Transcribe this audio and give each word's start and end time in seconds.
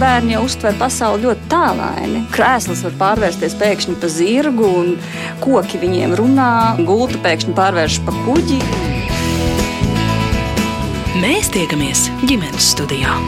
bērni 0.00 0.34
jau 0.34 0.44
uztver 0.46 0.76
pasauli 0.80 1.26
ļoti 1.26 1.48
tālaini. 1.52 2.22
Krēsls 2.32 2.84
var 2.86 2.94
pārvērsties 3.02 3.56
pēkšņi 3.60 3.96
par 4.00 4.12
zirgu, 4.14 4.70
un 4.80 4.94
koki 5.44 5.80
viņiem 5.82 6.16
runā, 6.18 6.52
gulta 6.88 7.20
pēkšņi 7.24 7.56
pārvēršas 7.58 8.06
par 8.08 8.16
kuģi. 8.24 8.60
Mēs 11.20 11.52
tiekamies 11.52 12.08
ģimenes 12.24 12.72
studijā. 12.72 13.18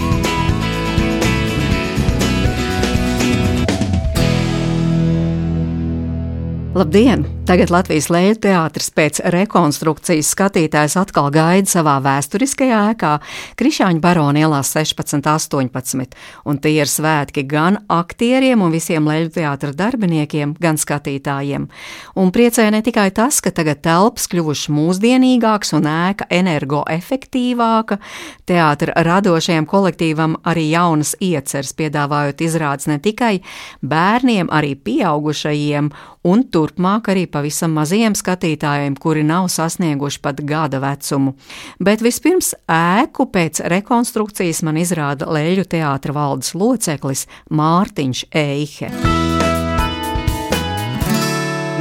Labdien! 6.73 7.42
Tagad 7.43 7.73
Latvijas 7.75 8.07
Lēļu 8.07 8.37
teātris 8.45 8.93
pēc 8.95 9.19
rekonstrukcijas 9.35 10.29
skatītājs 10.31 10.95
atkal 11.01 11.27
gaida 11.35 11.67
savā 11.67 11.97
vēsturiskajā 12.05 12.77
ēkā 12.93 13.17
Krišāņa 13.59 13.99
barona 13.99 14.45
ielās 14.45 14.71
16, 14.77 15.27
18, 15.27 16.15
un 16.47 16.61
tie 16.63 16.73
ir 16.77 16.87
svētki 16.87 17.43
gan 17.51 17.81
aktieriem 17.91 18.63
un 18.63 18.71
visiem 18.71 19.11
Lēļu 19.11 19.33
teātra 19.35 19.73
darbiniekiem, 19.75 20.53
gan 20.63 20.79
skatītājiem. 20.79 21.67
Un 22.15 22.31
priecē 22.31 22.69
ne 22.71 22.79
tikai 22.87 23.09
tas, 23.11 23.41
ka 23.43 23.51
tagad 23.51 23.83
telpas 23.83 24.31
kļuvušas 24.31 24.71
mūsdienīgāks 24.79 25.75
un 25.75 25.91
ēka 25.91 26.31
energoefektīvāka, 26.31 27.99
teātra 28.47 29.03
radošajam 29.03 29.67
kolektīvam 29.67 30.39
arī 30.47 30.69
jaunas 30.77 31.17
ieceres 31.19 31.75
piedāvājot 31.75 32.47
izrādes 32.47 32.87
ne 32.87 33.01
tikai 33.03 33.35
bērniem, 33.83 34.47
arī 34.55 34.77
pieaugušajiem 34.79 35.91
un 36.23 36.47
turpmāk 36.55 37.11
arī 37.11 37.27
pavisam 37.33 37.73
maziem 37.77 38.15
skatītājiem, 38.19 38.99
kuri 39.01 39.25
nav 39.27 39.49
sasnieguši 39.53 40.21
pat 40.23 40.43
gada 40.47 40.83
vecumu. 40.83 41.35
Bet 41.81 42.05
vispirms 42.05 42.53
ēku 42.71 43.27
pēc 43.33 43.65
rekonstrukcijas 43.73 44.63
man 44.67 44.79
izrāda 44.83 45.29
Leļu 45.33 45.67
teātra 45.73 46.15
valdes 46.17 46.55
loceklis 46.55 47.27
Mārtiņš 47.51 48.25
Eihe. 48.31 48.93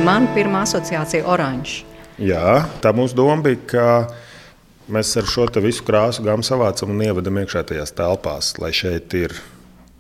Man 0.02 0.28
pirmā 0.34 0.64
asociācija- 0.66 1.28
oranžs. 1.34 1.84
Jā, 2.18 2.66
tā 2.82 2.90
mūsu 2.94 3.16
doma 3.16 3.42
bija, 3.44 3.60
ka 3.68 3.86
mēs 4.90 5.16
ar 5.18 5.24
šo 5.30 5.48
visu 5.62 5.84
krāsu 5.84 6.24
gāmu 6.26 6.44
savācam 6.46 6.90
un 6.90 7.02
ievedam 7.02 7.38
iekšā 7.42 7.64
tajās 7.70 7.94
telpās, 7.94 8.58
lai 8.60 8.72
šeit 8.72 9.14
ir 9.14 9.34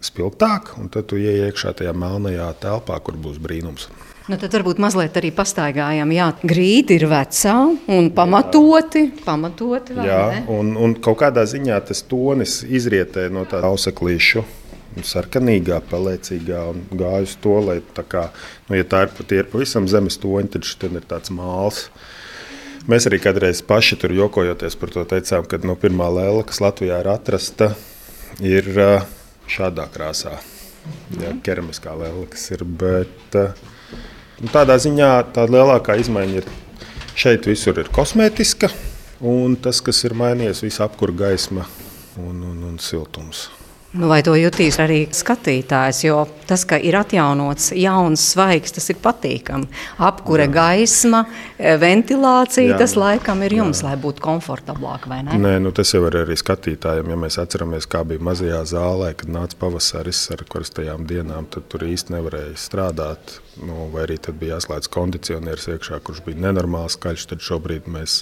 spilgtāk, 0.02 0.78
un 0.80 0.89
tad 0.89 1.08
tu 1.08 1.16
ienāc 1.22 1.52
iekšā 1.52 1.76
tajā 1.78 1.94
melnajā 1.94 2.50
telpā, 2.61 3.00
kur 3.04 3.14
būs 3.14 3.38
brīnums. 3.42 3.88
Nu, 4.32 4.38
tad 4.40 4.54
varbūt 4.56 4.78
mazliet 4.80 5.18
arī 5.20 5.28
pastaigājām. 5.36 6.12
Jā, 6.16 6.30
grīda 6.48 6.94
ir 6.96 7.04
vecā 7.12 7.56
un 7.92 8.06
pamatoti. 8.16 9.02
pamatoti 9.26 9.98
Jā, 10.08 10.22
un, 10.48 10.70
un 10.80 10.94
kaut 11.04 11.18
kādā 11.20 11.44
ziņā 11.52 11.82
tas 11.90 12.00
tonis 12.08 12.62
izrietē 12.64 13.26
no 13.34 13.44
tā 13.50 13.60
auseklīšu. 13.68 14.46
Sarkanīgā, 15.04 15.82
pelēcīgā 15.90 16.62
un 16.70 16.80
gāja 16.96 17.26
uz 17.26 17.34
to, 17.44 17.58
lai 17.64 17.76
tā 17.98 18.06
kā, 18.08 18.23
nu, 18.70 18.78
ja 18.80 18.88
tā 18.88 19.02
ir, 19.04 19.12
tie 19.28 19.42
ir 19.42 19.50
pavisam 19.52 19.90
zemes 19.92 20.16
toņi, 20.23 20.54
tad 20.56 20.70
šis 20.70 20.88
ir 20.88 21.10
tāds 21.12 21.34
māls. 21.36 21.82
Mēs 22.88 23.10
arī 23.12 23.20
kādreiz 23.23 23.60
paši 23.68 24.00
tur 24.00 24.16
jokojoties 24.16 24.80
par 24.80 24.95
to 24.95 25.04
teicām, 25.12 25.44
ka 25.44 25.60
no 25.68 25.76
pirmā 25.80 26.08
lēla, 26.08 26.48
kas 26.48 26.64
Latvijā 26.64 27.04
ir 27.04 27.12
atrasta, 27.12 27.73
ir 28.40 28.72
šādā 29.52 29.92
krāsā. 29.92 30.40
Jā, 31.20 31.36
keramiskā 31.44 32.00
lēla, 32.00 32.26
kas 32.32 32.48
ir. 32.56 32.64
Bet, 32.64 33.36
uh, 33.36 33.81
Nu, 34.42 34.50
tādā 34.50 34.73
ziņā 34.81 35.09
tā 35.36 35.45
lielākā 35.45 36.00
izmaiņa 36.02 36.39
ir 36.42 36.47
šeit 37.14 37.45
visur 37.45 37.78
ir 37.78 37.92
kosmētiska, 37.94 38.72
un 39.22 39.53
tas, 39.61 39.83
kas 39.86 40.02
ir 40.08 40.17
mainījies, 40.17 40.64
ir 40.66 40.81
apkūra 40.88 41.14
gaisma 41.28 41.67
un, 42.17 42.42
un, 42.42 42.64
un 42.72 42.80
siltums. 42.81 43.50
Nu, 43.92 44.08
vai 44.08 44.22
to 44.23 44.31
jutīs 44.39 44.78
arī 44.80 45.02
skatītājs? 45.11 45.97
Jo 46.06 46.22
tas, 46.47 46.61
ka 46.67 46.78
ir 46.80 46.95
atjaunots 46.95 47.73
jauns 47.75 48.23
svaigs, 48.31 48.72
tas 48.78 48.86
ir 48.94 49.00
patīkami. 49.03 49.67
Apkure 50.08 50.45
jā. 50.45 50.52
gaisma, 50.56 51.25
e, 51.58 51.73
ventilācija, 51.81 52.70
jā. 52.71 52.77
tas 52.80 52.95
laikam 52.95 53.43
ir 53.43 53.58
jums, 53.58 53.82
jā. 53.83 53.89
lai 53.89 53.98
būtu 53.99 54.23
komfortablāk. 54.23 55.10
Nē, 55.11 55.58
nu, 55.60 55.73
tas 55.76 55.92
jau 55.92 56.05
ir 56.08 56.21
arī 56.21 56.38
skatītājiem. 56.39 57.11
Ja 57.11 57.17
mēs 57.20 57.36
atceramies, 57.43 57.89
kā 57.92 58.05
bija 58.08 58.23
mazajā 58.23 58.61
zālē, 58.71 59.10
kad 59.20 59.33
nāca 59.36 59.60
pavasaris 59.66 60.23
ar 60.37 60.45
karstajām 60.55 61.04
dienām, 61.10 61.52
tad 61.52 61.67
tur 61.67 61.83
īsti 61.89 62.16
nevarēja 62.16 62.55
strādāt. 62.64 63.42
Nu, 63.60 63.89
vai 63.92 64.05
arī 64.05 64.21
tad 64.23 64.39
bija 64.39 64.55
jāslēdz 64.55 64.87
kondicionieris 64.95 65.67
iekšā, 65.76 65.99
kurš 65.99 66.23
bija 66.30 66.45
nenormāli 66.48 66.95
skaļš. 66.95 67.27
Tad 67.33 67.43
šobrīd 67.43 67.92
mēs, 67.92 68.21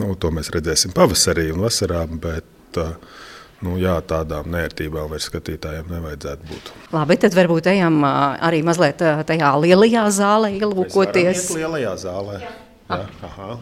nu, 0.00 0.14
to 0.16 0.32
mēs 0.32 0.48
redzēsim 0.56 0.96
pavasarī 0.96 1.50
un 1.52 1.60
vasarā. 1.68 2.06
Bet, 2.24 2.80
uh, 2.80 2.96
Nu, 3.64 3.78
jā, 3.80 3.94
tādām 4.04 4.50
nērtībām 4.52 5.08
vairs 5.08 5.30
skatītājiem 5.30 5.88
nevajadzētu 5.88 6.50
būt. 6.50 6.72
Labi, 6.92 7.16
tad 7.22 7.36
varbūt 7.36 7.70
ejam 7.72 8.02
arī 8.04 8.60
mazliet 8.66 9.00
tajā 9.00 9.54
lielajā 9.62 10.04
zālē, 10.12 10.52
ielūkoties. 10.58 11.48
Lielajā 11.56 11.94
zālē. 12.04 12.42
Jā. 12.42 12.52
Jā. 12.84 12.98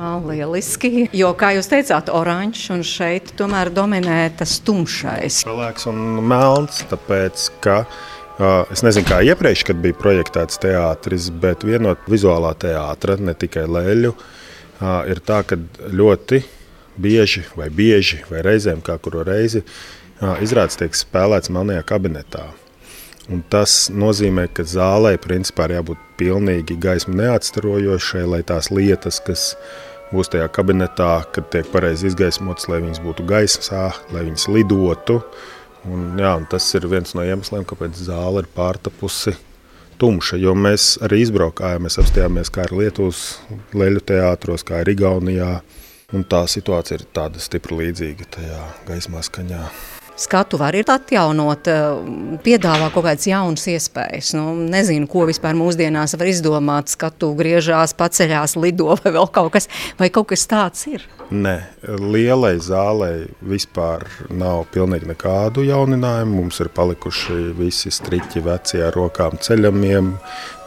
Ah, 0.03 0.17
lieliski. 0.27 1.05
Jo, 1.15 1.29
kā 1.39 1.53
jūs 1.55 1.69
teicāt, 1.71 2.09
oranžs 2.11 2.65
un 2.75 2.81
šeit 2.83 3.31
tomēr 3.39 3.71
dominē 3.71 4.25
tas 4.35 4.57
tumšais. 4.67 5.45
Pelēks 5.47 5.87
un 5.93 6.01
melns, 6.27 6.81
tāpēc, 6.91 7.45
ka 7.63 7.85
es 8.75 8.83
nezinu, 8.83 9.07
kā 9.07 9.21
iepriekš, 9.31 9.63
kad 9.69 9.79
bija 9.85 9.95
projektēts 10.01 10.59
teātris, 10.65 11.31
bet 11.31 11.63
vienot 11.63 12.03
vizuālā 12.11 12.51
teātra, 12.59 13.15
ne 13.23 13.37
tikai 13.39 13.69
lēļu, 13.71 14.11
ir 15.15 15.23
tā, 15.23 15.45
ka 15.47 15.61
ļoti 15.95 16.43
bieži 16.97 17.45
vai 17.57 17.69
bieži, 17.71 18.23
vai 18.31 18.43
reizēm, 18.47 18.83
kā 18.85 18.99
kuru 19.03 19.25
reizi, 19.27 19.63
izrādes 20.43 20.79
tiek 20.81 20.97
spēlēts 20.97 21.53
melnajā 21.53 21.85
kabinetā. 21.89 22.49
Un 23.31 23.45
tas 23.47 23.87
nozīmē, 23.95 24.49
ka 24.51 24.65
zālē 24.67 25.15
principā 25.23 25.69
ir 25.69 25.77
jābūt 25.79 26.01
pilnīgi 26.19 26.75
gaismu 26.83 27.15
neatstarojošai, 27.21 28.25
lai 28.27 28.43
tās 28.47 28.73
lietas, 28.75 29.21
kas 29.23 29.53
būs 30.13 30.33
tajā 30.33 30.49
kabinetā, 30.53 31.13
kad 31.33 31.47
tiek 31.55 31.69
pareizi 31.73 32.11
izgaismotas, 32.11 32.67
lai 32.69 32.83
viņas 32.83 33.01
būtu 33.05 33.27
gaismā, 33.29 33.87
lai 34.13 34.27
viņas 34.27 34.49
lidotu. 34.53 35.21
Un, 35.87 36.13
jā, 36.19 36.35
un 36.39 36.45
tas 36.51 36.67
ir 36.79 36.87
viens 36.91 37.15
no 37.17 37.25
iemesliem, 37.27 37.65
kāpēc 37.67 37.97
zāle 38.07 38.43
ir 38.43 38.51
pārtapusi 38.55 39.35
tumša. 40.03 40.39
Jo 40.43 40.55
mēs 40.59 40.97
arī 41.03 41.23
izbraukājām, 41.25 41.87
mēs 41.87 41.99
apstājāmies 42.03 42.51
kā 42.55 42.67
ir 42.69 42.77
Lietuvas 42.81 43.23
leļu 43.75 44.03
teātros, 44.13 44.67
kā 44.67 44.83
ir 44.83 44.93
Igaunijā. 44.95 45.57
Un 46.13 46.27
tā 46.29 46.43
situācija 46.51 46.99
ir 46.99 47.07
tāda 47.17 47.41
stipri 47.41 47.79
līdzīga 47.79 48.29
tajā 48.37 48.61
gaismā 48.89 49.23
skaņā. 49.25 49.63
Skatu 50.17 50.59
var 50.61 50.77
atjaunot, 50.77 51.69
eh, 51.69 52.39
piedāvā 52.45 52.91
kaut 52.93 53.07
kādas 53.07 53.27
jaunas 53.27 53.65
iespējas. 53.67 54.35
Nu, 54.37 54.53
nezinu, 54.55 55.09
ko 55.09 55.25
vispār 55.27 55.57
mūsdienās 55.57 56.17
var 56.19 56.29
izdomāt. 56.29 56.93
Skatu 56.93 57.33
griežās, 57.35 57.95
paceļās, 57.97 58.57
lido 58.61 58.97
vai 59.03 59.13
vēl 59.13 59.31
kaut 59.33 59.53
kas, 59.53 59.69
vai 59.99 60.11
kaut 60.11 60.29
kas 60.29 60.47
tāds 60.47 60.87
ir. 60.87 61.07
Nē, 61.33 61.57
lielai 61.99 62.59
zālei 62.61 63.31
vispār 63.41 64.05
nav 64.29 64.67
pilnīgi 64.75 65.09
nekādu 65.15 65.65
jauninājumu. 65.65 66.43
Mums 66.43 66.61
ir 66.61 66.69
palikuši 66.69 67.55
visi 67.57 67.89
striķi 67.91 68.43
veci 68.45 68.83
ar 68.85 68.93
rokām 68.93 69.41
ceļamiem, 69.41 70.19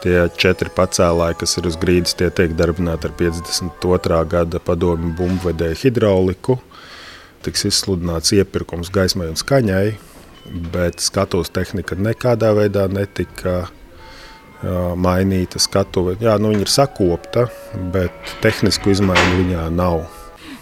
Tie 0.05 0.19
četri 0.37 0.69
pacēlāji, 0.69 1.33
kas 1.41 1.55
ir 1.57 1.65
uz 1.65 1.79
grīdas, 1.81 2.11
tie 2.13 2.27
tiek 2.29 2.51
darbināti 2.53 3.07
ar 3.09 3.13
52. 3.17 4.19
gada 4.29 4.59
padomju 4.61 5.15
bumbvedēju 5.17 5.79
hidrauliku. 5.81 6.59
Tiks 7.45 7.67
izsludināts 7.69 8.33
iepirkums 8.33 8.89
gaismai 8.93 9.29
un 9.29 9.39
skaņai, 9.39 9.87
bet 10.73 11.03
skatuves 11.03 11.53
tehnika 11.53 11.97
nekādā 11.97 12.51
veidā 12.57 12.87
netika 12.89 13.67
mainīta. 14.97 15.61
Skatuve, 15.61 16.17
jā, 16.23 16.37
nu 16.41 16.55
ir 16.57 16.71
sakopta, 16.71 17.47
bet 17.93 18.37
tehnisku 18.41 18.95
izmaiņu 18.95 19.41
viņā 19.43 19.65
nav 19.75 20.05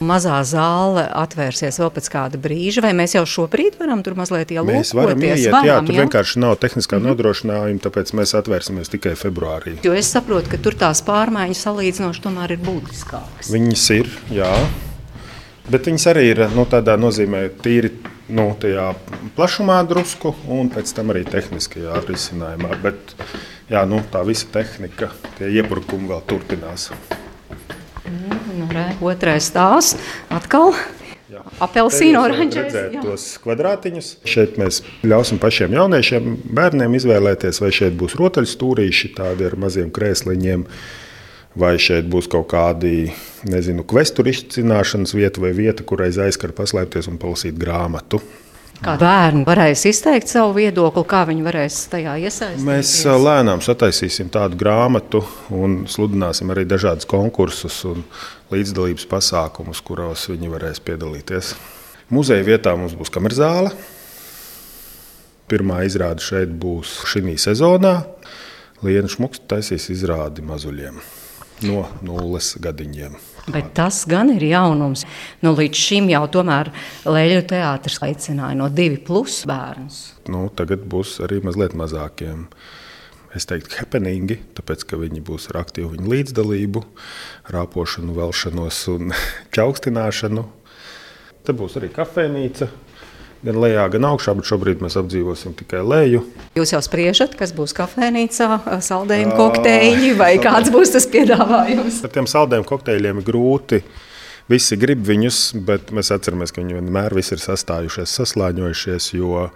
mazā 0.04 0.40
zāle 0.48 1.06
atvērsies 1.16 1.80
vēl 1.82 1.92
pēc 1.96 2.10
kāda 2.12 2.40
brīža, 2.42 2.84
vai 2.86 2.94
mēs 2.98 3.16
jau 3.16 3.24
šobrīd 3.30 3.78
varam 3.80 4.04
tur 4.06 4.18
mazliet 4.20 4.52
ielūkoties? 4.54 4.94
Mēs 4.94 4.94
varam 4.98 5.24
ieiet, 5.24 5.50
varam, 5.54 5.68
jā, 5.70 5.78
tur 5.88 5.96
jā? 5.96 6.06
vienkārši 6.06 6.42
nav 6.44 6.56
tehniskā 6.62 6.98
mm 6.98 7.04
-hmm. 7.04 7.14
nodrošinājuma, 7.14 7.84
tāpēc 7.88 8.14
mēs 8.20 8.36
atvērsimies 8.40 8.92
tikai 8.94 9.16
februārī. 9.20 9.78
Jo 9.84 9.94
es 9.94 10.12
saprotu, 10.12 10.50
ka 10.52 10.58
tur 10.58 10.76
tās 10.76 11.04
pārmaiņas 11.08 11.64
salīdzinoši 11.68 12.26
tomēr 12.26 12.58
ir 12.58 12.66
būtiskākas. 12.66 13.52
Viņas 13.54 13.90
ir, 14.00 14.10
jā. 14.32 14.52
Bet 15.72 15.88
viņas 15.88 16.06
arī 16.12 16.26
ir 16.34 16.42
nu, 16.52 16.66
tādā 16.68 16.98
nozīmē, 17.00 17.46
tīri 17.64 17.94
nu, 18.34 18.50
plašumā 19.38 19.78
drusku, 19.88 20.34
un 20.52 20.72
pēc 20.74 20.92
tam 20.98 21.14
arī 21.14 21.24
tehniskajā 21.28 22.02
risinājumā. 22.08 22.76
Bet 22.84 23.16
jā, 23.72 23.86
nu, 23.88 24.02
tā 24.12 24.26
visa 24.28 24.50
tehnika, 24.52 25.14
tie 25.38 25.54
iepirkumi 25.62 26.12
vēl 26.12 26.26
turpinās. 26.28 26.90
Nu, 28.54 28.68
re, 28.74 28.92
otrais 29.02 29.48
stāsts 29.50 29.98
atkal. 30.34 30.76
Apelsīnu 31.64 32.20
oranžs. 32.20 32.76
tos 33.02 33.24
kvadrātiņus. 33.42 34.10
Šeit 34.30 34.60
mēs 34.62 34.84
ļausim 35.08 35.40
pašiem 35.42 35.74
jauniešiem, 35.74 36.28
bērniem 36.54 36.94
izvēlēties, 37.00 37.62
vai 37.64 37.72
šeit 37.74 37.96
būs 37.98 38.14
rotaļstūrīši, 38.20 39.14
tādi 39.18 39.48
ar 39.48 39.58
maziem 39.64 39.90
krēsliņiem, 39.96 40.68
vai 41.60 41.76
šeit 41.82 42.08
būs 42.10 42.30
kaut 42.32 42.48
kādi, 42.54 43.12
nezinu, 43.50 43.86
kvestu 43.86 44.26
izcināšanas 44.30 45.14
vieta 45.18 45.44
vai 45.44 45.54
vieta, 45.58 45.86
kur 45.86 46.02
aiz 46.06 46.18
aizkara 46.22 46.56
paslēpties 46.58 47.10
un 47.12 47.20
palasīt 47.22 47.60
grāmatu. 47.60 48.22
Kā 48.84 48.98
bērni 49.00 49.46
varēs 49.48 49.86
izteikt 49.88 50.28
savu 50.28 50.58
viedokli, 50.58 51.06
kā 51.08 51.22
viņi 51.30 51.46
varēs 51.46 51.78
tajā 51.94 52.18
iesaistīties? 52.26 52.66
Mēs 52.68 52.92
lēnām 53.06 53.62
sataisīsim 53.64 54.32
tādu 54.34 54.60
grāmatu 54.60 55.22
un 55.56 55.84
sludināsim 55.88 56.52
arī 56.52 56.66
dažādus 56.68 57.08
konkursus 57.08 57.78
un 57.88 58.04
līdzdalības 58.52 59.08
pasākumus, 59.14 59.80
kuros 59.86 60.28
viņi 60.34 60.52
varēs 60.52 60.84
piedalīties. 60.84 61.54
Muzeja 62.12 62.44
vietā 62.44 62.76
mums 62.76 62.98
būs 63.00 63.14
kamerzāle. 63.14 63.72
Pirmā 65.48 65.84
izrāde 65.88 66.24
šeit 66.26 66.52
būs 66.52 67.04
šī 67.08 67.38
sezonā. 67.40 68.02
Lienu 68.84 69.08
Šmuks 69.08 69.46
taisīs 69.48 69.88
izrādi 69.94 70.44
mazuļiem 70.44 71.00
no 71.62 71.86
nulles 72.06 72.54
gadiņiem. 72.64 73.16
Bet 73.52 73.74
tas 73.76 74.04
gan 74.08 74.32
ir 74.32 74.44
jaunums. 74.48 75.04
Nu, 75.44 75.52
līdz 75.58 75.80
šim 75.80 76.08
jau 76.14 76.24
tomēr 76.32 76.72
Lēļu 77.04 77.42
teātris 77.52 78.00
aicināja 78.06 78.56
no 78.56 78.70
divi 78.72 79.02
plus 79.04 79.42
bērnus. 79.50 80.00
Nu, 80.32 80.46
tagad 80.56 80.86
būs 80.88 81.18
arī 81.26 81.42
mazliet 81.44 81.76
mazākiem. 81.76 82.48
Es 83.34 83.48
teiktu, 83.50 83.80
happeningi, 83.82 84.38
tāpēc 84.54 84.86
ka 84.88 85.00
viņi 85.02 85.24
būs 85.26 85.50
ar 85.50 85.64
aktīvu 85.64 85.96
viņu 85.96 86.12
līdzdalību, 86.12 86.84
rāpošanu, 87.52 88.14
velšanos 88.16 88.82
un 88.94 89.16
čaukstināšanu. 89.56 90.46
Te 91.44 91.56
būs 91.58 91.76
arī 91.82 91.90
kafejnīca, 91.92 92.70
gan 93.44 93.60
lejā, 93.64 93.84
gan 93.94 94.08
augšā, 94.08 94.36
bet 94.38 94.48
šobrīd 94.48 94.84
mēs 94.84 94.96
apdzīvosim 95.00 95.56
tikai 95.60 95.84
leju. 95.84 96.24
Jūs 96.58 96.74
jau 96.76 96.82
spriežat, 96.84 97.36
kas 97.40 97.54
būs 97.56 97.76
kafejnīcā, 97.78 98.50
saldējuma 98.88 99.36
kokteļi 99.40 100.14
vai 100.20 100.34
kāds 100.44 100.72
būs 100.74 100.96
tas 100.96 101.08
piedāvājums? 101.12 102.02
Ar 102.08 102.14
tiem 102.16 102.30
saldējuma 102.30 102.70
kokteļiem 102.70 103.22
ir 103.22 103.28
grūti. 103.28 103.84
Visi 104.52 104.76
grib 104.76 105.06
viņus, 105.08 105.44
bet 105.68 105.94
mēs 105.96 106.12
atceramies, 106.12 106.52
ka 106.52 106.60
viņi 106.60 106.80
vienmēr 106.82 107.16
ir 107.16 107.44
sastājušies, 107.44 108.18
saslāņojušies. 108.20 109.14
Jo 109.16 109.48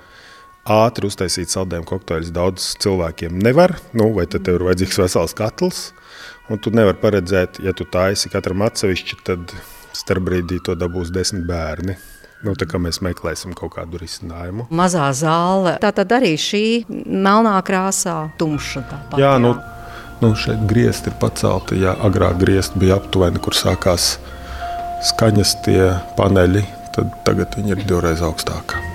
ātri 0.68 1.08
uztaisīt 1.08 1.52
saldējumu 1.52 1.88
kokteļus 1.88 2.32
daudz 2.36 2.70
cilvēkiem 2.84 3.40
nevar. 3.44 3.76
Nu, 3.96 4.12
vai 4.16 4.28
tad 4.32 4.48
tev 4.48 4.60
ir 4.60 4.68
vajadzīgs 4.70 5.02
vesels 5.04 5.36
katls? 5.38 5.82
Un 6.52 6.60
tu 6.64 6.72
nevari 6.72 7.00
paredzēt, 7.02 7.60
ja 7.64 7.74
tu 7.76 7.88
taisi 7.92 8.32
katram 8.32 8.64
atsevišķi, 8.64 9.20
tad 9.28 9.52
starp 9.96 10.28
brīdī 10.30 10.62
to 10.64 10.76
dabūs 10.80 11.12
desmit 11.12 11.44
bērni. 11.48 11.98
Nu, 12.46 12.54
tā 12.54 12.68
kā 12.70 12.78
mēs 12.82 13.00
meklēsim 13.02 13.56
kaut 13.58 13.74
kādu 13.80 13.98
risinājumu. 13.98 14.68
Mazā 14.78 15.08
zāle. 15.18 15.78
Tā 15.82 15.90
tad 15.96 16.14
arī 16.20 16.36
šī 16.38 16.64
melnā 16.88 17.56
krāsā, 17.66 18.28
tumša. 18.38 18.84
Tāpat, 18.92 19.22
jā, 19.24 19.34
jā. 19.34 19.42
Nu, 19.42 19.56
nu, 20.22 20.34
šeit 20.38 20.62
griezti 20.70 21.10
ir 21.10 21.18
pacelti. 21.22 21.82
Jā, 21.82 21.96
agrāk 22.06 22.38
griezti 22.44 22.84
bija 22.84 23.00
aptuveni, 23.02 23.42
kur 23.42 23.58
sākās 23.58 24.16
skaņas 25.10 25.56
tie 25.66 25.82
paneļi. 26.20 26.66
Tad 26.98 27.18
tagad 27.26 27.58
viņi 27.58 27.74
ir 27.74 27.88
divreiz 27.90 28.22
augstāki. 28.26 28.86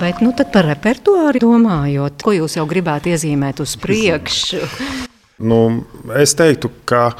Bet 0.00 0.22
nu, 0.24 0.32
par 0.32 0.66
repertuāru 0.70 1.40
domājot, 1.42 2.22
ko 2.24 2.32
jūs 2.32 2.56
jau 2.56 2.64
gribētu 2.68 3.12
iezīmēt 3.12 3.60
uz 3.60 3.74
priekšu? 3.80 4.62
nu, 5.50 5.58
es 6.16 6.32
teiktu, 6.38 6.70
ka 6.88 7.10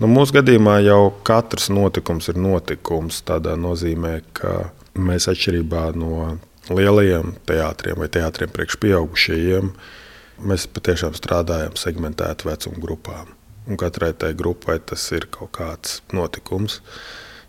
nu, 0.00 0.08
mūsu 0.08 0.38
gadījumā 0.38 0.78
jau 0.86 1.12
katrs 1.26 1.68
notikums 1.74 2.30
ir 2.32 2.40
notikums. 2.40 3.20
Tādā 3.28 3.58
nozīmē, 3.60 4.14
ka 4.36 4.70
mēs 4.96 5.28
atšķirībā 5.32 5.84
no 6.00 6.38
lielajiem 6.72 7.34
teātriem 7.48 8.00
vai 8.00 8.08
teātriem 8.08 8.52
priekš 8.54 8.78
pieaugušajiem, 8.80 9.72
mēs 10.48 10.68
patiešām 10.72 11.16
strādājam 11.18 11.76
segmentētu 11.76 12.48
vecumu 12.48 12.80
grupām. 12.80 13.34
Un 13.68 13.80
katrai 13.80 14.12
tai 14.16 14.32
grupai 14.36 14.78
tas 14.80 15.04
ir 15.16 15.28
kaut 15.32 15.52
kāds 15.56 16.00
notikums 16.12 16.80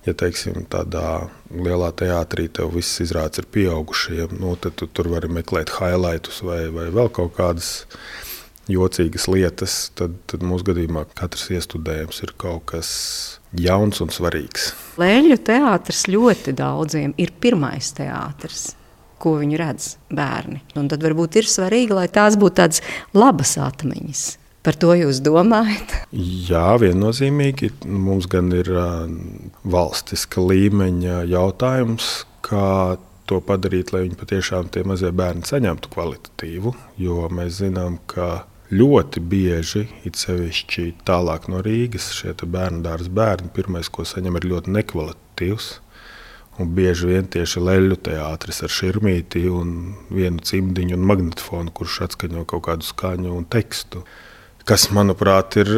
ja 0.05 0.13
teiksim, 0.17 0.65
tādā 0.71 1.27
lielā 1.49 1.89
teātrī 1.97 2.47
tev 2.53 2.75
viss 2.75 3.01
izrādes 3.03 3.41
ir 3.41 3.49
pieaugušiem, 3.53 4.37
nu, 4.41 4.53
tad 4.61 4.77
tu 4.79 4.87
tur 4.87 5.09
vari 5.13 5.31
meklēt 5.31 5.73
highlightus 5.79 6.43
vai, 6.45 6.65
vai 6.73 6.89
vēl 6.93 7.11
kaut 7.15 7.35
kādas 7.37 7.71
jocīgas 8.71 9.27
lietas. 9.31 9.75
Tad, 9.97 10.15
tad 10.29 10.45
mūsu 10.45 10.69
gadījumā 10.71 11.05
katrs 11.17 11.49
iestudējums 11.55 12.21
ir 12.25 12.33
kaut 12.41 12.65
kas 12.73 12.89
jauns 13.55 14.01
un 14.03 14.13
svarīgs. 14.13 14.71
Lēļu 15.01 15.37
teātris 15.45 16.05
ļoti 16.11 16.55
daudziem 16.57 17.15
ir 17.21 17.33
pirmais 17.41 17.93
teātris. 17.97 18.73
Ko 19.21 19.37
viņi 19.39 19.57
redz 19.57 19.93
bērni. 20.13 20.59
Un 20.77 20.89
tad 20.91 21.03
varbūt 21.05 21.39
ir 21.39 21.47
svarīgi, 21.49 21.95
lai 21.95 22.09
tās 22.11 22.35
būtu 22.37 22.59
tādas 22.59 22.81
labas 23.15 23.55
atmiņas. 23.63 24.25
Par 24.65 24.73
to 24.81 24.95
jūs 24.97 25.19
domājat? 25.21 25.91
Jā, 26.49 26.71
viennozīmīgi. 26.81 27.69
Mums 27.85 28.25
gan 28.31 28.49
ir 28.57 28.71
valstiska 29.61 30.41
līmeņa 30.41 31.19
jautājums, 31.29 32.23
kā 32.45 32.97
to 33.29 33.37
padarīt, 33.45 33.93
lai 33.93 34.07
viņi 34.07 34.17
patiešām 34.17 34.71
tie 34.73 34.81
mazie 34.89 35.13
bērni 35.13 35.45
saņemtu 35.45 35.93
kvalitatīvu. 35.93 36.73
Jo 36.97 37.29
mēs 37.29 37.61
zinām, 37.61 37.99
ka 38.09 38.47
ļoti 38.73 39.21
bieži, 39.21 39.85
it 40.01 40.17
sevišķi 40.17 40.87
tālāk 41.05 41.45
no 41.53 41.61
Rīgas, 41.65 42.09
šie 42.17 42.33
bērnu 42.33 42.81
dārza 42.89 43.13
bērni, 43.13 43.53
pirmais, 43.53 43.93
ko 43.93 44.01
saņem, 44.01 44.41
ir 44.41 44.49
ļoti 44.49 44.77
nekvalitatīvs. 44.79 45.71
Un 46.57 46.73
bieži 46.73 47.09
vien 47.11 47.25
tieši 47.29 47.61
leļu 47.61 48.01
teātris 48.07 48.63
ar 48.65 48.71
šurmīti 48.71 49.43
vienu 49.45 50.45
cimdiņu 50.49 50.95
un 50.97 51.09
magnetofonu, 51.09 51.73
kurš 51.75 52.05
atskaņo 52.07 52.45
kaut 52.49 52.71
kādu 52.71 52.87
skaņu 52.95 53.33
un 53.35 53.45
tekstu 53.45 54.07
kas, 54.65 54.89
manuprāt, 54.95 55.57
ir 55.61 55.69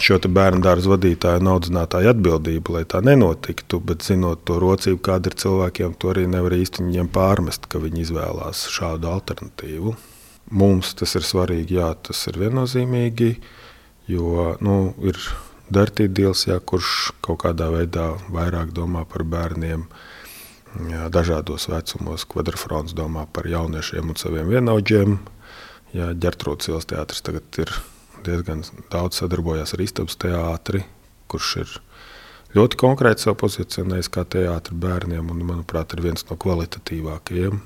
šo 0.00 0.16
bērnu 0.24 0.64
dārza 0.64 0.90
vadītāju 0.94 1.42
un 1.42 1.50
audzinātāju 1.54 2.12
atbildība, 2.14 2.78
lai 2.78 2.84
tā 2.88 3.02
nenotiktu. 3.04 3.82
Bet, 3.84 4.06
zinot 4.06 4.46
to 4.48 4.56
rocību, 4.62 5.02
kāda 5.10 5.30
ir 5.30 5.36
cilvēkiem, 5.42 5.98
to 6.00 6.14
arī 6.14 6.24
nevar 6.30 6.56
īsti 6.56 6.86
viņiem 6.86 7.10
pārmest, 7.12 7.68
ka 7.70 7.82
viņi 7.82 8.06
izvēlās 8.06 8.64
šādu 8.72 9.10
alternatīvu. 9.12 9.94
Mums 10.50 10.96
tas 10.98 11.14
ir 11.14 11.26
svarīgi, 11.26 11.78
jā, 11.78 11.92
tas 12.08 12.24
ir 12.26 12.40
viennozīmīgi, 12.40 13.34
jo 14.10 14.54
nu, 14.64 14.80
ir 15.06 15.20
Dartīdīls, 15.70 16.48
jā, 16.48 16.56
kurš 16.58 17.12
kaut 17.22 17.44
kādā 17.44 17.68
veidā 17.70 18.08
vairāk 18.34 18.72
domā 18.74 19.04
par 19.06 19.22
bērniem. 19.22 19.84
Jā, 20.90 21.06
dažādos 21.14 21.68
vecumos, 21.70 22.24
kvadrants 22.26 22.94
domā 22.94 23.28
par 23.30 23.46
jauniešiem 23.46 24.10
un 24.10 24.18
saviem 24.18 24.50
vienaudžiem. 24.50 25.20
Jā, 25.90 26.12
Ģertrūdas 26.14 26.70
ielas 26.70 26.86
teātris 26.86 27.22
tagad 27.26 27.56
ir 27.58 27.72
diezgan 28.22 28.62
daudz 28.92 29.18
sadarbojas 29.18 29.74
ar 29.74 29.82
istabas 29.82 30.18
teātri, 30.20 30.84
kurš 31.30 31.48
ir 31.64 31.72
ļoti 32.54 32.78
konkrēti 32.78 33.26
sev 33.26 33.34
pozicionējis 33.40 34.10
kā 34.14 34.22
teātris 34.22 34.78
bērniem 34.78 35.32
un, 35.32 35.40
manuprāt, 35.48 35.96
ir 35.96 36.04
viens 36.04 36.26
no 36.28 36.36
kvalitatīvākajiem. 36.38 37.58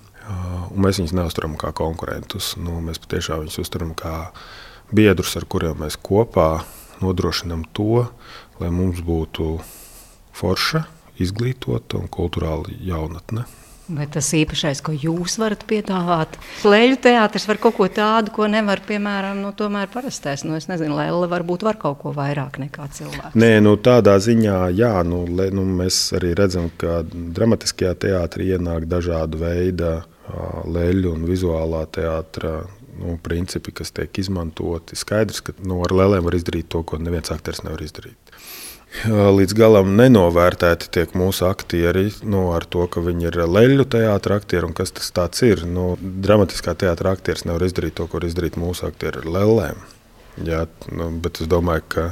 Un 0.72 0.80
mēs 0.80 1.02
viņus 1.02 1.12
neuztveram 1.18 1.58
kā 1.60 1.75
konkurentus. 1.76 2.54
Nu, 2.56 2.78
mēs 2.84 3.02
patiešām 3.02 3.42
viņus 3.42 3.60
uztveram 3.60 3.92
kā 3.98 4.14
biedrus, 4.94 5.34
ar 5.37 5.44
kuriem 5.44 5.82
mēs 5.84 5.98
kopā 6.00 6.62
nodrošinām 7.04 7.66
to, 7.76 8.06
lai 8.60 8.70
mums 8.72 9.04
būtu 9.04 9.58
forša, 10.34 10.87
izglītota 11.20 12.00
un 12.00 12.08
kultūrāla 12.08 12.72
jaunatne. 12.88 13.44
Vai 13.84 14.06
tas 14.08 14.30
īpašais, 14.32 14.80
ko 14.80 14.94
jūs 14.96 15.34
varat 15.36 15.66
piedāvāt? 15.68 16.38
Lēļu 16.64 16.96
teātris 17.04 17.44
var 17.50 17.58
kaut 17.60 17.74
ko 17.76 17.88
tādu, 17.92 18.32
ko 18.32 18.46
nevar, 18.48 18.80
piemēram, 18.88 19.42
nu, 19.44 19.50
tomēr 19.56 19.90
parastais. 19.92 20.46
Nu, 20.48 20.54
es 20.56 20.70
nezinu, 20.70 20.96
Lēle 20.96 21.28
varbūt 21.28 21.66
var 21.66 21.76
kaut 21.82 21.98
ko 22.00 22.14
vairāk 22.16 22.56
nekā 22.62 22.88
cilvēks. 22.96 23.36
Nē, 23.36 23.58
nu, 23.60 23.74
tādā 23.76 24.16
ziņā, 24.24 24.56
jā, 24.72 24.94
nu, 25.04 25.26
le, 25.28 25.50
nu, 25.52 25.66
mēs 25.82 26.00
arī 26.16 26.32
redzam, 26.38 26.70
ka 26.80 27.02
dramatiskajā 27.12 27.92
teātrī 28.06 28.54
ienāk 28.56 28.88
dažādu 28.88 29.42
veidu 29.44 29.98
leļu 30.64 31.12
un 31.12 31.28
vizuālā 31.28 31.84
teātra 31.92 32.62
nu, 32.96 33.18
principi, 33.20 33.74
kas 33.76 33.92
tiek 33.92 34.24
izmantoti. 34.24 34.96
Skaidrs, 34.96 35.44
ka 35.44 35.58
nu, 35.60 35.82
ar 35.84 35.92
lēlēm 35.92 36.24
var 36.24 36.40
izdarīt 36.40 36.72
to, 36.72 36.80
ko 36.88 36.96
neviens 37.02 37.36
aktieris 37.36 37.66
nevar 37.66 37.84
izdarīt 37.84 38.23
līdz 39.02 39.54
galam 39.58 39.96
nenovērtēti 39.98 40.88
tiek 40.94 41.14
mūsu 41.18 41.48
aktieri 41.48 42.06
nu, 42.22 42.46
ar 42.54 42.64
to, 42.64 42.86
ka 42.86 43.02
viņi 43.02 43.28
ir 43.30 43.38
leļu 43.50 43.86
teātris 43.90 44.38
aktieri 44.38 44.68
un 44.68 44.76
kas 44.76 44.94
tas 44.94 45.42
ir. 45.42 45.64
Nu, 45.66 45.94
dramatiskā 46.00 46.76
teātris 46.78 47.18
aktieris 47.18 47.44
nevar 47.48 47.66
izdarīt 47.66 47.98
to, 47.98 48.06
ko 48.06 48.20
var 48.20 48.28
izdarīt 48.28 48.58
mūsu 48.60 48.86
aktieri 48.88 49.20
ar 49.22 49.30
lēlēm. 49.36 49.82
Jā, 50.46 50.64
nu, 50.94 51.10
bet 51.22 51.42
es 51.42 51.50
domāju, 51.50 51.86
ka 51.88 52.06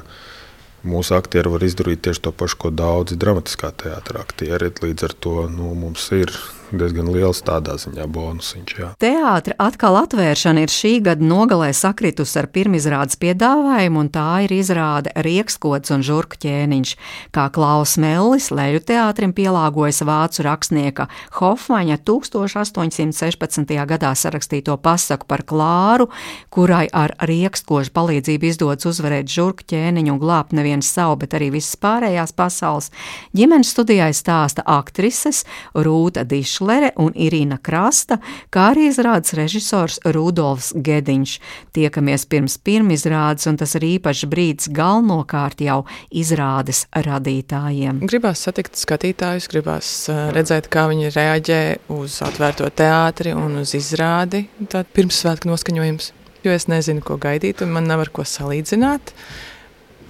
mūsu 0.86 1.14
aktieri 1.16 1.54
var 1.54 1.62
izdarīt 1.66 2.02
tieši 2.04 2.26
to 2.26 2.34
pašu, 2.34 2.58
ko 2.64 2.74
daudzi 2.74 3.18
dramatiskā 3.18 3.72
teātris 3.84 4.26
aktieri. 4.26 4.72
Līdz 4.82 5.08
ar 5.08 5.16
to 5.22 5.36
nu, 5.54 5.72
mums 5.78 6.10
ir 6.18 6.34
diezgan 6.78 7.08
liels 7.12 7.42
tādā 7.44 7.76
ziņā 7.80 8.06
bonusiņš. 8.12 8.74
Jā. 8.78 8.88
Teātra 9.02 9.56
atkal 9.62 9.98
atvēršana 10.02 10.64
ir 10.64 10.72
šī 10.72 10.92
gada 11.04 11.24
nogalē 11.24 11.70
sakritusi 11.76 12.38
ar 12.40 12.48
pirmizrādes 12.52 13.18
piedāvājumu, 13.22 14.04
un 14.04 14.10
tā 14.12 14.44
ir 14.46 14.54
izrāde 14.56 15.12
Riekskots 15.26 15.92
un 15.94 16.04
Žurku 16.06 16.38
ķēniņš. 16.42 16.94
Kā 17.34 17.48
Klaus 17.54 17.96
Mellis 18.00 18.50
leļu 18.54 18.82
teātrim 18.88 19.34
pielāgojas 19.36 20.02
vācu 20.06 20.46
rakstnieka 20.46 21.08
Hofmaņa 21.38 21.98
1816. 22.08 23.74
gadā 23.92 24.12
sarakstīto 24.18 24.76
pasaku 24.82 25.28
par 25.30 25.44
Klāru, 25.48 26.08
kurai 26.52 26.86
ar 26.92 27.14
riekskožu 27.28 27.92
palīdzību 27.94 28.50
izdodas 28.50 28.88
uzvarēt 28.90 29.30
Žurku 29.32 29.66
ķēniņu 29.72 30.14
un 30.14 30.22
glābt 30.22 30.56
nevienu 30.56 30.84
savu, 30.86 31.20
bet 31.22 31.36
arī 31.38 31.52
visas 31.54 31.76
pārējās 31.80 32.34
pasaules. 32.36 32.90
Ģimenes 33.36 33.72
studijai 33.74 34.12
stāsta 34.16 34.64
aktrises 34.68 35.44
Rūta 35.74 36.24
Dišlere 36.62 36.92
un 37.02 37.10
Irīna 37.18 37.58
Krasta, 37.58 38.20
kā 38.54 38.68
arī 38.70 38.86
izrādes 38.86 39.34
režisors 39.34 39.98
Rudolfs 40.14 40.70
Gediņš. 40.78 41.32
Tiekamies 41.74 42.24
pirms 42.30 42.54
pirmizrādes, 42.62 43.48
un 43.50 43.58
tas 43.58 43.74
ir 43.74 43.86
īpašs 43.96 44.28
brīdis 44.30 44.70
galvenokārt 44.70 45.64
jau 45.66 45.80
izrādes 46.14 46.84
radītājiem. 46.94 48.04
Gribās 48.06 48.44
satikt 48.46 48.78
skatītājus, 48.78 49.50
gribās 49.50 49.90
redzēt, 50.36 50.70
kā 50.70 50.86
viņi 50.92 51.10
reaģē 51.16 51.62
uz 51.98 52.20
atvērto 52.22 52.70
teātri 52.70 53.34
un 53.34 53.58
uz 53.64 53.74
izrādi. 53.74 54.46
Tad 54.70 54.92
pirmsvētku 54.94 55.50
noskaņojums, 55.50 56.12
jo 56.46 56.54
es 56.54 56.70
nezinu, 56.70 57.02
ko 57.02 57.18
gaidīt, 57.18 57.66
un 57.66 57.74
man 57.74 57.90
nav 57.90 58.06
ar 58.06 58.14
ko 58.14 58.22
salīdzināt. 58.22 59.16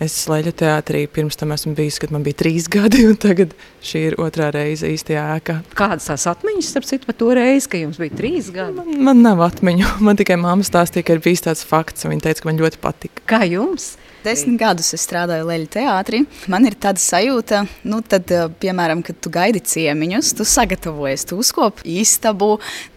Es 0.03 0.15
slēdzu 0.25 0.55
teātrī, 0.63 1.05
pirms 1.11 1.37
tam 1.39 1.53
esmu 1.55 1.75
bijis, 1.79 1.99
kad 2.03 2.13
man 2.15 2.25
bija 2.27 2.41
trīs 2.43 2.69
gadi, 2.77 3.05
un 3.11 3.19
tagad 3.21 3.57
šī 3.85 4.07
ir 4.11 4.19
otrā 4.23 4.49
reize 4.55 4.89
īstajā 4.89 5.25
ēkā. 5.37 5.59
Kādas 5.79 6.09
tās 6.11 6.29
atmiņas, 6.31 6.71
starp 6.73 6.89
citu, 6.89 7.09
par 7.09 7.19
to 7.21 7.33
reizi, 7.39 7.69
kad 7.73 7.85
jums 7.85 8.01
bija 8.03 8.17
trīs 8.19 8.53
gadi? 8.55 8.79
Man, 8.79 8.95
man 9.11 9.27
nav 9.27 9.45
atmiņu. 9.51 9.97
Man 10.07 10.19
tikai 10.19 10.39
mamma 10.41 10.65
stāstīja, 10.67 11.07
ka 11.07 11.17
ir 11.17 11.23
bijis 11.25 11.45
tāds 11.45 11.67
fakts, 11.67 12.07
un 12.07 12.15
viņa 12.15 12.27
teica, 12.27 12.43
ka 12.43 12.49
man 12.49 12.59
ļoti 12.61 12.81
patika. 12.83 13.23
Kā 13.29 13.45
jums? 13.47 13.93
Desmit 14.23 14.55
gadus 14.61 14.93
es 14.95 15.03
strādāju 15.03 15.49
Leļu 15.49 15.67
teātrī. 15.75 16.21
Man 16.51 16.67
ir 16.69 16.77
tāda 16.79 17.03
sajūta, 17.03 17.65
nu, 17.91 17.99
tad, 18.07 18.31
piemēram, 18.63 19.03
kad 19.03 19.19
tu 19.19 19.33
gaidi 19.35 19.63
ciemiņus, 19.67 20.31
tu 20.39 20.47
sagatavojies, 20.47 21.27
tu 21.27 21.41
uzkopi 21.43 21.97
istabu, 21.99 22.53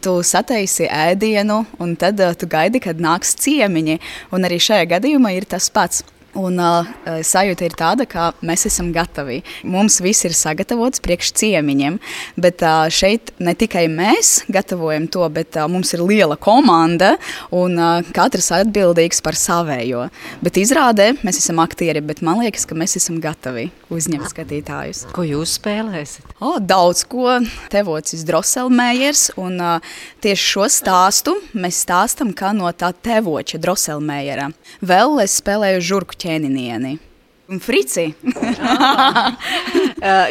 tu 0.05 0.19
sataisi 0.21 0.85
ēdienu, 0.85 1.63
un 1.81 1.95
tad 1.97 2.21
tu 2.37 2.49
gaidi, 2.49 2.83
kad 2.83 3.01
nāks 3.01 3.33
ciemiņi. 3.41 3.97
Un 4.37 4.45
arī 4.45 4.61
šajā 4.61 4.85
gadījumā 4.97 5.33
ir 5.33 5.49
tas 5.49 5.71
pats. 5.73 6.05
Un 6.35 6.59
uh, 6.59 6.87
sajūta 7.23 7.63
ir 7.63 7.75
tāda, 7.79 8.05
ka 8.09 8.33
mēs 8.43 8.65
esam 8.67 8.89
gatavi. 8.95 9.39
Mums 9.63 10.01
viss 10.03 10.25
ir 10.27 10.35
sagatavots 10.35 10.99
priekš 11.03 11.31
ciemiņiem, 11.39 11.97
bet 12.35 12.63
uh, 12.65 12.89
šeit 12.91 13.31
ne 13.39 13.53
tikai 13.55 13.85
mēs 13.91 14.41
gatavojam 14.51 15.07
to, 15.11 15.23
bet 15.31 15.55
uh, 15.55 15.69
mums 15.71 15.93
ir 15.95 16.03
liela 16.03 16.35
komanda 16.35 17.13
un 17.55 17.79
uh, 17.79 18.11
katrs 18.15 18.51
atbildīgs 18.57 19.23
par 19.23 19.37
savējo. 19.39 20.09
Bet 20.43 20.59
izrādē 20.59 21.13
mēs 21.23 21.39
esam 21.39 21.61
aktieri, 21.63 22.03
bet 22.03 22.19
man 22.25 22.43
liekas, 22.43 22.67
ka 22.67 22.75
mēs 22.75 22.97
esam 22.99 23.21
gatavi 23.23 23.69
uzņemt 23.93 24.27
skatītājus. 24.33 25.05
Ko 25.15 25.23
jūs 25.23 25.55
spēlēsiet? 25.61 26.35
O, 26.43 26.57
daudz 26.59 27.05
ko. 27.07 27.37
Tevocis 27.71 28.25
Droselmējers, 28.27 29.29
un 29.39 29.55
uh, 29.63 29.95
tieši 30.23 30.51
šo 30.51 30.67
stāstu 30.71 31.37
mēs 31.55 31.79
stāstam 31.85 32.35
kā 32.35 32.51
no 32.55 32.67
tā 32.75 32.91
tevoča 32.91 33.59
Droselmējera. 33.63 34.51
Vēl 34.83 35.19
es 35.23 35.39
spēlēju 35.39 35.83
žurku 35.93 36.19
ķēninieni. 36.25 36.97
Un 37.45 37.59
frici. 37.61 38.07
uh, 38.25 39.35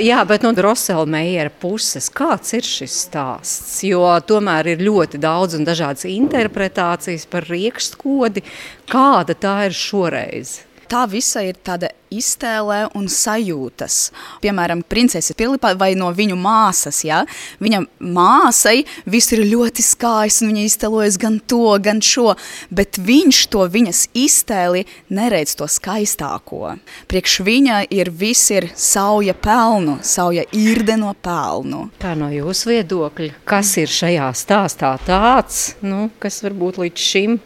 jā, 0.09 0.19
bet 0.27 0.43
no 0.43 0.51
Droselmeijera 0.57 1.53
puses, 1.63 2.09
kāds 2.11 2.57
ir 2.59 2.67
šis 2.67 2.97
stāsts? 3.07 3.77
Jo 3.87 4.03
tomēr 4.27 4.73
ir 4.73 4.83
ļoti 4.83 5.21
daudz 5.23 5.55
un 5.55 5.67
dažādas 5.69 6.09
interpretācijas 6.11 7.29
par 7.31 7.47
riekšskodi. 7.47 8.43
Kāda 8.91 9.39
tā 9.39 9.55
ir 9.69 9.75
šoreiz? 9.79 10.65
Tā 10.91 11.07
visa 11.11 11.41
ir 11.47 11.55
tāda 11.63 11.89
iztēlē 12.19 12.81
un 12.99 13.09
sajūtas. 13.11 13.99
Piemēram, 14.45 14.85
princese 14.89 15.37
Filipa 15.39 15.75
vai 15.79 15.93
no 15.99 16.11
viņu 16.15 16.37
māsas. 16.39 17.03
Ja? 17.07 17.23
Viņa 17.63 17.83
māsai 18.01 18.85
viss 19.11 19.33
ir 19.35 19.45
ļoti 19.49 19.85
skaists, 19.85 20.43
un 20.45 20.53
viņa 20.53 20.67
iztēlojas 20.69 21.19
gan 21.21 21.41
to, 21.41 21.77
gan 21.83 22.03
šo, 22.05 22.35
bet 22.75 22.99
viņš 23.01 23.45
to 23.53 23.67
viņas 23.71 24.05
iztēli 24.19 24.85
neredz 25.15 25.57
to 25.59 25.69
skaistāko. 25.71 26.77
Priekš 27.11 27.39
viņa 27.47 27.81
ir 27.95 28.11
viss 28.11 28.53
ir 28.55 28.71
sauja 28.79 29.35
pelnu, 29.35 29.99
sauja 30.03 30.45
irde 30.53 30.97
no 31.01 31.15
pelnu. 31.15 31.89
Kā 32.03 32.15
no 32.19 32.31
jūsu 32.33 32.73
viedokļa, 32.73 33.33
kas 33.49 33.75
ir 33.83 33.91
šajā 33.91 34.31
stāstā 34.37 34.95
tāds, 35.07 35.75
nu, 35.85 36.09
kas 36.23 36.43
varbūt 36.45 36.81
līdz 36.83 37.09
šim 37.11 37.39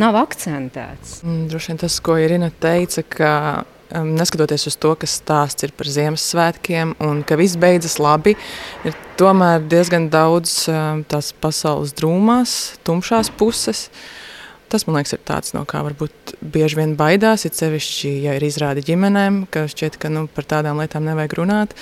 nav 0.00 0.16
akcentēts? 0.20 1.20
Mm, 1.26 1.46
droši 1.50 1.72
vien 1.72 1.82
tas, 1.82 1.98
ko 2.04 2.16
Irina 2.20 2.50
teica, 2.62 3.04
ka 3.06 3.32
um, 3.94 4.14
neskatoties 4.16 4.66
uz 4.70 4.78
to, 4.80 4.94
ka 4.98 5.08
stāsts 5.08 5.66
ir 5.66 5.74
par 5.76 5.90
Ziemassvētkiem 5.90 6.96
un 7.04 7.22
ka 7.26 7.38
viss 7.40 7.58
beidzas 7.60 7.98
labi, 8.02 8.34
ir 8.86 8.96
tomēr 9.20 9.62
diezgan 9.68 10.08
daudz 10.12 10.66
um, 10.72 11.04
tās 11.08 11.32
pasaules 11.36 11.94
drūmās, 11.98 12.78
tumšās 12.86 13.32
puses. 13.38 13.88
Tas, 14.72 14.86
man 14.88 14.96
liekas, 14.96 15.12
ir 15.12 15.20
tāds, 15.28 15.52
no 15.52 15.66
kā 15.68 15.82
varbūt 15.84 16.32
bieži 16.40 16.78
vien 16.78 16.94
baidās, 16.96 17.42
ir 17.44 17.52
sevišķi, 17.52 18.12
ja 18.24 18.38
ir 18.38 18.46
izrādi 18.46 18.80
ģimenēm, 18.86 19.42
ka 19.52 19.66
šķiet, 19.68 19.98
ka 20.00 20.08
nu, 20.08 20.24
par 20.32 20.48
tādām 20.48 20.80
lietām 20.80 21.04
nevajag 21.04 21.36
runāt. 21.42 21.74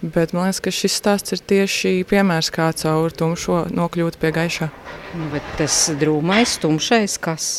Bet 0.00 0.32
man 0.32 0.48
liekas, 0.48 0.62
ka 0.64 0.72
šis 0.72 0.96
stāsts 0.96 1.36
ir 1.36 1.44
tieši 1.44 1.92
piemērs, 2.08 2.48
kā 2.54 2.70
caur 2.80 3.12
tumšo 3.12 3.66
nokļūt 3.68 4.16
pie 4.22 4.32
gaišā. 4.32 4.72
Nu, 5.20 5.28
bet 5.34 5.56
tas 5.60 5.90
drūmais, 6.00 6.56
tumšais, 6.64 7.20
kas? 7.20 7.50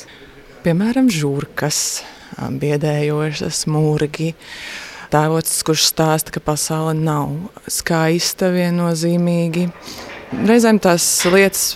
Piemēram, 0.65 1.13
žurkas 1.13 2.01
biedējošas, 2.61 3.65
mūrgi. 3.71 4.33
Tēvots, 5.09 5.55
kurš 5.65 5.87
stāsta, 5.89 6.33
ka 6.35 6.41
pasaule 6.45 6.93
nav 6.93 7.33
skaista 7.65 8.51
viennozīmīgi. 8.53 9.67
Reizēm 10.45 10.77
tās 10.77 11.05
lietas 11.25 11.71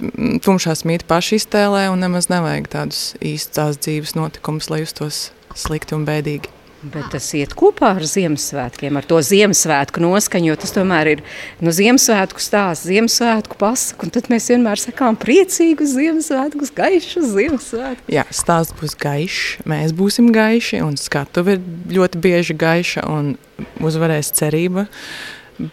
tumšās 0.45 0.85
mīt 0.85 1.07
paši 1.09 1.39
iztēlē, 1.41 1.87
un 1.89 2.05
nemaz 2.05 2.29
nevajag 2.29 2.69
tādus 2.69 3.05
īstus 3.17 3.81
dzīves 3.81 4.13
notikumus, 4.19 4.69
lai 4.69 4.83
justos 4.83 5.31
slikti 5.57 5.97
un 5.97 6.05
bēdīgi. 6.05 6.62
Bet 6.83 7.13
tas 7.13 7.29
iet 7.37 7.53
kopā 7.55 7.93
ar 7.95 8.03
Ziemassvētkiem, 8.03 8.97
ar 8.99 9.05
to 9.07 9.21
Ziemassvētku 9.23 10.01
noskaņu, 10.03 10.49
jo 10.51 10.55
tas 10.59 10.73
tomēr 10.75 11.13
ir 11.13 11.21
nu, 11.63 11.71
Ziemassvētku 11.71 12.43
stāsts, 12.43 12.89
Ziemassvētku 12.89 13.55
pasaka, 13.59 14.09
tad 14.17 14.27
mēs 14.33 14.49
vienmēr 14.51 14.81
sakām 14.81 15.15
priecīgus 15.19 15.95
Ziemassvētkus, 15.95 16.73
gaišus 16.75 17.29
Ziemassvētkus. 17.37 18.11
Jā, 18.11 18.25
stāsts 18.35 18.75
būs 18.81 18.97
gaišs, 18.99 19.63
mēs 19.69 19.95
būsim 19.95 20.27
gaiši, 20.35 20.81
un 20.83 20.99
skatuve 20.99 21.55
ir 21.55 21.63
ļoti 21.95 22.23
bieži 22.23 22.57
gaiša, 22.59 23.07
un 23.07 23.35
uzvarēs 23.79 24.33
cerība, 24.35 24.89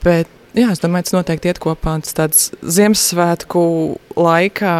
bet 0.04 0.30
jā, 0.54 0.70
es 0.70 0.82
domāju, 0.82 1.08
tas 1.08 1.18
noteikti 1.18 1.50
iet 1.50 1.62
kopā, 1.62 1.98
tas 2.06 2.14
tāds 2.22 2.50
Ziemassvētku 2.62 3.64
laikā 4.14 4.76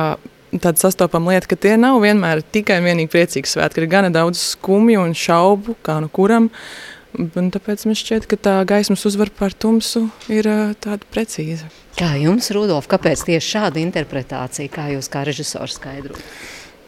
tāda 0.58 0.80
sastopama 0.80 1.34
lieta, 1.34 1.50
ka 1.50 1.58
tie 1.58 1.76
nav 1.80 2.00
vienmēr 2.02 2.42
tikai 2.54 2.80
un 2.80 2.88
vienīgi 2.90 3.12
priecīgi 3.12 3.50
svētki. 3.50 3.82
Ir 3.82 3.90
gana 3.92 4.10
daudz 4.14 4.40
skumju 4.54 5.04
un 5.04 5.14
šaubu, 5.16 5.76
kā 5.86 6.00
nu 6.02 6.10
kuram. 6.12 6.50
Un 7.18 7.50
tāpēc 7.50 7.84
man 7.88 7.98
šķiet, 7.98 8.28
ka 8.30 8.38
tā 8.38 8.54
gaismas 8.70 9.02
uzvara 9.08 9.34
pār 9.34 9.54
tumsu 9.54 10.06
ir 10.30 10.46
tāda 10.82 11.06
precīza. 11.10 11.66
Kā 11.98 12.12
jums, 12.20 12.52
Rudolf, 12.54 12.86
kāpēc 12.90 13.24
tieši 13.26 13.56
šāda 13.56 13.82
interpretācija, 13.82 14.70
kā 14.70 14.86
jūs 14.94 15.10
kā 15.10 15.24
režisors 15.26 15.78
skaidrojat? 15.80 16.22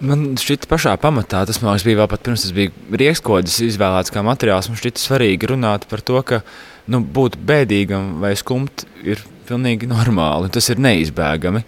Man 0.03 0.33
šķiet, 0.39 0.67
pašā 0.71 0.97
pamatā 0.99 1.45
tas 1.47 1.61
liekas, 1.63 1.85
bija 1.87 2.01
vēl 2.01 2.09
pat 2.11 2.23
pirms 2.27 2.43
tas 2.43 2.55
bija 2.55 2.73
rīkskodas 3.03 3.61
izvēlēts 3.69 4.11
kā 4.15 4.25
materiāls. 4.27 4.71
Man 4.71 4.81
šķiet 4.81 4.99
svarīgi 4.99 5.51
runāt 5.53 5.87
par 5.91 6.03
to, 6.03 6.19
ka 6.27 6.41
nu, 6.91 7.03
būt 7.03 7.39
bēdīgam 7.47 8.17
vai 8.23 8.33
skumt 8.39 8.87
ir 9.07 9.23
pilnīgi 9.49 9.89
normāli. 9.91 10.51
Tas 10.53 10.71
ir 10.73 10.81
neizbēgami. 10.83 11.63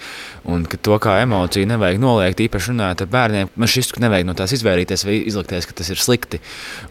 Un 0.50 0.64
to 0.66 0.98
kā 1.02 1.18
emociju 1.24 1.68
nevajag 1.70 2.00
noliegt, 2.02 2.42
īpaši 2.44 2.72
runājot 2.72 3.04
ar 3.04 3.12
bērniem. 3.12 3.52
Man 3.56 3.70
šis 3.70 3.92
nevajag 4.02 4.28
no 4.28 4.36
tās 4.38 4.54
izvairīties 4.56 5.06
vai 5.08 5.20
izlikties, 5.22 5.68
ka 5.68 5.76
tas 5.80 5.92
ir 5.92 6.00
slikti. 6.00 6.40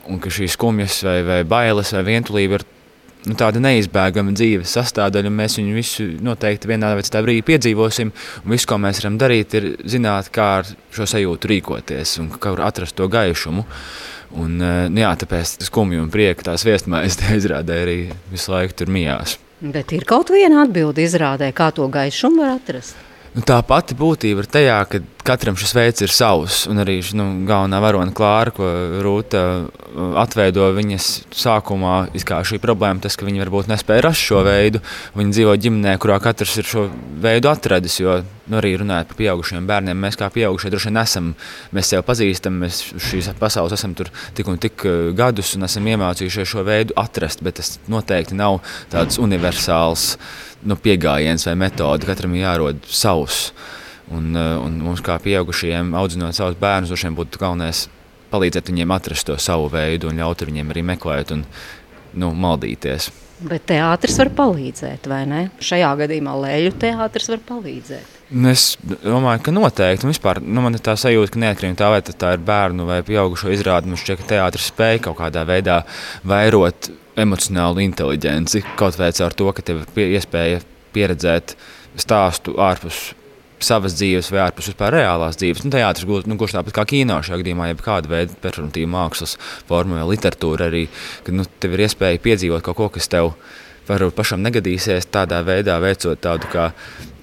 Un 0.10 0.22
ka 0.24 0.34
šīs 0.34 0.58
skumjas 0.58 1.02
vai, 1.08 1.20
vai 1.28 1.42
bailes 1.48 1.94
vai 1.96 2.06
vientulība 2.12 2.60
ir 2.60 2.68
nu, 3.30 3.36
tāda 3.40 3.62
neizbēgama 3.64 4.34
dzīves 4.36 4.74
sastāvdaļa, 4.78 5.32
un 5.32 5.38
mēs 5.40 5.58
viņu 5.60 5.76
visu 5.78 6.08
noteikti 6.24 6.72
vienā 6.72 6.94
vai 6.98 7.06
citā 7.08 7.24
brīdī 7.26 7.46
piedzīvosim. 7.54 8.14
Viss, 8.52 8.68
ko 8.70 8.80
mēs 8.82 9.04
varam 9.04 9.20
darīt, 9.22 9.56
ir 9.60 9.70
zināt, 9.90 10.32
kā 10.34 10.50
ar 10.62 10.74
šo 10.94 11.08
sajūtu 11.10 11.54
rīkoties 11.54 12.18
un 12.24 12.34
kā 12.42 12.56
atrast 12.66 12.98
to 13.00 13.08
gaišumu. 13.12 13.66
Un, 14.34 14.58
eh, 14.62 14.90
nu, 14.90 15.02
jā, 15.04 15.14
tāpēc 15.24 15.58
tas 15.60 15.70
skumju 15.70 16.04
un 16.04 16.12
prieka 16.14 16.50
tās 16.50 16.66
viesmājas 16.66 17.20
izrādē 17.40 17.82
arī 17.86 17.98
visu 18.32 18.54
laiku 18.54 18.82
tur 18.82 18.94
mijās. 18.94 19.38
Bet 19.64 19.94
ir 19.96 20.04
kaut 20.10 20.34
viena 20.34 20.66
atbilde 20.66 21.06
izrādē, 21.06 21.54
kā 21.56 21.70
to 21.76 21.88
gaišumu 21.92 22.42
var 22.44 22.58
atrast. 22.58 22.98
Nu, 23.34 23.42
tā 23.48 23.58
pati 23.66 23.96
būtība 23.98 24.44
ir 24.44 24.50
tajā, 24.52 24.80
ka 24.90 25.00
katram 25.24 25.56
šis 25.60 25.74
veids 25.76 26.04
ir 26.04 26.12
savs. 26.14 26.64
Un 26.72 26.82
arī 26.84 26.98
nu, 27.18 27.26
galvenā 27.48 27.80
varona 27.84 28.14
Klāra, 28.16 28.54
ko 28.56 28.68
Rūta 29.04 29.44
uh, 29.64 30.14
atveido 30.22 30.68
viņas 30.76 31.10
sākumā, 31.44 31.96
kā 32.28 32.42
šī 32.48 32.60
problēma, 32.64 33.02
tas, 33.04 33.18
ka 33.18 33.28
viņi 33.28 33.44
varbūt 33.44 33.72
nespēja 33.72 34.06
rast 34.08 34.24
šo 34.28 34.44
veidu. 34.46 34.84
Viņi 35.18 35.36
dzīvo 35.38 35.56
ģimenē, 35.66 35.98
kurā 36.04 36.20
katrs 36.24 36.58
ir 36.60 36.70
šo 36.70 36.88
veidu 37.24 37.52
atradis. 37.52 38.00
Jo 38.04 38.20
nu, 38.22 38.58
arī 38.60 38.74
runājot 38.82 39.12
par 39.12 39.20
pieaugušiem 39.20 39.68
bērniem, 39.70 40.00
mēs 40.06 40.20
kā 40.20 40.28
pieaugušie 40.34 40.72
droši 40.74 40.90
vien 40.92 41.02
esam, 41.04 41.30
mēs 41.76 41.92
sev 41.94 42.04
pazīstam, 42.08 42.58
mēs 42.64 42.82
šīs 43.10 43.32
pasaules 43.40 43.76
esam 43.78 43.94
tur 43.98 44.12
tik 44.36 44.50
un 44.52 44.60
tik 44.62 44.84
uh, 44.88 45.12
gadus 45.16 45.56
un 45.58 45.68
esam 45.70 45.88
iemācījušies 45.94 46.56
šo 46.56 46.66
veidu 46.68 46.98
atrast, 47.00 47.44
bet 47.46 47.62
tas 47.62 47.78
noteikti 47.92 48.36
nav 48.40 48.60
tāds 48.92 49.22
universāls 49.24 50.18
nu, 50.68 50.76
pieejams 50.80 51.48
vai 51.48 51.56
metode. 51.60 52.08
Katram 52.08 52.36
ir 52.36 52.46
jārod 52.46 52.84
savs. 52.92 53.48
Un, 54.14 54.32
eh, 54.38 54.54
un 54.62 54.80
mums, 54.84 55.02
kā 55.06 55.18
pieaugušajiem, 55.24 55.94
audzinot 55.98 56.38
savus 56.38 56.60
bērnus, 56.60 56.92
droši 56.92 57.10
vien 57.10 57.18
būtu 57.18 57.42
galvenais 57.42 57.88
palīdzēt 58.34 58.72
viņiem 58.72 58.94
atrast 58.96 59.28
to 59.30 59.38
savu 59.42 59.70
veidu 59.74 60.10
un 60.10 60.22
ļaut 60.22 60.46
viņiem 60.48 60.74
arī 60.74 60.86
meklēt 60.94 61.34
un 61.36 61.46
nu, 62.14 62.32
maldīties. 62.34 63.12
Bet 63.44 63.66
teātris 63.68 64.16
var 64.22 64.30
palīdzēt, 64.38 65.08
vai 65.10 65.24
ne? 65.28 65.40
Šajā 65.64 65.90
gadījumā 66.00 66.34
Lēļu 66.46 66.76
teātris 66.80 67.32
var 67.34 67.42
palīdzēt. 67.50 68.20
Nu, 68.34 68.50
es 68.54 68.78
domāju, 69.04 69.42
ka 69.46 69.54
noteikti. 69.54 70.08
Vispār, 70.08 70.40
nu, 70.42 70.62
man 70.64 70.78
ir 70.78 70.84
tā 70.86 70.96
sajūta, 70.98 71.34
ka 71.34 71.42
neatkarīgi 71.44 71.76
no 71.76 71.80
tā, 71.82 71.90
vai 71.92 72.02
tā 72.06 72.32
ir 72.38 72.46
bērnu 72.46 72.88
vai 72.88 73.02
pieaugušo 73.06 73.52
izrāde, 73.54 73.90
mums 73.90 74.06
šķiet, 74.06 74.22
ka 74.22 74.30
teātris 74.32 74.70
spēj 74.72 75.02
kaut 75.08 75.20
kādā 75.20 75.44
veidā 75.50 75.82
vairot 76.30 76.90
emocionālu 77.20 77.84
inteligenci. 77.84 78.64
Kaut 78.80 78.98
vai 79.02 79.12
ar 79.12 79.36
to, 79.38 79.50
ka 79.54 79.66
tev 79.66 79.84
ir 79.84 80.16
iespēja 80.18 80.64
pieredzēt 80.96 81.58
stāstu 82.00 82.56
ārpus 82.62 83.12
savas 83.66 83.96
dzīves 83.98 84.30
vai 84.34 84.44
ārpus 84.46 84.70
vispār 84.72 84.98
reālās 84.98 85.40
dzīves. 85.40 85.64
Nu, 85.66 85.74
teātris 85.74 86.08
gluži 86.10 86.30
nu, 86.32 86.38
tāpat 86.38 86.76
kā 86.76 86.86
kino 86.90 87.20
šajā 87.24 87.42
gadījumā, 87.42 87.72
jeb 87.72 87.84
kāda 87.86 88.12
veida 88.12 88.38
performatīva 88.44 88.92
mākslas 88.94 89.36
forma 89.70 90.00
vai 90.02 90.08
literatūra 90.14 90.70
arī, 90.72 90.86
kad 91.26 91.38
nu, 91.38 91.48
tev 91.64 91.76
ir 91.76 91.86
iespēja 91.88 92.22
piedzīvot 92.24 92.66
kaut 92.66 92.80
ko, 92.80 92.90
kas 92.98 93.12
tev 93.12 93.34
varbūt 93.88 94.16
pašam 94.16 94.44
negadīsies 94.46 95.10
tādā 95.12 95.42
veidā, 95.46 95.80
veicot 95.84 96.22
tādu 96.24 96.50
kā 96.54 96.70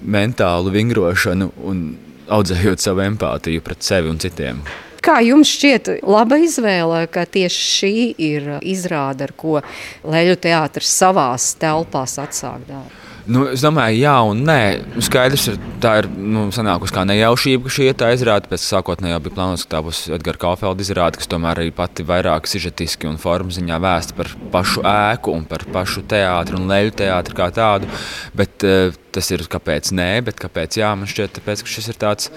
mentālu 0.01 0.73
vingrošanu 0.73 1.51
un 1.67 1.83
audzējot 2.31 2.81
savu 2.81 3.03
empātiju 3.05 3.63
pret 3.65 3.83
sevi 3.85 4.11
un 4.11 4.21
citiem. 4.21 4.61
Kā 5.01 5.17
jums 5.25 5.49
šķiet, 5.49 5.95
laba 6.05 6.37
izvēle, 6.37 7.07
ka 7.09 7.25
tieši 7.25 7.63
šī 7.65 7.93
ir 8.21 8.49
izrāde, 8.61 9.25
ar 9.25 9.33
ko 9.33 9.57
Leļu 10.05 10.37
teātris 10.43 10.93
savās 10.93 11.55
telpās 11.61 12.19
atsāk 12.21 12.67
darbu? 12.69 13.00
Nu, 13.29 13.43
es 13.53 13.61
domāju, 13.61 13.99
jā, 14.01 14.13
un 14.25 14.39
nē. 14.47 14.61
Nu, 14.95 15.03
skaidrs, 15.05 15.43
ir, 15.51 15.57
tā 15.83 15.93
ir 16.01 16.07
nu, 16.09 16.47
sanākusi 16.53 16.95
kā 16.95 17.03
nejaušība, 17.05 17.67
ka 17.67 17.73
šī 17.75 17.89
ir 17.91 17.97
tā 17.99 18.09
izrāde. 18.15 18.49
Pēc 18.49 18.63
sākotnēji 18.65 19.13
jau 19.13 19.19
bija 19.27 19.35
plānots, 19.35 19.65
ka 19.67 19.75
tā 19.75 19.81
būs 19.85 19.99
Edgars 20.17 20.41
Kaufelda 20.41 20.85
izrāde, 20.85 21.21
kas 21.21 21.29
tomēr 21.29 21.61
arī 21.61 21.73
pati 21.75 22.05
vairāk 22.07 22.49
sižetiski 22.49 23.09
un 23.09 23.19
formu 23.21 23.53
ziņā 23.53 23.77
vēsta 23.83 24.17
par 24.17 24.31
pašu 24.53 24.81
ēku 24.89 25.35
un 25.35 25.45
par 25.49 25.67
pašu 25.69 26.01
teātru 26.09 26.57
un 26.57 26.65
leļu 26.71 26.95
teātru 27.03 27.37
kā 27.37 27.51
tādu. 27.53 27.89
Bet 28.37 28.65
uh, 28.65 28.97
tas 29.13 29.29
ir 29.35 29.45
kāpēc 29.51 29.93
nē, 29.93 30.11
bet 30.25 30.41
kāpēc 30.41 30.81
jā, 30.81 30.89
man 30.97 31.09
šķiet, 31.09 31.37
tāpēc, 31.37 31.61
ka 31.61 31.75
šis 31.75 31.91
ir 31.93 32.01
tāds. 32.01 32.31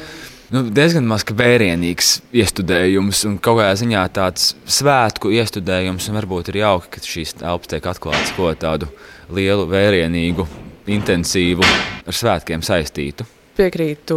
Nu, 0.53 0.61
diezgan 0.69 1.07
maz 1.09 1.25
vērienīgs 1.25 2.19
iestudējums 2.37 3.25
un 3.31 3.39
kaut 3.43 3.63
kādā 3.63 3.73
ziņā 3.81 4.03
tāds 4.15 4.53
svētku 4.69 5.33
iestudējums. 5.33 6.11
Varbūt 6.15 6.53
ir 6.53 6.61
jauki, 6.61 6.93
ka 6.93 7.03
šīs 7.09 7.39
telpas 7.41 7.73
tiek 7.73 7.89
atklātas 7.91 8.37
ko 8.37 8.53
tādu 8.53 8.93
lielu 9.33 9.65
vērienīgu 9.73 10.47
intensīvu, 10.91 11.65
ar 12.05 12.17
svētkiem 12.17 12.65
saistītu. 12.65 13.27
Piekrītu 13.55 14.17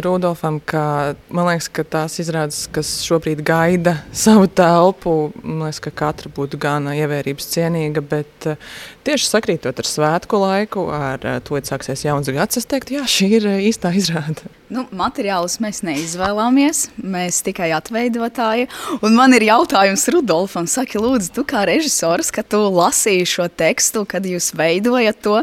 Rudolfam, 0.00 0.56
ka 0.64 1.12
man 1.28 1.50
liekas, 1.50 1.66
ka 1.68 1.82
tās 1.84 2.14
izrādes, 2.22 2.62
kas 2.72 2.94
šobrīd 3.04 3.42
gaida 3.44 3.98
savu 4.24 4.48
telpu, 4.48 5.34
man 5.42 5.66
liekas, 5.66 5.82
ka 5.84 5.92
katra 6.04 6.32
būtu 6.32 6.60
gan 6.62 6.88
ievērības 6.94 7.50
cienīga, 7.52 8.00
bet 8.14 8.48
eh, 8.48 8.72
tieši 9.04 9.28
sakrītot 9.28 9.84
ar 9.84 9.90
svētku 9.90 10.40
laiku, 10.40 10.86
ar 10.96 11.28
eh, 11.28 11.40
to, 11.44 11.58
ka 11.58 11.74
sāksies 11.74 12.06
jauns 12.06 12.32
gads, 12.32 12.62
es 12.62 12.70
teiktu, 12.70 12.96
jā, 12.96 13.04
šī 13.04 13.30
ir 13.40 13.50
eh, 13.52 13.60
īstā 13.68 13.92
izrāde. 14.00 14.48
Nu, 14.72 14.86
materiālus 14.96 15.58
mēs 15.60 15.82
neizvēlamies, 15.84 16.78
mēs 17.04 17.42
tikai 17.44 17.66
atveidotāji. 17.76 18.64
Un 19.04 19.12
man 19.12 19.36
ir 19.36 19.44
jautājums 19.44 20.06
Rudolfam, 20.08 20.64
saki, 20.70 20.96
lūdzu, 21.02 21.34
tu 21.36 21.44
kā 21.48 21.66
režisors, 21.68 22.30
kad 22.32 22.48
tu 22.48 22.62
lasīji 22.72 23.26
šo 23.28 23.48
tekstu, 23.52 24.06
kad 24.08 24.24
jūs 24.24 24.54
veidojat 24.56 25.20
to, 25.24 25.42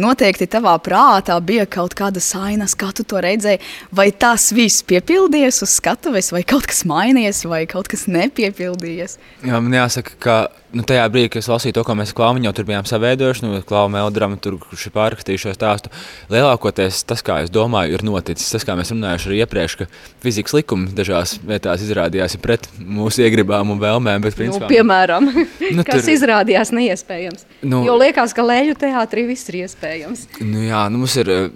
noteikti 0.00 0.48
tavā 0.48 0.78
prātā 0.80 1.36
bija 1.44 1.66
kaut 1.68 1.92
kādas 1.98 2.30
ainas, 2.40 2.72
kā 2.78 2.88
tu 2.96 3.04
to 3.04 3.20
redzēji. 3.20 3.60
Vai 3.92 4.08
tas 4.16 4.48
viss 4.56 4.86
piepildījies 4.88 5.60
uz 5.68 5.76
skatuves, 5.76 6.32
vai 6.32 6.40
kaut 6.48 6.70
kas 6.70 6.86
mainījies, 6.88 7.44
vai 7.52 7.66
kaut 7.68 7.92
kas 7.92 8.08
nepiepildījies? 8.08 9.18
Jā, 9.44 9.60
man 9.60 9.76
jāsaka, 9.76 10.16
ka 10.24 10.38
nu, 10.76 10.84
tajā 10.86 11.04
brīdī, 11.12 11.30
kad 11.32 11.42
es 11.42 11.48
lasīju 11.50 11.76
to, 11.78 11.84
ko 11.86 11.94
mēs 11.98 12.12
klāvam, 12.16 12.40
jau 12.44 12.52
tur 12.56 12.66
bijām 12.68 12.86
savaidojuši, 12.88 13.44
nu, 13.44 13.60
klāvam 13.66 13.94
melodramu, 13.96 14.38
tur 14.42 14.58
kurš 14.60 14.88
ir 14.88 14.94
pārrakstījis 14.94 15.44
šo 15.46 15.54
stāstu. 15.56 15.92
Lielākoties 16.32 17.00
tas, 17.08 17.22
kā 17.24 17.40
es 17.44 17.52
domāju, 17.52 17.96
ir 17.96 18.04
noticis. 18.06 18.50
Tas, 18.52 18.66
kā 18.66 18.76
mēs 18.78 18.92
runājām 18.92 19.22
arī 19.30 19.40
iepriekš, 19.44 19.76
ka 19.80 19.88
fizikas 20.24 20.56
likumi 20.58 20.92
dažās 20.96 21.38
vietās 21.48 21.84
izrādījās 21.84 22.36
pret 22.42 22.68
mūsu 22.78 23.24
iegribām 23.24 23.72
un 23.74 23.80
vēlmēm. 23.82 24.24
Bet, 24.26 24.36
principā, 24.38 24.66
nu, 24.66 24.72
piemēram, 24.72 25.30
nu, 25.78 25.86
kas 25.88 26.04
tur... 26.04 26.12
izrādījās 26.16 26.72
neiespējams. 26.76 27.48
Nu, 27.68 27.82
jo 27.88 27.96
liekas, 28.00 28.36
ka 28.36 28.44
leļu 28.44 28.76
teātrī 28.78 29.24
viss 29.30 29.48
ir 29.52 29.62
iespējams. 29.64 30.28
Nu, 30.44 30.62
jā, 30.68 30.84
nu, 30.92 31.02
mums 31.04 31.16
ir 31.20 31.32
uh, 31.32 31.48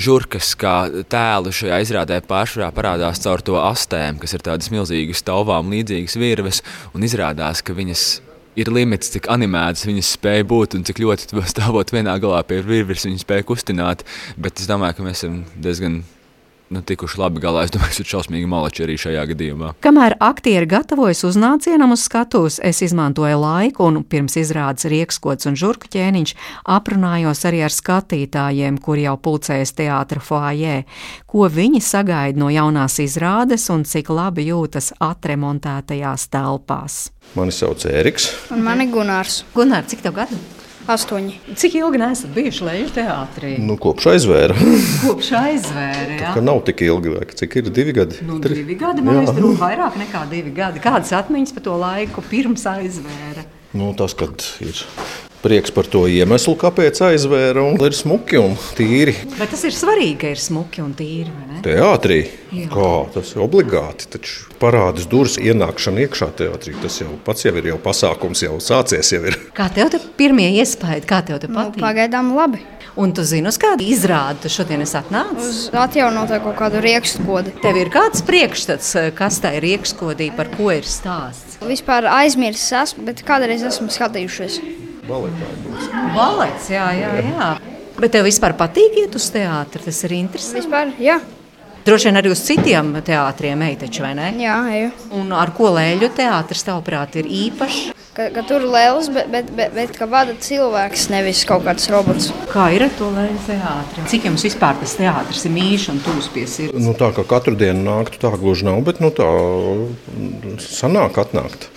žurkas, 0.00 0.54
kā 0.60 0.76
tēlu 1.10 1.54
šajā 1.54 1.82
izrādē 1.84 2.20
pārsvarā 2.26 2.70
parādās 2.76 3.22
caur 3.24 3.42
to 3.44 3.58
astēm, 3.60 4.20
kas 4.22 4.36
ir 4.36 4.46
tādas 4.46 4.70
milzīgas 4.72 5.24
tauvām 5.26 5.72
līdzīgas 5.74 6.18
virves, 6.20 6.64
un 6.94 7.06
izrādās, 7.06 7.64
ka 7.64 7.76
viņas 7.76 8.29
ir 8.58 8.70
limits, 8.72 9.12
cik 9.14 9.28
animētas 9.32 9.86
viņas 9.88 10.14
spēja 10.16 10.46
būt 10.50 10.78
un 10.78 10.86
cik 10.88 11.02
ļoti 11.02 11.42
stāvot 11.52 11.92
vienā 11.94 12.16
galā 12.22 12.42
pie 12.46 12.62
virves, 12.66 13.06
viņas 13.08 13.26
spēja 13.26 13.46
kustināt. 13.46 14.06
Bet 14.40 14.62
es 14.62 14.70
domāju, 14.70 14.98
ka 14.98 15.06
mēs 15.06 15.22
esam 15.22 15.42
diezgan 15.60 16.00
nu, 16.70 16.82
tikuši 16.86 17.18
labi 17.20 17.42
galā. 17.42 17.64
Es 17.66 17.72
domāju, 17.74 17.96
ka 17.96 18.04
ir 18.04 18.10
šausmīgi 18.12 18.48
malači 18.50 18.84
arī 18.84 18.96
šajā 19.00 19.24
gadījumā. 19.32 19.72
Kamēr 19.82 20.16
aktieri 20.22 20.68
gatavojas 20.70 21.24
uznācienam 21.26 21.94
uz 21.96 22.04
skatuves, 22.06 22.60
es 22.62 22.82
izmantoju 22.86 23.40
laiku 23.42 23.88
un 23.88 24.00
pirms 24.06 24.38
izrādes 24.40 24.86
riekskots 24.90 25.50
un 25.50 25.58
žurku 25.58 25.90
ķēniņš 25.90 26.34
aprunājos 26.70 27.42
arī 27.50 27.64
ar 27.66 27.74
skatītājiem, 27.74 28.78
kuri 28.82 29.08
jau 29.08 29.16
pulcējas 29.18 29.74
teātra 29.80 30.22
foajē, 30.22 30.76
ko 31.30 31.50
viņi 31.50 31.82
sagaida 31.84 32.38
no 32.40 32.52
jaunās 32.54 33.00
izrādes 33.02 33.66
un 33.74 33.84
cik 33.88 34.12
labi 34.14 34.46
jūtas 34.50 34.92
atremontētajās 35.02 36.30
telpās. 36.30 37.02
Mani 37.34 37.54
sauc 37.54 37.82
Ēriks. 37.86 38.30
Un 38.54 38.64
mani 38.66 38.86
Gunārs. 38.90 39.44
Gunār, 39.54 39.86
cik 39.90 40.06
tev 40.06 40.18
gadu? 40.22 40.38
Astoņi. 40.90 41.36
Cik 41.60 41.76
ilgi 41.78 42.00
neesat 42.02 42.32
bijuši 42.34 42.64
Leģu 42.66 42.88
teātrī? 42.96 43.52
Nu, 43.62 43.76
kopš 43.78 44.08
aizvēra. 44.10 44.56
kopš 45.04 45.30
aizvēra, 45.38 46.16
jā. 46.18 46.32
Tā 46.34 46.42
nav 46.42 46.64
tik 46.66 46.82
ilgi, 46.88 47.12
vai 47.14 47.28
cik 47.42 47.58
ir 47.60 47.70
divi 47.74 47.94
gadi? 47.94 48.18
Nu, 48.26 48.40
Tri... 48.42 48.58
divi 48.58 48.74
gadi, 48.80 49.04
man 49.06 49.20
liekas, 49.20 49.38
tur 49.38 49.54
vairāk 49.60 50.00
nekā 50.00 50.24
divi 50.32 50.54
gadi. 50.56 50.82
Kādas 50.82 51.14
atmiņas 51.20 51.54
par 51.54 51.66
to 51.68 51.78
laiku 51.78 52.26
pirms 52.26 52.66
aizvēra? 52.72 53.46
Nu, 53.78 53.92
tas, 53.94 54.18
kad 54.18 54.42
ir 54.66 54.82
prieks 55.42 55.72
par 55.74 55.86
to 55.88 56.04
iemeslu, 56.10 56.54
kāpēc 56.60 57.00
aizvēra 57.10 57.62
un 57.64 57.78
ir 57.80 57.94
smuki 57.96 58.38
un 58.40 58.56
tīri. 58.76 59.14
Bet 59.38 59.52
tas 59.54 59.64
ir 59.68 59.74
svarīgi, 59.76 60.16
ka 60.20 60.32
ir 60.34 60.40
smuki 60.42 60.82
un 60.84 60.92
tīri. 60.98 61.32
Teātrī 61.64 62.20
kā, 62.72 62.90
tas 63.14 63.32
ir 63.34 63.42
obligāti. 63.44 64.08
Taču 64.12 64.50
parādās 64.60 65.08
durvis 65.10 65.38
ienākšana 65.40 66.04
iekšā 66.06 66.30
teātrī. 66.40 66.74
Tas 66.82 67.00
jau 67.02 67.14
pats 67.24 67.46
jau 67.46 67.54
ir 67.60 67.70
jau 67.72 67.78
pasākums, 67.82 68.44
jau 68.46 68.58
sācies. 68.64 69.12
Jau 69.14 69.22
ir. 69.28 69.38
kā 69.56 69.70
tev 69.74 69.90
te 69.92 70.00
pirmie 70.18 70.50
iespējas, 70.60 71.08
kā 71.08 71.22
tev 71.26 71.40
te 71.42 71.48
Nu, 71.50 71.58
patīk? 71.58 71.80
pagaidām 71.82 72.34
labi. 72.36 72.62
Un 73.00 73.12
tu 73.14 73.22
zini, 73.22 73.46
uz 73.48 73.56
kādu 73.60 73.86
izrādi 73.86 74.42
tu 74.42 74.50
šodien 74.50 74.82
esi 74.82 74.96
atnācis? 74.98 75.46
Uz 75.46 75.78
atjaunotu 75.78 76.40
kaut 76.42 76.56
kādu 76.58 76.82
riekstu 76.82 77.22
Tev 77.62 77.76
ir 77.78 77.88
kāds 77.88 78.20
priekšstats, 78.26 79.14
kas 79.14 79.38
tā 79.40 79.54
ir 79.56 79.62
riekskodī, 79.62 80.34
par 80.36 80.50
ko 80.56 80.72
ir 80.74 80.82
stāsts? 80.82 81.60
Vispār 81.62 82.08
aizmirsis 82.10 82.72
esmu, 82.72 83.06
bet 83.06 83.22
kādreiz 83.22 83.62
esmu 83.62 83.88
skatījušies. 83.94 84.89
Balets, 85.10 86.70
jā, 86.70 86.86
jā, 86.94 87.10
jā. 87.26 87.50
Bet 88.00 88.14
tev 88.14 88.24
vispār 88.28 88.54
patīk 88.56 88.96
iet 89.02 89.18
uz 89.18 89.26
teātri, 89.34 89.82
tas 89.84 90.00
ir 90.06 90.16
interesanti. 90.16 90.62
Vispār, 90.62 90.94
jā. 91.02 91.18
Droši 91.84 92.10
vien 92.10 92.20
arī 92.20 92.30
uz 92.30 92.42
citiem 92.44 92.92
teātriem 93.04 93.62
ej 93.64 93.78
taču, 93.80 94.04
vai 94.04 94.12
ne? 94.16 94.28
Jā, 94.40 94.58
eju. 94.76 94.90
Un 95.16 95.32
ar 95.32 95.52
ko 95.56 95.72
lēļu 95.72 96.10
teātris, 96.16 96.62
tavuprāt, 96.66 97.16
ir 97.16 97.28
īpašs? 97.28 97.88
Ka, 98.10 98.26
ka 98.34 98.42
tur 98.44 98.66
ir 98.66 98.68
liels, 98.68 99.08
bet, 99.14 99.30
bet, 99.32 99.48
bet, 99.56 99.72
bet 99.72 99.92
ka 99.96 100.08
vada 100.10 100.34
cilvēks, 100.34 101.06
nevis 101.12 101.40
kaut 101.48 101.64
kāds 101.64 101.88
robots. 101.92 102.28
Kā 102.50 102.68
ir 102.74 102.84
ar 102.84 102.92
to 102.98 103.08
lēļu 103.14 103.40
teātri? 103.46 104.04
Cik 104.12 104.28
jums 104.28 104.44
vispār 104.44 104.76
tas 104.82 104.96
teātris 104.98 105.46
ir 105.48 105.54
mīļš 105.56 105.88
un 105.94 106.02
tūs 106.04 106.28
pie 106.34 106.44
sirds? 106.50 106.84
Nu, 106.84 106.92
tā 106.98 107.12
kā 107.16 107.24
katru 107.30 107.56
dienu 107.56 107.86
nāktu, 107.86 108.20
tā 108.20 108.34
gluži 108.36 108.68
nav, 108.68 108.82
bet 108.84 109.00
nu, 109.00 109.12
tā 109.14 109.30
sanāk 110.66 111.20
atnākt. 111.22 111.70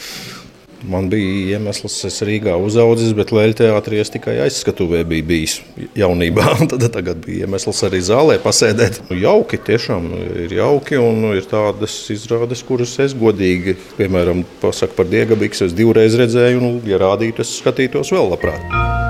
Man 0.83 1.07
bija 1.11 1.55
iemesls, 1.55 1.95
es 2.09 2.17
Rīgā 2.27 2.55
uzaugusi, 2.59 3.13
bet 3.15 3.31
Lēļa 3.35 3.55
teātrī 3.61 4.01
es 4.03 4.11
tikai 4.11 4.35
aizskatuvē 4.43 5.03
biju 5.07 5.27
bijis 5.29 5.57
jaunībā. 5.99 6.57
Tad 6.71 6.83
tagad 6.91 7.21
bija 7.23 7.47
iemesls 7.47 7.79
arī 7.87 8.01
zālē 8.03 8.39
pasēdēt. 8.43 9.03
Nu, 9.09 9.19
jauki, 9.19 9.61
tiešām 9.69 10.09
ir 10.45 10.57
jauki 10.59 10.99
un 10.99 11.29
ir 11.31 11.47
tādas 11.49 11.95
izrādes, 12.13 12.65
kuras 12.67 12.97
es 13.03 13.15
godīgi, 13.15 13.77
piemēram, 13.99 14.43
pasaku 14.63 14.99
par 14.99 15.11
Diegabiks, 15.11 15.63
es 15.69 15.77
divreiz 15.77 16.19
redzēju, 16.19 16.59
un, 16.59 16.83
ja 16.89 16.99
rādītu, 17.01 17.45
es 17.45 17.57
skatītos 17.61 18.11
vēl 18.15 18.35
labprāt. 18.35 19.02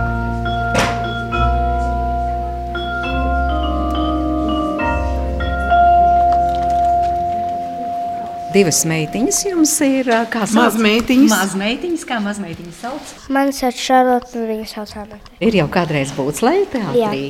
Divas 8.53 8.83
meitiņas 8.85 9.39
jums 9.47 9.71
ir. 9.85 10.09
Kā 10.29 10.43
sauc? 10.45 10.75
Mazmeitiņas. 10.75 11.31
Mazmeitiņas, 11.33 12.03
kā 12.09 12.19
mazmeitiņas 12.21 12.81
sauc? 12.83 13.13
Mani 13.33 13.55
sauc 13.57 13.79
Šarlote, 13.81 14.35
un 14.37 14.45
viņa 14.51 14.67
sauc 14.69 14.93
Anna. 15.01 15.17
Ir 15.41 15.57
jau 15.57 15.65
kādreiz 15.73 16.11
būts 16.13 16.43
Leļa 16.45 16.67
teātrī. 16.75 17.23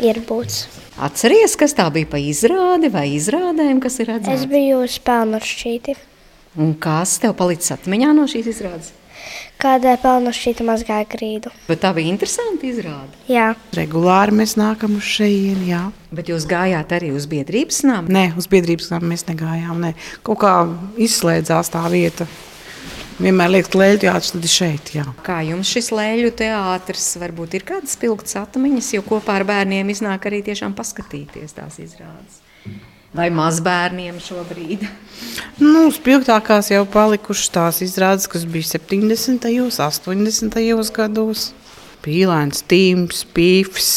Ir 0.00 0.20
būts. 0.26 0.62
Atceries, 1.04 1.54
kas 1.58 1.74
tā 1.76 1.84
bija 1.94 2.08
pa 2.10 2.18
izrādi 2.22 2.88
vai 2.90 3.04
izrādēm, 3.14 3.80
kas 3.82 3.98
ir 4.00 4.08
Es 4.08 4.14
redzēts? 4.16 4.46
biju 4.50 4.80
uz 4.86 4.96
pelnu 5.04 5.38
šķīti. 5.42 5.94
Un 6.58 6.72
kas 6.78 7.18
tev 7.22 7.34
palicis 7.38 7.74
atmiņā 7.76 8.12
no 8.16 8.24
šīs 8.30 8.48
izrādes? 8.54 8.92
Kādēļ 9.62 10.00
pelnu 10.02 10.32
šķīta 10.34 10.64
mazgāja 10.66 11.06
grīdu? 11.08 11.52
Bet 11.68 11.80
tā 11.84 11.92
bija 11.96 12.10
interesanta 12.12 12.66
izrāde. 12.68 13.20
Jā, 13.30 13.52
Regulāri 13.76 14.34
mēs 14.40 14.56
nākam 14.60 14.98
uz 14.98 15.06
šejienu, 15.08 15.64
jā. 15.70 15.82
Bet 16.14 16.28
jūs 16.32 16.44
gājāt 16.50 16.92
arī 16.96 17.12
uz 17.16 17.28
biedrības 17.30 17.82
namu? 17.88 18.12
Nē, 18.12 18.26
uz 18.38 18.48
biedrības 18.50 18.90
namu 18.92 19.12
mēs 19.14 19.24
negājām. 19.30 19.80
Nē. 19.86 19.94
Kaut 20.26 20.42
kā 20.44 20.56
izslēdzās 21.06 21.72
tā 21.72 21.86
vieta. 21.92 22.28
Vienmēr 23.14 23.52
liekas, 23.52 23.70
ka 23.70 23.78
Lēļa 23.78 24.00
teātris 24.02 24.32
ir 24.34 24.50
šeit, 24.50 24.88
jā. 24.96 25.04
Kā 25.22 25.38
jums 25.46 25.70
šis 25.70 25.92
lēļu 25.94 26.32
teātris 26.34 27.12
varbūt 27.22 27.54
ir 27.54 27.66
kādas 27.68 27.94
spilgtas 27.94 28.34
atmiņas, 28.40 28.88
jo 28.96 29.04
kopā 29.06 29.38
ar 29.38 29.46
bērniem 29.46 29.92
iznāk 29.94 30.26
arī 30.26 30.42
tiešām 30.48 30.74
paskatīties 30.74 31.54
tās 31.54 31.78
izrādes? 31.78 32.42
Vai 33.14 33.28
mazbērniem 33.30 34.18
šobrīd? 34.18 34.82
Nu, 35.62 35.86
spilgtākās 35.94 36.72
jau 36.72 36.82
palikušas 36.90 37.52
tās 37.54 37.78
izrādes, 37.86 38.26
kas 38.30 38.42
bija 38.50 38.74
70. 38.74 39.46
un 39.62 39.70
80. 39.70 40.90
gados. 40.96 41.52
Pīlēns, 42.04 42.64
tīms, 42.68 43.22
pīfs. 43.36 43.92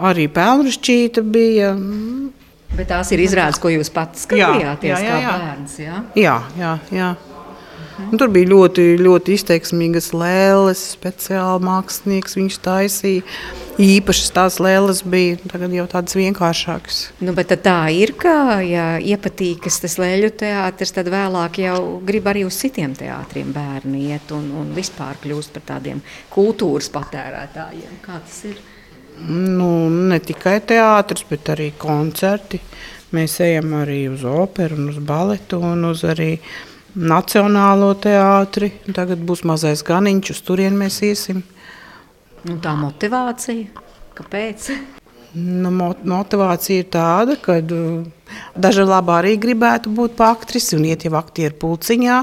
Arī 0.00 0.26
pēlrušķīta 0.32 1.22
bija. 1.22 1.70
Bet 2.74 2.90
tās 2.90 3.10
ir 3.14 3.22
izrādes, 3.22 3.60
ko 3.62 3.70
jūs 3.72 3.90
pats 3.94 4.26
Jā, 4.26 4.50
skatījāties 4.50 4.90
jā, 4.90 5.00
jā, 5.04 5.14
kā 5.14 5.22
jā. 5.22 5.32
bērns. 5.44 5.78
Jā? 5.80 6.02
Jā, 6.18 6.36
jā, 6.58 6.74
jā. 6.94 7.08
Un 8.08 8.18
tur 8.18 8.30
bija 8.32 8.48
ļoti, 8.50 8.84
ļoti 9.00 9.34
izteiksmīgas 9.36 10.10
lēles, 10.16 10.80
speciāli 10.96 11.66
mākslinieks 11.66 12.38
viņš 12.38 12.56
taisīja. 12.64 13.26
Īpašas 13.80 14.32
tās 14.36 14.58
lēles 14.60 15.02
bija 15.08 15.38
tagad 15.48 15.72
jau 15.72 15.86
tādas 15.88 16.16
vienkāršākas. 16.18 16.98
Nu, 17.24 17.32
bet 17.36 17.54
tā 17.64 17.76
ir, 17.96 18.12
ka, 18.20 18.60
ja 18.66 18.86
iepatīkas 18.98 19.80
tas 19.84 19.96
lēļu 20.00 20.32
teātris, 20.42 20.92
tad 20.96 21.08
vēlāk 21.12 21.62
jau 21.62 21.78
grib 22.04 22.28
arī 22.28 22.44
uz 22.48 22.58
citiem 22.60 22.96
teātriem 22.98 23.54
bērni 23.56 24.10
iet 24.10 24.34
un, 24.36 24.50
un 24.60 24.74
vispār 24.76 25.20
kļūst 25.22 25.54
par 25.56 25.66
tādiem 25.74 26.02
kultūras 26.34 26.90
patērētājiem. 26.92 28.00
Kā 28.04 28.18
tas 28.24 28.42
ir? 28.50 28.60
Nu, 29.28 29.88
ne 29.88 30.18
tikai 30.24 30.58
teātris, 30.64 31.24
bet 31.28 31.52
arī 31.52 31.70
koncerti. 31.78 32.60
Mēs 33.16 33.40
ejam 33.42 33.72
arī 33.80 34.04
uz 34.12 34.22
operu, 34.28 34.76
un 34.78 34.92
uz 34.92 35.00
baletu 35.02 35.58
un 35.66 35.88
uz 35.88 36.04
arī 36.06 36.36
Nacionālo 36.96 37.92
teātri. 38.02 38.72
Tagad 38.94 39.20
būs 39.22 39.44
mazais 39.46 39.84
ganiņš, 39.86 40.32
uz 40.34 40.40
turieni 40.46 40.80
mēs 40.84 41.00
iesim. 41.06 41.42
Nu, 42.44 42.56
tā 42.62 42.72
motivācija, 42.74 43.68
kāpēc? 44.16 44.70
Nu, 45.34 45.70
mo- 45.70 45.94
motivācija 46.02 46.82
ir 46.82 46.88
tāda, 46.90 47.36
ka 47.38 47.60
daži 48.56 48.82
labi 48.82 49.12
arī 49.14 49.36
gribētu 49.38 49.92
būt 49.94 50.16
par 50.18 50.34
aktrisi 50.34 50.74
un 50.76 50.88
iet 50.88 51.04
jau 51.06 51.14
aktieru 51.20 51.54
pulciņā. 51.60 52.20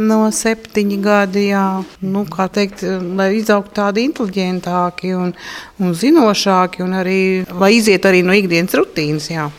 No 0.00 0.30
septiņi 0.32 0.96
gadi, 1.02 1.48
jā. 1.50 1.82
nu, 2.00 2.22
kā 2.30 2.46
teikt, 2.48 2.84
lai 3.16 3.34
izaugtu 3.36 3.74
tādi 3.80 4.06
inteliģentāki 4.06 5.10
un, 5.16 5.34
un 5.82 5.92
zinošāki, 5.92 6.84
un 6.86 6.94
arī, 7.02 7.18
lai 7.50 7.74
iziet 7.76 8.06
arī 8.08 8.22
no 8.24 8.32
ikdienas 8.32 8.76
rutīnas. 8.78 9.26
Jā. 9.32 9.50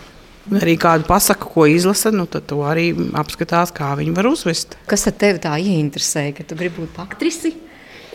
Un 0.50 0.58
arī 0.58 0.74
kādu 0.82 1.06
pasaku, 1.06 1.52
ko 1.54 1.68
izlasa, 1.70 2.10
nu, 2.16 2.26
tad 2.26 2.48
to 2.50 2.64
arī 2.66 2.90
apskatās, 3.20 3.70
kā 3.76 3.92
viņi 4.00 4.16
var 4.18 4.32
uzvest. 4.32 4.74
Kas 4.90 5.06
tad 5.06 5.20
tevi 5.22 5.44
tā 5.44 5.54
ieinteresēja, 5.62 6.40
ka 6.40 6.48
tu 6.50 6.58
gribi 6.58 6.82
būt 6.82 6.98
aktrisi? 7.06 7.54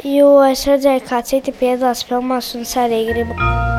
jo 0.04 0.28
es 0.46 0.66
redzēju, 0.68 1.06
kā 1.08 1.22
citi 1.26 1.54
piedalās 1.56 2.04
filmās, 2.06 2.54
un 2.58 2.66
es 2.68 2.76
arī 2.80 3.06
gribu. 3.10 3.75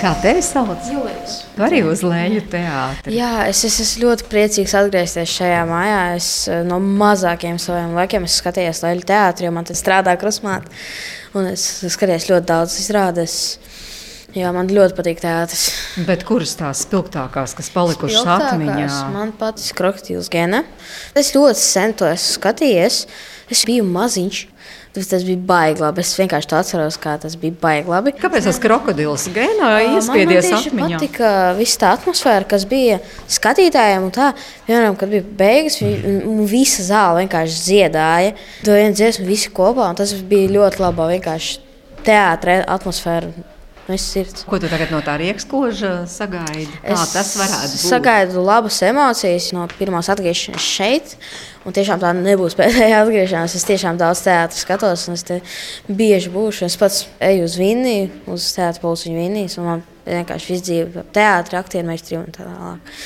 Kā 0.00 0.14
tevi 0.22 0.40
sauc? 0.40 0.86
Jūlis. 0.88 1.32
Tu 1.52 1.64
arī 1.64 1.80
uz 1.84 2.00
Lēļu 2.00 2.40
teātri. 2.48 3.12
Jā, 3.18 3.44
es, 3.50 3.60
es 3.68 3.74
esmu 3.84 4.06
ļoti 4.06 4.24
priecīgs 4.32 4.72
atgriezties 4.78 5.34
šajā 5.34 5.58
mājā. 5.68 5.98
Es 6.16 6.28
eh, 6.48 6.62
no 6.64 6.78
mazākiem 6.80 7.58
saviem 7.60 7.92
laikiem 7.98 8.24
esmu 8.24 8.40
skatījies 8.40 8.80
Latvijas 8.80 9.08
teātrī, 9.10 9.48
jo 9.48 9.52
man 9.58 9.68
te 9.68 9.76
strādā 9.76 10.14
krusmāte. 10.20 10.72
Un 11.36 11.50
es 11.52 11.66
skatījos 11.92 12.30
ļoti 12.30 12.48
daudz 12.48 12.78
izrādes. 12.80 13.34
Jā, 14.32 14.54
man 14.54 14.70
ļoti 14.72 14.96
patīk 14.96 15.20
teātris. 15.20 15.66
Bet 16.06 16.24
kuras 16.24 16.54
tās 16.56 16.84
spilgtākās, 16.86 17.52
kas 17.58 17.68
palikušas 17.74 18.28
atmiņā? 18.38 18.88
Man 19.12 19.34
patīk 19.36 19.74
krokodils 19.76 20.30
gene. 20.32 20.62
Es 21.18 21.34
ļoti 21.36 21.60
sen 21.60 21.92
to 21.98 22.08
esmu 22.08 22.38
skatījies. 22.38 23.02
Es 23.52 23.66
biju 23.68 23.84
maziņš. 23.90 24.44
Tas, 24.90 25.06
tas 25.06 25.22
bija 25.22 25.38
baigi 25.46 25.80
labi. 25.84 26.02
Es 26.02 26.16
vienkārši 26.18 26.48
to 26.50 26.56
atceros, 26.58 26.96
kā 26.98 27.12
tas 27.22 27.36
bija 27.38 27.54
baigi 27.62 27.92
labi. 27.92 28.10
Kāpēc 28.18 28.48
tas 28.48 28.58
krokodils 28.58 29.28
gēnā 29.30 29.68
Man- 29.70 29.94
iespiedies 30.00 30.48
man 30.50 30.64
atmiņā? 30.64 30.98
patika 30.98 31.30
visa 31.58 31.78
tā 31.78 31.92
atmosfēra, 31.94 32.48
kas 32.50 32.64
bija 32.66 32.98
skatītājiem. 33.30 34.08
Tā, 34.10 34.32
piemēram, 34.66 34.96
kad 34.98 35.08
bija 35.14 35.22
beigas, 35.22 35.78
visa 36.50 36.82
zāle 36.82 37.22
vienkārši 37.22 37.62
dziedāja. 37.68 38.34
To 38.64 38.74
vienu 38.74 38.94
dziesmu 38.98 39.26
visi 39.30 39.48
kopā, 39.54 39.90
un 39.92 39.94
tas 40.02 40.12
bija 40.12 40.50
ļoti 40.58 40.82
labi. 40.82 41.06
Vienkārši 41.14 41.58
teātris, 42.02 42.64
atmosfēra. 42.66 43.30
No 43.90 43.96
visas 43.96 44.14
sirds. 44.14 44.44
Ko 44.48 44.60
tu 44.62 44.70
tagad 44.70 44.92
no 44.94 45.00
tā 45.04 45.16
riekskoža 45.20 45.92
sagaidi? 46.10 46.70
Kā 46.80 46.94
Es 46.94 47.14
tas 47.14 47.32
varētu 47.40 47.74
būt? 47.74 47.84
Sagaidu 47.90 48.44
labas 48.46 48.80
emocijas 48.86 49.50
no 49.56 49.66
pirmās 49.76 50.10
atgriešanās 50.12 50.68
šeit. 50.78 51.16
Un 51.66 51.76
tiešām 51.76 52.00
tā 52.00 52.14
nebūs 52.16 52.56
pēdējā 52.60 53.02
atgriešanās. 53.02 53.58
Es 53.58 53.66
tiešām 53.68 53.98
daudz 54.00 54.22
teātris 54.24 54.64
skatos, 54.64 55.08
un 55.10 55.18
es 55.18 55.26
te 55.28 55.40
bieži 55.88 56.32
būšu. 56.32 56.68
Es 56.70 56.78
pats 56.80 57.04
eju 57.20 57.44
uz 57.48 57.58
Vīniju, 57.60 58.08
uz 58.32 58.48
teātris 58.56 58.80
pulciņu 58.84 59.20
Vīnijas, 59.20 59.58
un 59.60 59.68
man 59.68 59.84
vienkārši 60.06 60.54
viss 60.54 60.66
dzīve 60.70 61.04
teātris, 61.14 61.60
aktieru 61.60 61.90
meistri 61.90 62.18
un 62.20 62.30
tā 62.32 62.46
tālāk. 62.46 62.96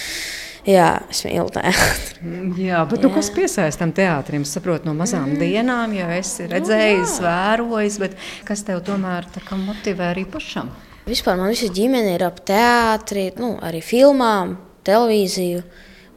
Jā, 0.65 1.03
es 1.13 1.19
mīlu 1.27 1.51
teātri. 1.53 2.31
Jā, 2.65 2.81
bet 2.89 3.03
nu, 3.05 3.11
kas 3.13 3.29
piesaista 3.35 3.83
tam 3.83 3.91
teātrim? 3.93 4.47
Es 4.47 4.55
saprotu 4.57 4.89
no 4.89 4.95
mazām 4.97 5.27
Mm. 5.35 5.41
dienām, 5.43 5.93
jo 5.93 6.07
esi 6.09 6.47
redzējis, 6.49 7.19
vērojis, 7.21 7.99
bet 8.01 8.17
kas 8.49 8.63
tev 8.65 8.81
tomēr 8.87 9.29
tā 9.35 9.43
kā 9.45 9.59
motivē 9.61 10.15
arī 10.15 10.25
pašam? 10.25 10.71
Vispār 11.05 11.37
man 11.37 11.53
visa 11.53 11.69
ģimene 11.69 12.15
ir 12.15 12.25
ap 12.25 12.41
teātri, 12.49 13.27
nu, 13.37 13.59
arī 13.61 13.83
filmām, 13.85 14.57
televīziju. 14.89 15.61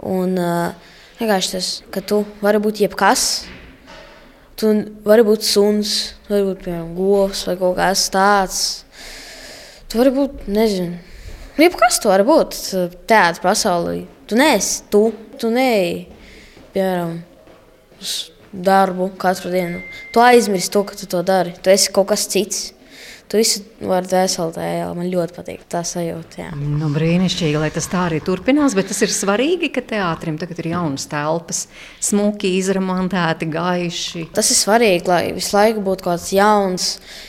Un 0.07 0.37
uh, 0.39 0.71
vienkārši 1.19 1.51
tas, 1.51 1.83
ka 1.91 1.99
tu 1.99 2.23
vari 2.39 2.63
būt 2.63 2.79
jebkas. 2.85 3.45
Tu 4.55 4.71
vari 5.03 5.23
būt 5.27 5.43
suns, 5.43 6.13
vari 6.29 6.47
būt 6.47 6.63
piemēram 6.63 6.95
govs 6.95 7.43
vai 7.49 7.57
kaut 7.59 7.75
kas 7.75 8.07
tāds. 8.09 8.85
Tu 9.91 9.99
vari 9.99 10.15
būt, 10.15 10.47
nezinu, 10.47 10.95
jebkas 11.59 11.99
tu 11.99 12.07
vari 12.07 12.23
būt 12.23 12.55
teātris 13.11 13.43
pasaulē. 13.43 14.05
Tu 14.27 14.35
neesi 14.35 14.83
tu, 14.91 15.09
tu 15.39 15.51
neej, 15.53 16.07
piemēram, 16.73 17.13
uz 18.01 18.15
darbu 18.51 19.11
katru 19.19 19.51
dienu. 19.53 19.79
Tu 20.13 20.23
aizmirsti 20.23 20.73
to, 20.73 20.83
ka 20.87 20.97
tu 20.99 21.07
to 21.09 21.21
dari. 21.23 21.53
Tu 21.63 21.71
esi 21.71 21.93
kaut 21.95 22.09
kas 22.11 22.27
cits. 22.31 22.71
Tu 23.27 23.41
visu 23.41 23.59
vari 23.83 24.07
dvēselē, 24.07 24.65
jā, 24.77 24.83
man 24.95 25.09
ļoti 25.11 25.33
patīk 25.35 25.63
tā 25.67 25.81
sajūta. 25.83 26.37
Jā. 26.39 26.51
Nu, 26.55 26.87
brīnišķīgi, 26.95 27.59
lai 27.59 27.67
tas 27.75 27.89
tā 27.91 28.05
arī 28.07 28.21
turpinās, 28.23 28.71
bet 28.77 28.87
tas 28.87 29.01
ir 29.03 29.11
svarīgi, 29.11 29.67
ka 29.75 29.83
teātrim 29.83 30.37
tagad 30.39 30.61
ir 30.63 30.69
jaunas 30.71 31.09
telpas, 31.11 31.65
smuki 31.99 32.53
izremontēti, 32.55 33.49
gaiši. 33.51 34.23
Tas 34.35 34.47
ir 34.53 34.59
svarīgi, 34.61 35.11
lai 35.11 35.21
visu 35.35 35.57
laiku 35.57 35.83
būtu 35.83 36.05
kaut 36.05 36.21
kāds 36.21 36.31
jauns 36.37 36.85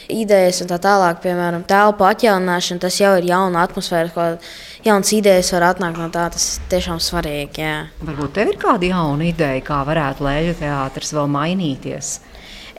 idejas 0.07 0.63
un 0.63 0.71
tā 0.71 0.79
tālāk. 0.85 1.19
Piemēram, 1.25 1.65
telpu 1.67 2.07
atjaunināšana, 2.07 2.85
tas 2.87 3.01
jau 3.03 3.17
ir 3.19 3.27
jauna 3.33 3.65
atmosfēra, 3.67 4.13
kaut 4.15 4.47
jauns 4.87 5.11
idejas 5.17 5.51
var 5.57 5.67
atnākt 5.73 5.99
no 5.99 6.07
tā. 6.15 6.29
Tas 6.35 6.47
tiešām 6.71 7.03
svarīgi. 7.03 7.65
Jā. 7.65 7.75
Varbūt 8.07 8.37
tev 8.39 8.53
ir 8.53 8.61
kāda 8.63 8.93
jauna 8.93 9.27
ideja, 9.33 9.67
kā 9.67 9.81
varētu 9.89 10.29
lēļu 10.29 10.55
teātris 10.63 11.11
vēl 11.19 11.27
mainīties. 11.35 12.15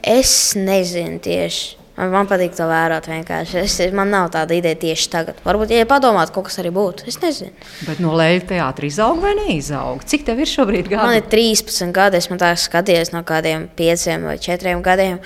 Es 0.07 0.37
nezinu 0.55 1.19
tieši. 1.27 1.78
Man, 1.99 2.13
man 2.13 2.27
patīk 2.29 2.53
to 2.55 2.63
vērot 2.69 3.09
vienkārši. 3.11 3.57
Es, 3.65 3.73
man 3.95 4.07
nav 4.13 4.29
tāda 4.31 4.55
ideja 4.55 4.77
tieši 4.79 5.09
tagad. 5.11 5.39
Varbūt, 5.43 5.73
ja 5.75 5.87
padomātu, 5.89 6.31
kaut 6.37 6.47
kas 6.47 6.59
arī 6.61 6.71
būtu. 6.71 7.03
Es 7.11 7.17
nezinu. 7.19 7.51
Bet 7.83 7.99
no 8.03 8.13
leļu 8.15 8.45
teātra 8.53 8.87
izaug 8.87 9.19
vai 9.19 9.33
neizaug? 9.35 10.05
Cik 10.07 10.23
tev 10.29 10.39
ir 10.39 10.47
šobrīd 10.47 10.87
gadi? 10.87 11.01
Man 11.01 11.17
ir 11.17 11.27
13 11.27 11.91
gadi, 11.95 12.21
es 12.21 12.29
man 12.31 12.39
tā 12.39 12.53
skaties 12.59 13.11
no 13.11 13.25
kādiem 13.27 13.67
5 13.75 14.07
vai 14.23 14.37
4 14.39 14.77
gadiem. 14.85 15.19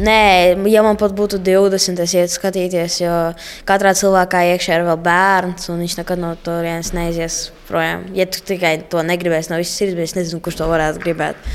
Nē, 0.00 0.24
ja 0.72 0.86
man 0.86 0.96
pat 1.00 1.12
būtu 1.16 1.42
20, 1.44 2.00
es 2.06 2.16
ietu 2.16 2.38
skatīties, 2.38 3.00
jo 3.04 3.20
katrā 3.68 3.92
cilvēkā 3.98 4.46
iekšā 4.54 4.80
ir 4.80 4.88
vēl 4.88 5.00
bērns, 5.04 5.68
un 5.74 5.84
viņš 5.84 6.00
nekad 6.00 6.24
no 6.24 6.32
turienes 6.40 6.94
neizies 6.96 7.42
projām. 7.68 8.08
Ja 8.16 8.24
tu 8.24 8.40
tikai 8.40 8.78
to 8.88 9.04
negribēsi 9.04 9.52
no 9.52 9.60
visas 9.60 9.76
sirds, 9.76 9.98
bet 9.98 10.08
es 10.08 10.16
nezinu, 10.16 10.40
kurš 10.44 10.62
to 10.62 10.72
varētu 10.72 11.04
gribēt. 11.04 11.50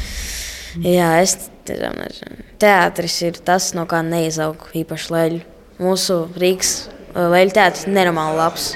Jā, 0.85 1.15
es 1.23 1.49
tiešām 1.69 1.99
nezinu. 2.01 2.45
Teātris 2.59 3.19
ir 3.23 3.39
tas, 3.45 3.71
no 3.77 3.87
kā 3.89 4.03
neizaug 4.05 4.69
īpaši 4.75 5.13
leļu. 5.15 5.41
Mūsu 5.79 6.25
Rīgas 6.35 6.73
leļu 7.15 7.55
teātris 7.55 7.87
ir 7.87 7.95
nenormāli 7.95 8.39
labs. 8.41 8.71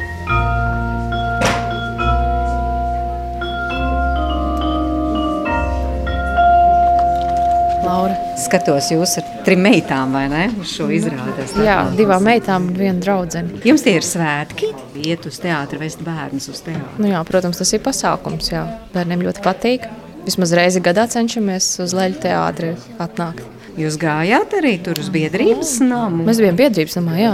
Laura. 7.84 8.16
Skatos, 8.40 8.88
jūs 8.92 9.18
ar 9.20 9.28
trim 9.46 9.62
meitām, 9.64 10.16
vai 10.16 10.24
ne? 10.32 10.46
Uz 10.60 10.72
šo 10.74 10.88
izrādi. 10.96 11.46
Jā, 11.64 11.78
divām 11.98 12.24
meitām 12.26 12.70
un 12.72 12.78
viena 12.80 13.04
draudzene. 13.04 13.62
Jums 13.68 13.84
tie 13.86 13.98
ir 14.00 14.08
svētki, 14.08 14.72
iet 15.04 15.28
uz 15.30 15.38
teātri, 15.44 15.82
vest 15.84 16.02
bērnus 16.04 16.50
uz 16.52 16.64
teātri. 16.66 17.04
Nu 17.04 17.12
jā, 17.12 17.22
protams, 17.28 17.60
tas 17.62 17.76
ir 17.76 17.84
pasākums. 17.86 18.50
Jā. 18.56 18.64
Bērniem 18.96 19.28
ļoti 19.28 19.44
patīk. 19.46 19.86
Vismaz 20.24 20.54
reizi 20.56 20.80
gadā 20.84 21.04
cenšamies 21.12 21.66
uz 21.84 21.94
leļu 21.98 22.22
teātri 22.24 22.70
atnākt. 23.04 23.44
Jūs 23.76 23.98
gājāt 24.00 24.54
arī 24.56 24.78
tur 24.86 25.00
uz 25.02 25.10
biedrības 25.12 25.80
namu? 25.84 26.24
Mēs 26.28 26.40
bijām 26.40 26.60
biedrības 26.60 26.96
namā, 27.00 27.18
jā. 27.20 27.34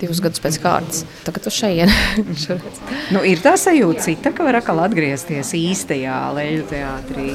Divus 0.00 0.22
gadus 0.24 0.40
pēc 0.40 0.56
kārtas. 0.62 1.02
Tagad 1.26 1.48
uz 1.50 1.56
šejienes. 1.58 2.46
nu, 3.14 3.20
ir 3.28 3.42
tā 3.44 3.56
sajūta 3.60 4.06
cita, 4.06 4.32
ka 4.32 4.46
var 4.46 4.60
atkal 4.60 4.80
atgriezties 4.86 5.52
īstajā 5.58 6.16
leļu 6.38 6.64
teātrī. 6.70 7.28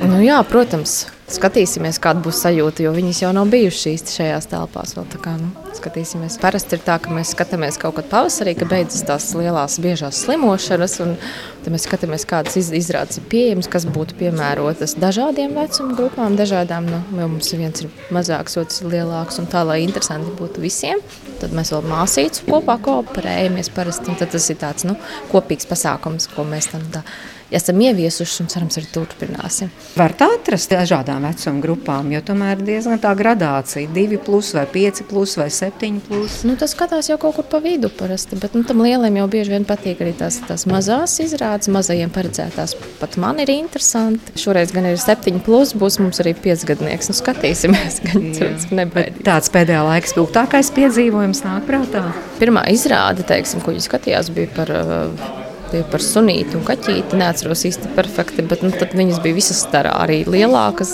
Nu, 0.00 0.16
jā, 0.24 0.38
protams, 0.48 1.02
skatīsimies, 1.28 1.98
kāda 2.00 2.22
būs 2.24 2.38
sajūta, 2.40 2.80
jo 2.86 2.92
viņas 2.94 3.18
jau 3.20 3.32
nav 3.36 3.50
bijušas 3.52 4.14
šajās 4.14 4.46
telpās. 4.48 4.94
Vēl, 4.96 5.04
kā, 5.20 5.34
nu, 5.36 5.50
skatīsimies. 5.76 6.38
Parasti 6.40 6.78
ir 6.78 6.84
tā, 6.86 6.94
ka 7.04 7.12
mēs 7.12 7.34
skatāmies 7.34 7.76
kaut 7.80 7.98
kad 7.98 8.08
pavasarī, 8.08 8.54
kad 8.56 8.70
beidzas 8.72 9.04
tās 9.04 9.26
lielās, 9.36 9.76
biežās 9.84 10.22
slimošanas, 10.24 10.94
tad 10.96 11.68
mēs 11.74 11.84
skatāmies, 11.84 12.24
kādas 12.30 12.56
izrādes 12.56 13.20
ir 13.20 13.26
pieejamas, 13.32 13.68
kas 13.72 13.84
būtu 13.92 14.16
piemērotas 14.22 14.96
dažādiem 15.02 15.52
vecuma 15.58 15.96
grupām, 15.98 16.38
dažādām. 16.40 16.88
Nu, 16.88 17.02
mums 17.18 17.52
viens 17.52 17.84
ir 17.84 17.90
mazāks, 18.14 18.56
otrs 18.62 18.80
ir 18.80 18.94
lielāks, 18.94 19.36
un 19.42 19.50
tā, 19.52 19.66
lai 19.68 19.82
interesanti 19.84 20.32
būtu 20.38 20.64
visiem. 20.64 21.02
Tad 21.42 21.52
mēs 21.56 21.74
vēl 21.74 21.84
māsītus 21.92 22.46
kopā 22.48 22.78
kooperējamies 22.88 23.68
parasti, 23.76 24.16
tas 24.24 24.48
ir 24.48 24.58
tāds 24.64 24.88
nu, 24.88 24.96
kopīgs 25.28 25.68
pasākums, 25.68 26.30
ko 26.32 26.48
mēs 26.48 26.72
tam 26.72 26.88
darām 26.88 27.36
esam 27.50 27.80
ieviesuši 27.82 28.44
un 28.44 28.50
cerams 28.50 28.78
arī 28.78 28.88
turpināsim. 28.94 29.70
Var 29.90 30.12
tā 30.14 30.28
atrast 30.36 30.70
dažādām 30.70 31.24
vecuma 31.26 31.60
grupām, 31.64 32.12
jo 32.14 32.20
tomēr 32.22 32.60
ir 32.60 32.66
diezgan 32.68 33.00
tā 33.02 33.10
gradācija- 33.18 33.90
2, 33.96 34.20
plus 34.22 34.52
vai 34.54 34.62
5, 34.66 35.02
plus 35.08 35.34
vai 35.36 35.48
7. 35.50 35.98
Plus. 36.06 36.44
Nu, 36.44 36.54
tas 36.56 36.74
skatās 36.74 37.08
jau 37.10 37.18
kaut 37.18 37.34
kur 37.34 37.44
pa 37.44 37.58
vidu 37.58 37.90
parasti, 37.90 38.38
bet 38.38 38.54
nu, 38.54 38.62
tam 38.62 38.78
lieliem 38.78 39.16
jau 39.16 39.26
bieži 39.26 39.50
vien 39.50 39.64
patīk 39.64 39.98
arī 39.98 40.12
tās, 40.14 40.38
tās 40.46 40.64
mazās 40.66 41.18
izrādes, 41.18 41.68
mazajiem 41.68 42.10
paredzētās. 42.10 42.76
Pat 43.00 43.16
man 43.16 43.40
ir 43.40 43.50
interesanti. 43.50 44.32
Šoreiz 44.36 44.72
gan 44.72 44.86
ir 44.86 44.96
7, 44.96 45.40
plus, 45.40 45.74
būs 45.74 45.98
mums 45.98 46.20
arī 46.20 46.34
5 46.34 46.64
gadnieks. 46.64 47.10
Nu, 47.10 47.14
skatīsimies, 47.14 48.00
gan 48.06 48.32
cerams, 48.32 48.66
ka 48.70 48.74
nebaidīs. 48.74 49.24
Tāds 49.26 49.50
pēdējā 49.50 49.82
laika 49.82 50.06
spilgtākais 50.06 50.70
piedzīvojums 50.70 51.42
nāk 51.42 51.66
prātā. 51.66 52.14
Pirmā 52.38 52.68
izrāde, 52.70 53.26
teiksim, 53.26 53.60
ko 53.60 53.74
viņi 53.74 53.88
skatījās, 53.88 54.30
bija 54.30 54.54
par 54.54 54.70
uh, 54.70 55.39
bija 55.72 55.86
par 55.90 56.02
sunīti 56.04 56.56
un 56.58 56.64
kaķīti. 56.66 57.18
Neatceros 57.20 57.64
īsti 57.68 57.92
perfekti, 57.96 58.44
bet 58.46 58.64
nu, 58.64 58.72
viņas 58.72 59.20
bija 59.24 59.36
visas 59.36 59.62
starā, 59.64 59.92
arī 60.04 60.22
lielākas. 60.28 60.92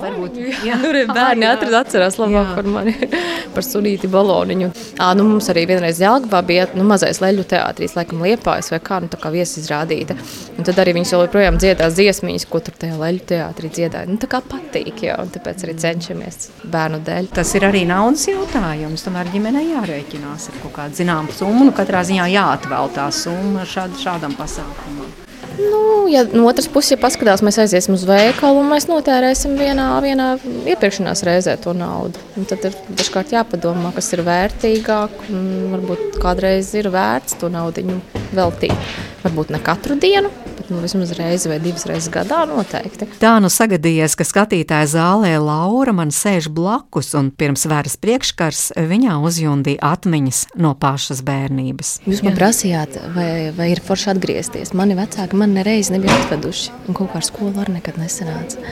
Varbūt 0.00 0.38
jā, 0.64 0.78
tur 0.80 0.96
ir 0.96 1.10
bērni, 1.10 1.46
atrad, 1.48 1.74
atcerās 1.82 2.16
labāk 2.20 2.54
par 2.56 2.68
mani, 2.70 2.94
par 3.54 3.66
sunīti 3.66 4.10
baloniņu. 4.10 4.70
À, 5.00 5.12
nu, 5.18 5.26
mums 5.28 5.50
arī 5.52 5.66
vienreiz 5.70 6.00
Jelgavā 6.02 6.42
bija 6.46 6.68
nu, 6.76 6.84
mazais 6.88 7.20
leļu 7.22 7.44
teātris, 7.50 7.96
laikam 7.98 8.22
liepājas 8.24 8.70
vai 8.72 8.80
kā, 8.84 9.00
nu, 9.04 9.10
tā 9.12 9.20
kā 9.20 9.32
viesizrādīta. 9.34 10.16
Un 10.56 10.68
tad 10.68 10.80
arī 10.82 10.94
viņas 10.98 11.14
joprojām 11.16 11.58
dziedās 11.60 11.96
dziesmiņas, 11.98 12.46
ko 12.50 12.62
tur 12.64 12.76
tajā 12.80 12.98
leļu 13.00 13.24
teātrī 13.32 13.72
dziedāja. 13.72 14.08
Nu, 14.10 14.18
tā 14.20 14.30
kā 14.30 14.42
patīk, 14.44 15.04
jā, 15.06 15.18
un 15.20 15.32
tāpēc 15.34 15.66
arī 15.66 15.76
cenšamies 15.80 16.50
bērnu 16.70 17.02
dēļ. 17.06 17.30
Tas 17.36 17.54
ir 17.58 17.66
arī 17.68 17.84
naudas 17.88 18.26
jautājums. 18.30 19.04
Tomēr 19.06 19.30
ģimenei 19.34 19.66
jārēķinās 19.70 20.50
ar 20.50 20.60
kaut 20.64 20.76
kādu 20.76 21.00
zināmu 21.00 21.34
summu. 21.36 21.68
Nu, 21.68 21.76
katrā 21.76 22.02
ziņā 22.06 22.28
jāatvēl 22.34 22.92
tā 22.96 23.08
summa 23.14 23.66
šād, 23.90 24.04
šādam 24.04 24.36
pasākumam. 24.38 25.10
Nu, 25.58 26.08
ja 26.08 26.22
no 26.32 26.46
otras 26.48 26.68
puses, 26.70 26.94
ja 26.94 26.98
paskatās, 27.00 27.42
mēs 27.44 27.58
aiziesim 27.60 27.96
uz 27.96 28.04
veikalu 28.08 28.62
un 28.62 28.70
mēs 28.70 28.86
notērēsim 28.88 29.56
vienā, 29.58 29.88
vienā 30.04 30.28
iepirkšanās 30.70 31.24
reizē 31.26 31.56
to 31.60 31.74
naudu. 31.76 32.20
Un 32.38 32.46
tad 32.48 32.64
ir 32.68 32.76
dažkārt 32.96 33.34
jāpadomā, 33.34 33.92
kas 33.96 34.12
ir 34.14 34.22
vērtīgāk. 34.26 35.26
Varbūt 35.74 36.20
kādreiz 36.22 36.70
ir 36.78 36.90
vērts 36.94 37.36
to 37.40 37.50
naudu 37.52 37.98
veltīt. 38.36 38.94
Varbūt 39.24 39.52
ne 39.52 39.60
katru 39.64 39.98
dienu, 40.00 40.30
nu, 40.70 40.80
vismaz 40.82 41.12
reizi 41.18 41.50
vai 41.50 41.58
divas 41.62 41.86
reizes 41.88 42.10
gadā 42.12 42.42
noteikti. 42.48 43.08
Tā 43.22 43.34
nu 43.42 43.50
sagadījies, 43.52 44.16
ka 44.18 44.26
skatītāja 44.26 44.88
zālē 44.94 45.34
Laura 45.42 45.94
man 45.96 46.12
sēž 46.14 46.50
blakus 46.54 47.12
un 47.18 47.32
pirms 47.34 47.66
vēras 47.70 47.98
priekškars 48.00 48.62
viņā 48.90 49.18
uzjundīja 49.26 49.82
atmiņas 49.92 50.44
no 50.62 50.72
pašas 50.78 51.24
bērnības. 51.26 51.96
Jūs 52.06 52.22
man 52.26 52.34
Jā. 52.34 52.38
prasījāt, 52.38 53.00
vai, 53.16 53.50
vai 53.56 53.72
ir 53.74 53.82
forši 53.84 54.14
atgriezties. 54.14 54.74
Mani 54.78 54.96
vecāki 54.98 55.38
man 55.40 55.54
nereiz 55.58 55.92
nebija 55.92 56.16
atveduši, 56.24 56.72
un 56.86 56.98
kaut 56.98 57.12
kā 57.12 57.20
ar 57.20 57.26
skolu 57.26 57.54
arī 57.64 57.78
nekad 57.80 58.00
nesanāca. 58.00 58.62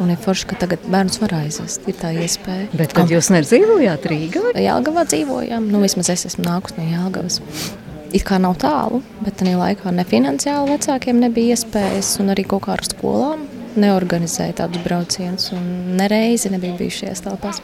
Un 0.00 0.08
ir 0.08 0.16
forši, 0.16 0.46
ka 0.48 0.56
tagad 0.62 0.86
bērns 0.88 1.20
var 1.20 1.34
aizvest. 1.42 1.84
Ir 1.90 1.98
tā 2.00 2.14
iespēja. 2.16 2.70
Bet 2.72 2.94
kad 2.96 3.12
jūs 3.12 3.28
nedzīvojāt 3.34 4.08
Rīgā? 4.08 4.54
Jālgavā 4.56 5.04
dzīvojām. 5.10 5.68
Nu, 5.68 5.82
vismaz 5.84 6.08
es 6.14 6.24
esmu 6.30 6.46
nākus 6.46 6.78
no 6.78 6.88
Jālgavas 6.88 7.42
it 8.12 8.24
kā 8.26 8.38
nav 8.42 8.56
tālu, 8.62 9.02
bet 9.24 9.38
tajā 9.40 9.58
laikā 9.58 9.92
ne 9.94 10.04
finansiāli 10.08 10.74
vecākiem 10.74 11.20
nebija 11.22 11.56
iespējas, 11.56 12.16
un 12.22 12.34
arī 12.34 12.46
kaut 12.48 12.66
kā 12.66 12.76
ar 12.76 12.84
skolām 12.86 13.46
neorganizēja 13.80 14.56
tādus 14.62 14.82
braucienus, 14.84 15.50
un 15.54 15.96
nereizi 15.98 16.50
nebija 16.52 16.78
bijuši 16.78 17.04
šajās 17.04 17.24
telpās. 17.26 17.60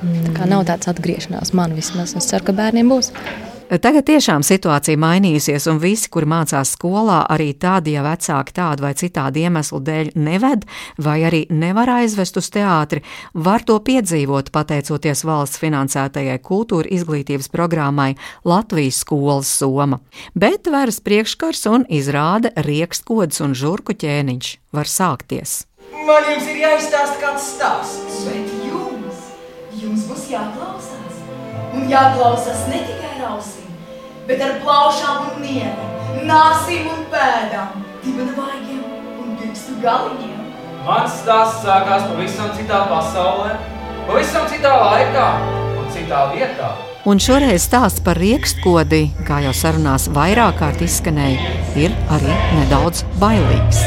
Tā 0.00 0.32
kā 0.36 0.48
nav 0.48 0.64
tāds 0.68 0.88
atgriešanās 0.88 1.52
man 1.56 1.74
vismaz. 1.76 2.14
Es 2.16 2.28
ceru, 2.30 2.46
ka 2.48 2.56
bērniem 2.56 2.88
būs. 2.92 3.12
Tagad 3.70 4.08
tiešām 4.08 4.42
situācija 4.42 4.98
mainījusies, 4.98 5.68
un 5.70 5.78
visi, 5.78 6.08
kuri 6.10 6.26
mācās 6.26 6.72
skolā, 6.74 7.20
arī 7.30 7.52
tādi, 7.54 7.92
ja 7.94 8.02
vecāki 8.02 8.54
tādu 8.56 8.82
vai 8.82 8.96
citādu 8.98 9.44
iemeslu 9.44 9.78
dēļ 9.86 10.10
neved, 10.18 10.64
vai 10.98 11.20
arī 11.28 11.44
nevar 11.54 11.92
aizvest 12.00 12.40
uz 12.40 12.48
teātri, 12.50 13.04
var 13.30 13.62
to 13.62 13.76
piedzīvot 13.78 14.50
pateicoties 14.50 15.22
valsts 15.22 15.62
finansētajai 15.62 16.40
kultūra 16.42 16.90
izglītības 16.90 17.46
programmai 17.54 18.16
Latvijas 18.42 19.04
skolas 19.04 19.54
soma. 19.62 20.00
Bet 20.34 20.66
veras 20.66 20.98
priekškars 20.98 21.62
un 21.70 21.86
izrāda 21.86 22.50
riekstkods 22.66 23.38
un 23.46 23.54
žurku 23.54 23.94
ķēniņš 23.94 24.50
var 24.74 24.90
sākties. 24.90 25.60
Man 25.94 26.26
jums 26.26 26.50
ir 26.50 26.58
jāizstāsta 26.64 27.22
kāds 27.22 27.46
stāsts, 27.54 28.26
bet 28.26 28.50
jums, 28.66 29.24
jums 29.78 30.10
būs 30.10 30.26
jāklausās. 30.34 31.24
Un 31.70 31.86
jāklausās 31.86 32.66
ne 32.66 32.82
tikai 32.90 33.14
ar 33.20 33.26
ausīm 33.36 33.59
bet 34.30 34.42
ar 34.46 34.58
plaušām 34.62 35.24
un 35.26 35.40
miegu, 35.42 35.86
nāsīm 36.28 36.86
un 36.86 37.00
pēdām, 37.10 37.80
dibena 38.04 38.34
vaigiem 38.36 38.84
un 39.18 39.32
pirkstu 39.40 39.74
galiņiem. 39.82 40.36
Mans 40.86 41.16
stāsts 41.24 41.64
sākās 41.64 42.06
pavisam 42.12 42.52
citā 42.54 42.84
pasaulē, 42.92 43.56
pavisam 44.06 44.46
citā 44.52 44.76
laikā 44.84 45.26
un 45.80 45.90
citā 45.96 46.22
vietā. 46.36 46.70
Un 47.10 47.18
šoreiz 47.18 47.64
stāsts 47.66 48.04
par 48.06 48.20
riekstkodī, 48.22 49.08
kā 49.26 49.40
jau 49.46 49.56
sarunās 49.56 50.06
vairāk 50.14 50.60
kārt 50.60 50.84
izskanēja, 50.86 51.56
ir 51.80 51.96
arī 52.12 52.38
nedaudz 52.60 53.02
bailīgs. 53.18 53.82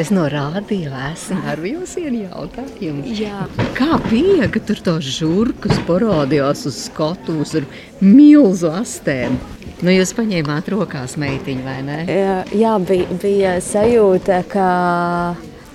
Es 0.00 0.08
no 0.08 0.22
rādio 0.32 0.88
esmu 1.10 1.42
ar 1.52 1.60
jums 1.68 1.90
jautājumu. 2.00 3.02
Jā. 3.12 3.42
Kā 3.76 3.98
bija, 4.06 4.46
ka 4.48 4.62
tur 4.64 4.78
tās 4.80 5.04
žurkas 5.18 5.76
parādījās 5.84 6.64
uz 6.70 6.78
skatuves 6.86 7.52
ar 7.60 7.66
milzu 8.00 8.70
astēm? 8.72 9.36
Nu, 9.82 9.92
jūs 9.92 10.14
paņēmāt 10.16 10.70
rokās 10.72 11.18
meitiņu, 11.20 11.64
vai 11.66 11.76
ne? 11.84 11.98
Jā, 12.08 12.38
jā 12.56 12.72
bija, 12.88 13.18
bija 13.20 13.52
sajūta, 13.60 14.40
ka, 14.48 14.70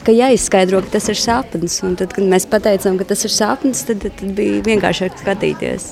ka 0.08 0.18
jāizskaidro, 0.18 0.82
ka 0.88 0.96
tas 0.98 1.12
ir 1.14 1.22
sapnis. 1.22 1.78
Un 1.86 1.94
tad, 2.02 2.18
kad 2.18 2.26
mēs 2.26 2.50
pateicām, 2.50 2.98
ka 2.98 3.06
tas 3.14 3.22
ir 3.28 3.38
sapnis, 3.38 3.86
tad, 3.86 4.02
tad 4.02 4.34
bija 4.34 4.66
vienkāršāk 4.66 5.22
skatīties. 5.22 5.92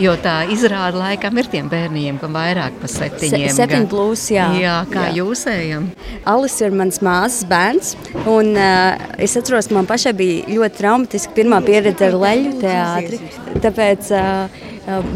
Jo 0.00 0.14
tā 0.20 0.42
izrāda 0.52 0.98
laikam 0.98 1.38
ir 1.40 1.48
tiem 1.52 1.68
bērniem, 1.70 2.18
kam 2.20 2.34
vairāk 2.36 2.76
par 2.80 2.90
septiņiem. 2.92 3.48
Se, 3.50 3.56
septiņi 3.60 3.88
plus, 3.90 4.24
jā. 4.32 4.48
jā 4.60 4.74
kā 4.90 5.06
jā. 5.08 5.14
jūs 5.20 5.44
ejam? 5.52 5.88
Alis 6.28 6.58
ir 6.64 6.74
mans 6.76 7.00
māsas 7.04 7.46
bērns. 7.48 7.94
Un, 8.24 8.52
uh, 8.56 9.06
es 9.22 9.36
atceros, 9.38 9.70
man 9.74 9.88
pašai 9.88 10.14
bija 10.18 10.44
ļoti 10.50 10.80
traumatiska 10.80 11.36
pirmā 11.36 11.62
pieredze 11.66 12.08
ar 12.08 12.18
leļu 12.24 12.54
teātri. 12.62 13.20
Tāpēc 13.64 14.12
uh, 14.16 14.62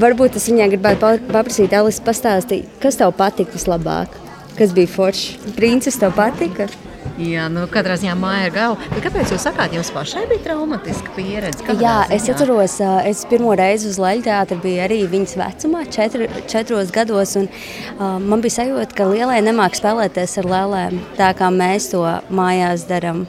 varbūt 0.03 0.39
es 0.41 0.49
viņai 0.51 0.71
gribētu 0.77 1.15
paprasīt, 1.31 1.77
Alis, 1.77 2.01
pastāstīt, 2.05 2.69
kas 2.83 3.01
tev 3.01 3.15
patika 3.19 3.57
vislabāk? 3.57 4.21
Kas 4.57 4.73
bija 4.77 4.89
forši? 4.89 5.55
Princis 5.57 5.99
tev 6.01 6.15
patika? 6.17 6.69
Jā, 7.17 7.47
nu, 7.49 7.63
katrā 7.73 7.95
ziņā 7.97 8.13
māja 8.21 8.49
ir 8.51 8.53
galva. 8.53 8.89
Bet 8.93 9.07
kāpēc 9.07 9.31
jūs 9.33 9.47
sakāt, 9.47 9.73
jums 9.73 9.89
pašai 9.95 10.27
bija 10.29 10.43
traumatiska 10.51 11.15
pieredze? 11.17 11.65
Kādā 11.65 11.81
Jā, 11.81 11.95
ziņā? 12.05 12.17
es 12.19 12.29
atceros, 12.35 12.75
es 13.09 13.23
pirmo 13.31 13.55
reizi 13.57 13.89
uz 13.89 13.97
Latvijas 13.97 14.27
teātra 14.27 14.59
biju 14.61 14.83
arī 14.85 14.99
viņas 15.09 15.37
vecumā, 15.41 15.85
četri, 15.93 16.29
četros 16.51 16.93
gados. 16.93 17.33
Un, 17.41 17.49
uh, 17.49 18.19
man 18.21 18.45
bija 18.45 18.59
sajūta, 18.59 18.93
ka 18.99 19.09
lielai 19.09 19.39
nemāk 19.47 19.79
spēlēties 19.79 20.37
ar 20.43 20.51
lēlēm, 20.53 21.01
tā 21.17 21.33
kā 21.39 21.49
mēs 21.55 21.89
to 21.95 22.05
mājās 22.29 22.85
darām. 22.91 23.25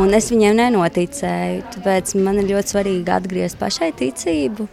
Un 0.00 0.14
es 0.16 0.32
viņiem 0.34 0.58
nenoticēju. 0.64 1.68
Tāpēc 1.76 2.16
man 2.18 2.42
ir 2.42 2.50
ļoti 2.50 2.74
svarīgi 2.74 3.14
atgriezt 3.14 3.62
pašai 3.62 3.92
ticību 3.98 4.66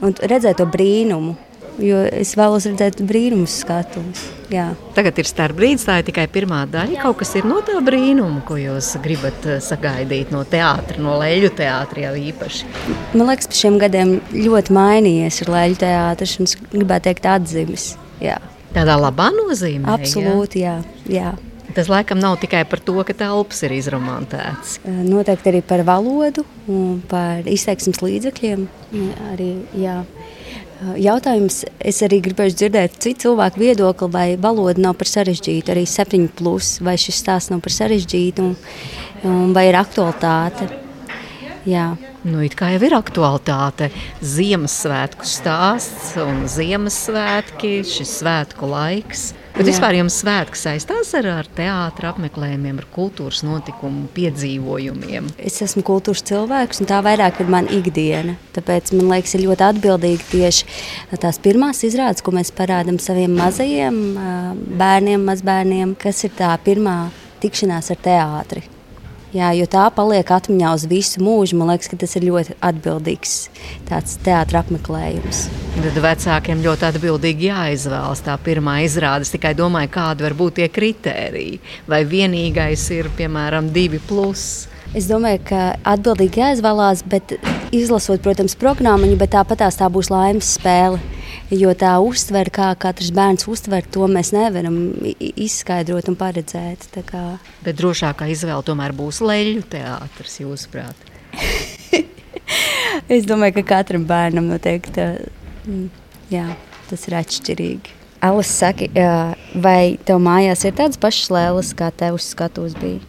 un 0.00 0.16
redzēt 0.16 0.62
to 0.62 0.68
brīnumu. 0.68 1.36
Jo 1.82 2.00
es 2.08 2.32
vēlos 2.38 2.64
redzēt 2.70 3.02
brīnumus 3.04 3.58
skatuves. 3.60 4.22
Jā. 4.52 4.70
Tagad 4.96 5.18
ir 5.20 5.28
starpbrīdis, 5.28 5.84
tā 5.88 5.98
ir 6.00 6.06
tikai 6.06 6.24
pirmā 6.32 6.62
daļa. 6.70 7.02
Kaut 7.02 7.18
kas 7.20 7.34
ir 7.36 7.48
no 7.48 7.58
tā 7.66 7.76
brīnuma, 7.84 8.40
ko 8.46 8.56
jūs 8.60 8.94
gribat 9.04 9.48
eh, 9.50 9.58
sagaidīt 9.64 10.32
no 10.32 10.44
teātra, 10.48 11.00
no 11.02 11.18
leļu 11.20 11.50
teātra 11.58 12.06
jau 12.06 12.14
īpaši. 12.30 12.70
Man 13.12 13.26
liekas, 13.28 13.50
pa 13.50 13.58
šiem 13.58 13.80
gadiem 13.82 14.14
ļoti 14.32 14.76
mainījies 14.76 15.42
ir 15.42 15.52
leļu 15.52 15.80
teātris 15.82 16.38
un 16.40 16.48
es 16.48 16.56
gribētu 16.72 17.10
teikt 17.10 17.28
atzīmes. 17.34 17.90
Jā. 18.24 18.38
Tādā 18.76 18.96
labā 19.00 19.28
nozīmē. 19.34 19.98
Absolūti, 19.98 20.64
jā. 20.64 20.78
jā. 21.10 21.34
Tas 21.76 21.90
laikam 21.92 22.20
nav 22.22 22.38
tikai 22.40 22.62
par 22.64 22.80
to, 22.80 22.94
ka 23.04 23.12
telpas 23.16 23.58
ir 23.66 23.74
izromantētas. 23.76 24.78
Noteikti 24.86 25.50
arī 25.50 25.60
par 25.66 25.82
valodu 25.84 26.46
un 26.72 27.02
par 27.10 27.44
izteiksmes 27.52 28.00
līdzekļiem. 28.00 28.62
Arī, 29.32 29.50
jā. 29.76 29.98
Jautājums, 30.76 31.62
es 31.80 32.02
arī 32.04 32.18
gribēju 32.20 32.52
dzirdēt 32.52 32.98
citu 33.00 33.26
cilvēku 33.26 33.62
viedokli, 33.62 34.08
vai 34.12 34.26
valoda 34.36 34.82
nav 34.84 34.98
par 35.00 35.08
sarežģītu, 35.08 35.72
arī 35.72 35.86
7, 35.88 36.26
plus, 36.36 36.74
vai 36.84 36.98
šis 37.00 37.22
stāsts 37.22 37.52
nav 37.52 37.62
par 37.64 37.72
sarežģītu, 37.72 38.44
un, 38.44 38.56
un 39.24 39.54
vai 39.56 39.70
ir 39.70 39.78
aktualitāte. 39.80 40.85
Jā. 41.66 41.96
Nu, 42.26 42.40
it 42.46 42.54
kā 42.58 42.70
jau 42.74 42.82
ir 42.86 42.94
aktualitāte. 42.94 43.90
Ziemassvētku 44.22 45.26
stāsts 45.26 46.14
un 46.22 46.44
Ziemassvētki, 46.50 47.80
šis 47.86 48.20
svētku 48.20 48.68
laiks. 48.70 49.32
Bet 49.56 49.64
Jā. 49.64 49.70
vispār 49.70 49.96
jums 49.96 50.18
svētki 50.20 50.60
saistās 50.60 51.14
ar, 51.16 51.26
ar 51.40 51.48
teātrus, 51.56 52.10
apmeklējumiem, 52.12 52.76
ar 52.82 52.86
kultūras 52.92 53.40
notikumu 53.46 54.04
piedzīvojumiem? 54.14 55.30
Es 55.40 55.56
esmu 55.64 55.80
kultūras 55.86 56.22
cilvēks, 56.28 56.82
un 56.84 56.90
tā 56.90 57.00
vairāk 57.06 57.40
ir 57.40 57.50
mana 57.50 57.72
ikdiena. 57.72 58.36
Tāpēc 58.54 58.92
man 58.98 59.08
liekas, 59.14 59.34
ir 59.38 59.46
ļoti 59.46 59.66
atbildīgi 59.70 60.28
tieši 60.34 61.18
tās 61.24 61.40
pirmās 61.42 61.82
izrādes, 61.88 62.22
ko 62.22 62.36
mēs 62.36 62.52
parādām 62.54 63.00
saviem 63.00 63.32
mazajiem 63.40 64.00
bērniem, 64.76 65.24
mazbērniem, 65.32 65.96
kas 66.04 66.26
ir 66.28 66.36
tā 66.36 66.52
pirmā 66.62 67.06
tikšanās 67.40 67.94
ar 67.96 68.04
teātri. 68.04 68.66
Jā, 69.36 69.50
jo 69.52 69.66
tā 69.68 69.82
paliek 69.92 70.30
atmiņā 70.32 70.68
uz 70.78 70.84
visu 70.88 71.20
mūžu. 71.20 71.58
Man 71.60 71.68
liekas, 71.68 71.90
ka 71.92 71.98
tas 72.00 72.14
ir 72.16 72.24
ļoti 72.24 72.54
atbildīgs 72.64 73.34
teātris 73.90 74.60
apmeklējums. 74.62 75.40
Tad 75.76 75.98
vecākiem 76.00 76.62
ļoti 76.64 76.86
atbildīgi 76.88 77.50
jāizvēlas 77.50 78.24
tā 78.24 78.38
pirmā 78.40 78.78
izrāde. 78.86 79.26
Es 79.26 79.34
tikai 79.34 79.52
domāju, 79.58 79.92
kādi 79.98 80.24
var 80.24 80.36
būt 80.38 80.56
tie 80.60 80.70
kritēriji. 80.72 81.60
Vai 81.90 82.00
vienīgais 82.08 82.86
ir, 82.96 83.10
piemēram, 83.18 83.68
divi 83.76 84.00
plus. 84.08 84.46
Es 84.96 85.04
domāju, 85.10 85.42
ka 85.50 85.62
atbildīgi 85.84 86.40
jāizvēlās, 86.40 87.02
bet 87.04 87.34
izlasot, 87.74 88.22
protams, 88.24 88.54
programmu, 88.56 89.10
bet 89.20 89.34
tāpat 89.34 89.66
tā 89.76 89.88
būs 89.92 90.08
laimes 90.08 90.54
spēle. 90.56 90.96
Jo 91.52 91.74
tā 91.76 91.90
uztver, 92.00 92.48
kā 92.48 92.70
katrs 92.80 93.10
bērns 93.14 93.44
uztver, 93.50 93.84
to 93.92 94.06
mēs 94.08 94.32
nevaram 94.32 94.78
izskaidrot 95.20 96.08
un 96.08 96.16
paredzēt. 96.16 96.86
Bet 96.96 97.76
drošākā 97.76 98.30
izvēle 98.32 98.64
tomēr 98.64 98.94
būs 98.96 99.20
leļu 99.20 99.66
teātris, 99.74 100.38
jūsuprāt? 100.40 101.04
es 103.18 103.28
domāju, 103.28 103.58
ka 103.58 103.66
katram 103.74 104.08
bērnam 104.08 104.48
noteikti 104.48 105.10
jā, 106.32 106.46
tas 106.88 107.04
ir 107.10 107.18
atšķirīgi. 107.20 107.94
Alis 108.24 108.48
saka, 108.48 108.88
vai 109.60 110.00
tev 110.08 110.24
mājās 110.24 110.64
ir 110.64 110.74
tādas 110.80 110.96
pašas 111.04 111.28
lēlas, 111.36 111.76
kā 111.76 111.92
tev 111.92 112.16
uz 112.16 112.32
skatuves 112.32 112.80
bija? 112.80 113.04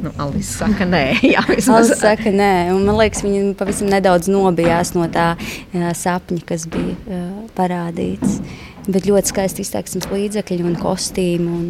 Nu, 0.00 0.12
Alisa 0.22 0.64
saka, 0.64 0.86
nē, 0.88 1.04
jā, 1.34 1.42
Alisa 1.44 1.96
saka, 1.98 2.32
nē. 2.32 2.72
Un, 2.74 2.84
man 2.88 2.96
liekas, 3.00 3.24
viņa 3.26 3.54
pavisam 3.60 3.90
nedaudz 3.92 4.30
nobijās 4.32 4.94
no 4.96 5.04
tā 5.12 5.34
jā, 5.74 5.92
sapņa, 5.96 6.42
kas 6.48 6.66
bija 6.72 6.96
jā, 7.10 7.22
parādīts. 7.58 8.40
Bet 8.88 9.08
ļoti 9.08 9.34
skaisti 9.34 9.64
izteiksmes 9.66 10.08
līdzekļi 10.10 10.64
un 10.66 10.76
kostīmi 10.80 11.48
un 11.52 11.66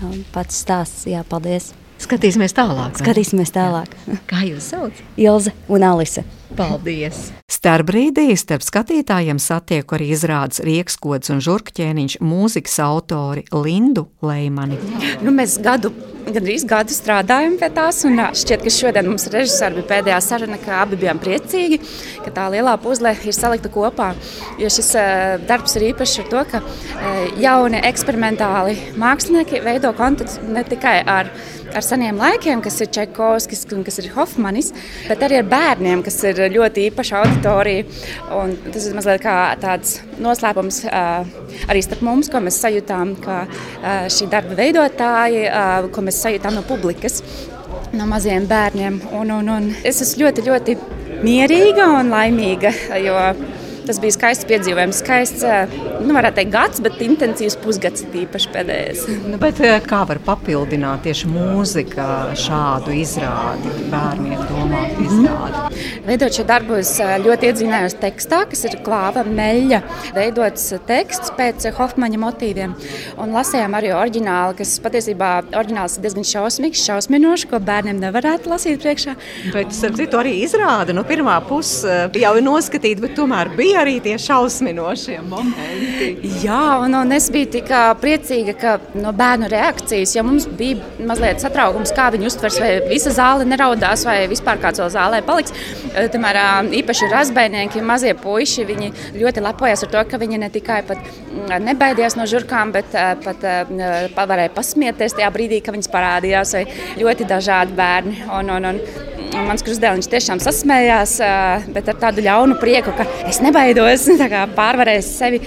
jā, 0.00 0.12
pats 0.34 0.62
stāsts. 0.64 1.04
Jā, 1.10 1.24
paldies! 1.28 1.74
Skatīsimies 2.04 2.56
tālāk. 2.56 2.96
Skatīsimies 3.00 3.52
tālāk. 3.54 3.92
Jā. 4.08 4.16
Kā 4.28 4.40
jūs 4.48 4.72
saucat? 4.72 5.04
Ilze 5.20 5.52
un 5.70 5.84
Alise. 5.86 6.24
Paldies! 6.52 7.30
Starp 7.50 7.88
brīdī 7.88 8.28
starp 8.36 8.64
skatītājiem 8.64 9.40
satieku 9.42 9.96
arī 9.96 10.10
izrādes 10.14 10.60
Riekskods 10.64 11.32
un 11.32 11.40
Žurkķēniņš 11.44 12.18
mūzikas 12.20 12.76
autori 12.84 13.46
Lindu 13.52 14.04
Leimani. 14.24 14.76
Nu, 15.24 15.32
mēs 15.34 15.56
gadu, 15.64 15.90
gandrīz 16.28 16.66
gadu 16.68 16.94
strādājam 16.94 17.56
pie 17.60 17.70
tās, 17.74 18.02
un 18.08 18.20
šķiet, 18.36 18.64
ka 18.66 18.74
šodien 18.76 19.08
mums 19.08 19.26
režisori 19.32 19.80
bija 19.80 19.90
pēdējā 19.94 20.20
saruna, 20.28 20.60
ka 20.60 20.82
abi 20.82 21.00
bijām 21.00 21.22
priecīgi, 21.24 21.80
ka 22.26 22.34
tā 22.36 22.46
lielā 22.52 22.76
puzle 22.84 23.14
ir 23.16 23.36
salikta 23.36 23.72
kopā. 23.72 24.12
Jo 24.60 24.70
šis 24.72 24.92
darbs 25.48 25.78
ir 25.78 25.88
īpašs 25.90 26.20
ar 26.22 26.30
to, 26.34 26.46
ka 26.52 26.62
jauni 27.40 27.82
eksperimentāli 27.88 28.76
mākslinieki 29.00 29.64
veido 29.64 29.96
kontaktu 29.96 30.52
ne 30.52 30.64
tikai 30.68 31.00
ar 31.02 31.32
ar 31.74 31.82
seniem 31.82 32.18
laikiem, 32.20 32.62
kas 32.62 32.78
ir 32.82 32.90
Čekovskis 32.94 33.64
un 33.74 33.82
kas 33.86 33.98
ir 33.98 34.10
Hofmanis, 34.14 34.70
bet 35.08 35.22
arī 35.26 35.40
ar 35.40 35.48
bērniem, 35.50 36.04
kas 36.06 36.20
ir 36.28 36.33
ļoti 36.54 36.88
īpaša 36.90 37.22
auditorija. 37.22 37.86
Tas 38.70 38.88
ir 38.88 38.96
mazliet 38.96 39.22
kā 39.24 39.36
tāds 39.62 39.98
noslēpums 40.22 40.82
arī 40.90 41.82
starp 41.84 42.04
mums, 42.06 42.30
ko 42.32 42.42
mēs 42.44 42.60
sajūtām, 42.64 43.14
uh, 43.24 43.64
šī 44.12 44.28
darba 44.32 44.56
veidotāji, 44.58 45.46
ko 45.94 46.04
mēs 46.04 46.22
sajūtām 46.24 46.58
no 46.58 46.64
publikas. 46.66 47.22
No 47.94 48.08
maziem 48.10 48.48
bērniem. 48.50 49.00
Un, 49.14 49.30
un, 49.30 49.50
un 49.54 49.68
es 49.86 50.00
esmu 50.02 50.24
ļoti, 50.24 50.46
ļoti 50.48 50.78
mierīga 51.24 51.86
un 52.00 52.10
laimīga. 52.10 52.72
Jo 53.02 53.18
Tas 53.84 53.98
bija 54.00 54.14
skaists 54.16 54.46
piedzīvojums. 54.48 55.00
Skaists, 55.02 55.44
nu, 56.04 56.14
varētu 56.16 56.38
teikt, 56.40 56.52
gads, 56.54 56.80
bet 56.84 57.00
intensīvs 57.04 57.58
pusgads 57.60 58.06
īpaši 58.24 58.52
pēdējais. 58.54 59.04
Nu, 59.34 59.38
bet 59.40 59.58
kā 59.88 60.02
var 60.06 60.18
papildināt 60.22 61.02
tieši 61.06 61.26
mūzika 61.32 62.04
šādu 62.38 62.92
izrādi, 62.94 63.70
bērniem 63.90 64.42
domātu 64.50 65.06
izrādi? 65.06 65.60
Mm. 65.60 66.02
Veidot 66.06 66.36
šo 66.36 66.44
darbu, 66.46 66.76
es 66.82 66.92
ļoti 67.24 67.48
iedzinājos 67.48 67.96
tekstā, 68.02 68.42
kas 68.50 68.64
ir 68.68 68.76
klāva 68.84 69.24
meļa. 69.26 69.80
Veidots 70.14 70.66
teksts 70.86 71.32
pēc 71.38 71.66
Hofmaņa 71.78 72.20
motīviem. 72.20 72.76
Un 73.22 73.34
lasījām 73.34 73.74
arī 73.78 73.94
oriģinālu, 73.96 74.58
kas 74.60 74.76
patiesībā 74.84 75.32
oriģināls 75.50 75.96
ir 75.98 76.06
diezgan 76.06 76.28
šausmīgs, 76.28 76.84
šausminošs, 76.84 77.48
ko 77.50 77.60
bērniem 77.64 77.98
nevarētu 78.04 78.52
lasīt 78.52 78.84
priekšā. 78.84 79.16
Bet, 79.56 79.74
starp 79.74 79.98
citu, 79.98 80.20
arī 80.20 80.36
izrāda, 80.44 80.94
nu, 80.94 81.06
pirmā 81.08 81.40
puse 81.48 82.04
jau 82.20 82.34
ir 82.38 82.46
noskatīta, 82.46 83.06
bet 83.06 83.16
tomēr 83.18 83.50
bija 83.56 83.73
bija 83.74 83.82
arī 83.82 83.94
tie 84.02 84.14
šausminošie 84.18 85.18
momenti. 85.26 86.30
Jā, 86.44 86.78
un, 86.84 86.94
un 86.94 87.12
es 87.14 87.26
biju 87.32 87.48
tik 87.56 87.70
priecīga 88.00 88.54
ka, 88.58 88.74
no 88.94 89.10
bērnu 89.16 89.48
reakcijas, 89.50 90.14
jo 90.14 90.22
mums 90.26 90.46
bija 90.46 90.78
mazliet 91.02 91.42
satraukums, 91.42 91.92
kā 91.94 92.10
viņi 92.14 92.28
uztvers, 92.28 92.60
vai 92.62 92.70
visa 92.86 93.10
zāle 93.14 93.46
neraudās, 93.48 94.04
vai 94.06 94.28
vispār 94.30 94.60
kāds 94.62 94.82
vēl 94.82 94.92
zālē 94.94 95.22
paliks. 95.26 95.54
Tomēr 96.14 96.38
īpaši 96.82 97.10
razbēnieki, 97.10 97.82
mazie 97.82 98.14
puiši, 98.14 98.66
viņi 98.68 98.92
ļoti 99.18 99.44
lepojas 99.44 99.82
ar 99.86 99.94
to, 99.94 100.04
ka 100.10 100.22
viņi 100.22 100.42
ne 100.44 100.50
tikai 100.54 100.82
nebaidījās 101.64 102.18
no 102.18 102.28
žurkām, 102.30 102.74
bet 102.74 102.94
pat 103.24 104.30
varēja 104.30 104.54
pasmieties 104.54 105.18
tajā 105.18 105.32
brīdī, 105.34 105.62
kad 105.64 105.74
viņas 105.74 105.90
parādījās, 105.90 106.54
vai 106.58 106.64
ļoti 107.02 107.26
dažādi 107.30 107.74
bērni. 107.78 108.22
Un, 108.38 108.54
un, 108.54 108.70
un, 108.70 108.80
mans 109.34 109.64
krustdēls 109.66 110.10
tiešām 110.10 110.40
sasmējās, 110.42 111.18
bet 111.74 111.88
ar 111.90 112.00
tādu 112.06 112.24
ļaunu 112.24 112.58
prieku, 112.60 112.94
ka 112.96 113.06
es 113.28 113.40
nebaidos, 113.44 114.08
pārvarēju 114.60 115.06
sevi. 115.06 115.40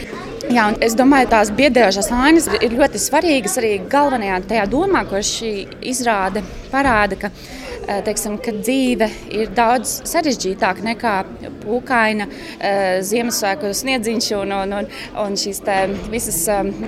Jā, 0.47 0.69
es 0.79 0.93
domāju, 0.95 1.27
tās 1.33 1.49
biedējošās 1.51 2.07
ainas 2.15 2.45
ir 2.61 2.75
ļoti 2.79 3.01
svarīgas 3.03 3.57
arī 3.59 3.73
galvenajā 3.91 4.37
tajā 4.47 4.67
domā, 4.71 5.01
ko 5.09 5.19
šī 5.19 5.51
izrāde 5.91 6.43
parāda. 6.71 7.17
Ka, 7.19 7.31
teiksim, 8.07 8.37
ka 8.43 8.53
dzīve 8.57 9.09
ir 9.33 9.51
daudz 9.55 10.01
sarežģītāka 10.09 10.85
nekā 10.85 11.15
pūkaina 11.63 12.27
Ziemassvētku 13.07 13.73
sniedziņš 13.81 14.31
un, 14.41 14.55
un, 14.61 14.77
un, 14.81 14.89
un 15.23 15.37
šīs 15.39 15.63
visas 16.11 16.41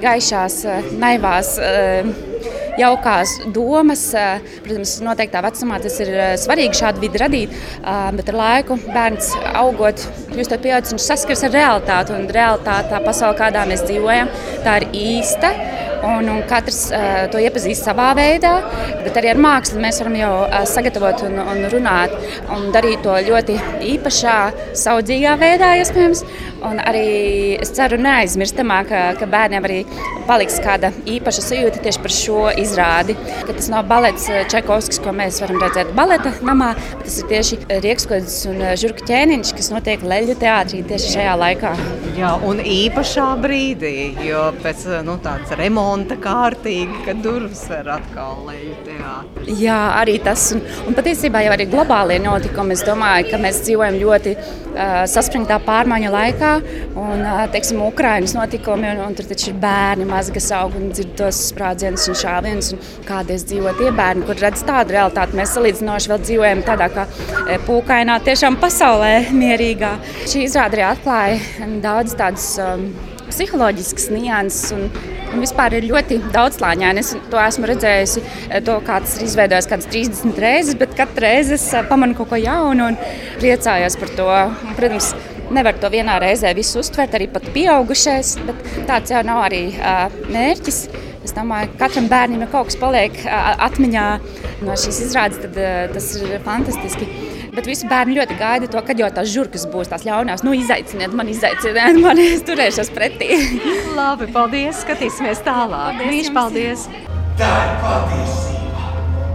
gaišās, 0.04 0.62
naivās 1.00 1.56
jaukās 2.80 3.36
domas. 3.56 4.04
Protams, 4.66 4.96
noteiktā 5.06 5.42
vecumā 5.46 5.80
tas 5.84 6.00
ir 6.04 6.14
svarīgi 6.42 6.80
šādu 6.82 7.04
vidi 7.04 7.22
radīt, 7.22 7.58
bet 8.18 8.32
ar 8.32 8.40
laiku 8.40 8.80
bērns 8.88 9.34
augot, 9.54 10.06
kļūstot 10.32 10.64
pieaugušs, 10.66 10.96
viņš 10.96 11.10
saskars 11.12 11.46
ar 11.48 11.56
realitāti. 11.56 12.16
Un 12.16 12.30
realitāte, 12.40 12.92
tā 12.94 13.04
pasaule, 13.06 13.38
kādā 13.40 13.66
mēs 13.70 13.86
dzīvojam, 13.88 14.32
tā 14.66 14.80
ir 14.82 14.90
īsta. 15.04 15.54
Un, 16.06 16.30
un 16.32 16.44
katrs 16.48 16.86
uh, 16.96 17.26
to 17.32 17.42
iepazīst 17.44 17.84
savā 17.84 18.12
veidā, 18.16 18.54
bet 19.04 19.18
arī 19.20 19.34
ar 19.34 19.42
mākslu 19.42 19.82
mēs 19.84 20.00
varam 20.00 20.16
jau 20.16 20.32
uh, 20.46 20.62
sagatavot 20.70 21.26
un, 21.28 21.36
un 21.44 21.66
runāt 21.74 22.14
un 22.56 22.70
darīt 22.76 23.04
to 23.04 23.18
ļoti 23.28 23.58
īpašā, 23.96 24.38
saudzīgā 24.80 25.36
veidā, 25.42 25.74
iespējams. 25.82 26.24
Un 26.70 26.80
arī 26.84 27.56
es 27.64 27.72
ceru, 27.76 27.96
neaizmirstamā, 28.04 28.82
ka, 28.88 29.02
ka 29.20 29.28
bērniem 29.32 29.68
arī 29.68 29.78
paliks 30.28 30.58
kāda 30.64 30.92
īpaša 31.08 31.44
sajūta 31.46 31.84
tieši 31.84 32.02
par 32.04 32.16
šo 32.16 32.42
izrādi. 32.60 33.16
Ka 33.48 33.56
tas 33.56 33.70
nav 33.72 33.88
balets 33.92 34.28
Čekovskis, 34.52 35.00
ko 35.04 35.14
mēs 35.16 35.40
varam 35.44 35.62
redzēt 35.64 35.94
baleta 35.96 36.34
namā, 36.44 36.74
bet 37.00 37.08
tas 37.08 37.20
ir 37.22 37.30
tieši 37.32 37.60
Riekskodas 37.86 38.42
un 38.52 38.64
Žurka 38.80 39.08
ķēniņš, 39.08 39.54
kas 39.56 39.72
notiek 39.72 40.04
Leļu 40.04 40.36
teātrī 40.40 40.84
tieši 40.88 41.16
šajā 41.16 41.38
laikā. 41.44 41.72
Jā, 42.20 42.34
un 42.44 42.60
īpašā 42.60 43.30
brīdī, 43.40 43.96
jo 44.28 44.50
pēc 44.60 44.84
nu, 45.08 45.16
tādas 45.24 45.56
remonta 45.56 45.89
kārtīgi, 46.24 47.04
kad 47.06 47.22
durvis 47.24 47.62
var 47.70 47.88
atkal 47.98 48.44
Leļu 48.48 48.76
teātrī. 48.86 49.56
Jā, 49.64 49.78
arī 50.00 50.18
tas, 50.24 50.50
un, 50.56 50.64
un 50.88 50.98
patiesībā 50.98 51.42
jau 51.46 51.54
arī 51.56 51.68
globālie 51.70 52.20
notikumi, 52.24 52.76
es 52.78 52.84
domāju, 52.88 53.30
ka 53.32 53.40
mēs 53.42 53.62
dzīvojam 53.66 54.00
ļoti 54.02 54.36
uh, 54.36 55.04
saspringtā 55.10 55.60
pārmaiņu 55.66 56.12
laikā, 56.14 56.54
un 57.00 57.26
teiksim, 57.54 57.82
Ukraiņas 57.88 58.36
notikumi, 58.38 58.90
un, 58.94 59.04
un 59.08 59.18
tur 59.18 59.30
taču 59.30 59.52
ir 59.52 59.60
bērni 59.62 60.08
mazi, 60.10 60.34
kas 60.36 60.52
aug 60.60 60.76
un 60.80 60.90
dzird 60.94 61.16
tos 61.20 61.42
sprādzienus 61.50 62.08
un 62.12 62.20
šāvienus, 62.22 62.72
un 62.76 63.06
kādies 63.08 63.46
dzīvo 63.50 63.76
tie 63.80 63.92
bērni, 63.96 64.26
kur 64.28 64.40
redz 64.42 64.64
tādu 64.68 64.96
realitāti. 64.98 65.38
Mēs 65.40 65.56
salīdzinoši 65.58 66.14
vēl 66.14 66.26
dzīvojam 66.26 66.66
tādā 66.68 66.90
kā 66.94 67.08
pūkainā, 67.68 68.20
tiešām 68.26 68.60
pasaulē 68.62 69.14
mierīgā. 69.36 69.96
Šī 70.30 70.46
izrāde 70.48 70.80
arī 70.80 70.90
atklāja 70.92 71.70
daudz 71.84 72.16
tādas 72.20 72.52
um, 72.62 72.90
psiholoģiskas 73.32 74.10
nianses. 74.14 74.74
Un, 74.76 74.90
un 75.30 75.44
vispār 75.44 75.78
ir 75.78 75.90
ļoti 75.90 76.20
daudzslāņaini. 76.34 77.04
Es 77.04 77.16
to 77.32 77.42
esmu 77.42 77.70
redzējusi, 77.70 78.24
to, 78.68 78.78
kā 78.86 79.00
tas 79.06 79.18
ir 79.20 79.28
izveidojis 79.30 79.70
kādas 79.70 79.90
30 79.92 80.40
reizes, 80.44 80.78
bet 80.80 80.96
katru 80.98 81.26
reizi 81.28 81.58
es 81.58 81.68
pamanu 81.90 82.18
kaut 82.18 82.32
ko 82.34 82.40
jaunu 82.42 82.92
un 82.92 83.02
priecājos 83.42 84.00
par 84.02 84.16
to. 84.18 84.30
Un, 84.30 84.74
protams, 84.80 85.14
nevar 85.54 85.78
to 85.82 85.90
vienā 85.92 86.18
reizē 86.22 86.54
visu 86.58 86.82
uztvert, 86.84 87.16
arī 87.18 87.30
pat 87.32 87.48
pieaugušais, 87.54 88.36
bet 88.48 88.66
tāds 88.90 89.14
jau 89.14 89.22
nav 89.26 89.44
arī 89.48 89.64
uh, 89.78 90.08
mērķis. 90.34 90.82
Es 91.26 91.34
domāju, 91.36 91.74
ka 91.74 91.86
katram 91.86 92.08
bērnam 92.10 92.46
ir 92.46 92.52
kaut 92.52 92.70
kas 92.70 92.80
paliek 92.80 93.18
uh, 93.26 93.52
atmiņā 93.68 94.06
no 94.66 94.78
šīs 94.80 95.02
izrādes, 95.10 95.42
tad 95.44 95.58
uh, 95.60 95.90
tas 95.94 96.14
ir 96.20 96.38
fantastiski. 96.46 97.10
Bet 97.50 97.66
visi 97.66 97.88
bērni 97.90 98.14
ļoti 98.18 98.36
gaida 98.38 98.68
to, 98.70 98.82
kad 98.86 99.00
jau 99.02 99.08
tās 99.14 99.30
žurkas 99.34 99.66
būs 99.72 99.90
tās 99.90 100.04
ļaunās. 100.06 100.44
Nu, 100.46 100.54
izaiciniet, 100.54 101.16
man 101.18 101.30
izaiciniet, 101.32 101.98
man 102.06 102.22
es 102.22 102.44
turēšos 102.46 102.92
pretī. 102.94 103.40
Labi, 103.98 104.30
paldies, 104.36 104.84
skatīsimies 104.84 105.42
tālāk. 105.46 106.04
Mīļš, 106.04 106.30
paldies! 106.36 106.86
Tā 107.40 107.50
ir 107.66 107.76
patiesība, 107.82 108.86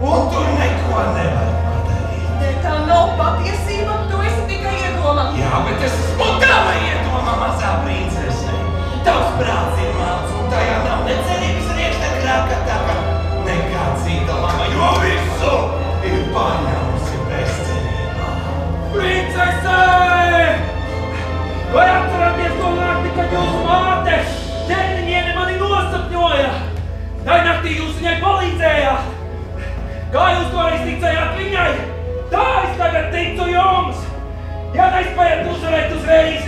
un 0.05 0.27
tu 0.31 0.43
neko 0.61 1.05
nevari 1.17 1.55
padarīt. 1.65 2.27
Ne, 2.43 2.51
tā 2.63 2.75
nav 2.91 3.15
patiesība, 3.19 3.97
tu 4.11 4.21
esi 4.29 4.45
tikai 4.53 4.75
iedoma. 4.83 5.31
Jā, 5.41 5.63
bet 5.67 5.87
es 5.89 5.97
esmu 6.05 6.29
tava 6.45 6.77
iedoma, 6.85 7.39
mazā 7.41 7.73
princese. 7.87 8.61
Tavs 9.09 9.33
prāts 9.41 9.81
ir 9.81 9.97
melns, 9.99 10.37
un 10.37 10.53
tajā 10.53 10.77
nav 10.85 11.09
ne 11.09 11.17
cerības 11.31 11.73
rieksta 11.81 12.13
krāka 12.21 12.61
taka, 12.69 13.01
nekā 13.49 13.89
cita 14.05 14.39
lama, 14.45 14.69
jo 14.77 14.93
visu 15.03 15.57
ir 16.05 16.23
paņēmusi 16.37 16.64
es 32.75 32.79
tagad 32.79 33.11
ticu 33.13 33.47
jums! 33.51 34.03
Ja 34.75 34.89
nespējat 34.91 35.49
uzvarēt 35.53 35.93
uzreiz, 35.95 36.47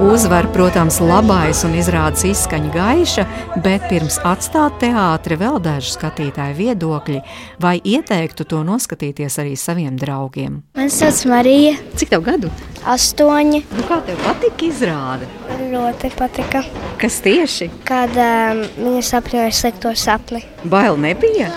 Uzvar, 0.00 0.48
protams, 0.50 0.96
labais 0.98 1.60
un 1.62 1.76
izrādes 1.78 2.24
izskaņa 2.26 2.70
gaiša, 2.74 3.24
bet 3.62 3.84
pirms 3.86 4.16
atstāt 4.26 4.80
teātri 4.82 5.36
vēl 5.38 5.60
daži 5.62 5.92
skatītāju 5.92 6.56
viedokļi, 6.58 7.20
vai 7.62 7.76
ieteiktu 7.78 8.42
to 8.50 8.64
noskatīties 8.66 9.38
arī 9.38 9.52
saviem 9.54 9.94
draugiem. 10.00 10.56
Man 10.74 10.90
sauc 10.90 11.20
Marija. 11.30 11.76
Cik 11.94 12.10
tev 12.10 12.24
gadu? 12.26 12.50
Astoņi. 12.90 13.60
Nu, 13.70 13.84
kā 13.86 14.00
tev 14.08 14.18
patika 14.26 14.66
izrāde? 14.66 15.30
Ļoti 15.62 16.10
patika. 16.18 16.64
Kas 16.98 17.20
tieši? 17.22 17.70
Kad 17.86 18.18
um, 18.18 18.64
viņa 18.80 19.04
sapņoja 19.12 19.54
slikto 19.54 19.94
sapni. 19.94 20.42
Bail 20.66 20.98
nebija? 20.98 21.52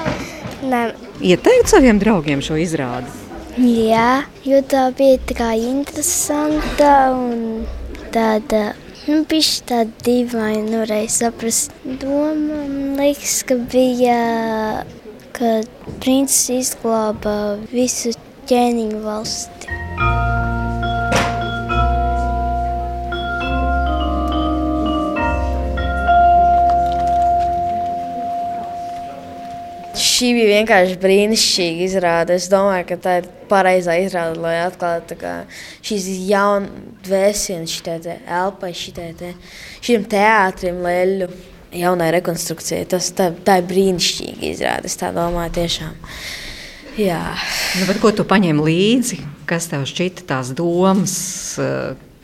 Nē. 0.62 0.92
Ieteikt 1.26 1.74
saviem 1.74 1.98
draugiem 1.98 2.46
šo 2.46 2.62
izrādi? 2.62 3.10
Jā, 3.58 4.28
jo 4.46 4.62
tā 4.70 4.92
bija 4.94 5.18
tā 5.26 5.42
kā 5.42 5.52
interesanta 5.58 6.94
un 7.18 7.66
tāda. 8.14 8.62
Nu, 9.08 9.22
bija 9.30 9.64
tāda 9.70 10.04
dīvaina, 10.04 10.66
nu, 10.68 10.82
reiz 10.90 11.20
saprast. 11.22 11.72
Doma, 12.02 12.60
liekas, 13.00 13.40
ka 13.48 13.56
bija, 13.72 14.18
ka 15.38 15.54
princis 16.04 16.50
izglāba 16.52 17.56
visu 17.72 18.12
ķēniņu 18.50 19.00
valsti. 19.06 19.76
Šī 29.98 30.32
bija 30.34 30.54
vienkārši 30.60 30.96
brīnišķīga 31.02 31.84
izrāde. 31.88 32.38
Es 32.42 32.48
domāju, 32.50 32.88
ka 32.90 32.96
tā 33.02 33.20
ir 33.22 33.28
pareizā 33.50 33.98
izrāde, 34.04 34.40
lai 34.44 34.56
atklātu 34.66 35.18
šīs 35.86 36.08
jaunas 36.30 37.08
vēsienas, 37.08 37.76
šī 37.78 38.18
elpa, 38.40 38.72
šim 38.74 40.10
teātrim, 40.10 40.82
leļu. 40.86 41.30
Jaunai 41.78 42.08
rekonstrukcijai. 42.16 42.86
Tas 42.88 43.10
tā, 43.12 43.26
tā 43.44 43.58
ir 43.60 43.66
brīnišķīga 43.68 44.46
izrāde. 44.48 44.88
Es 44.88 44.96
tā 44.98 45.10
domāju, 45.14 45.52
tiešām. 45.58 45.98
Jā. 46.98 47.20
Nu, 47.78 47.98
ko 48.02 48.14
tu 48.16 48.24
paņēmi 48.26 48.64
līdzi? 48.64 49.20
Kas 49.50 49.68
tev 49.70 49.84
šķita 49.90 50.24
tās 50.32 50.54
domas, 50.56 51.18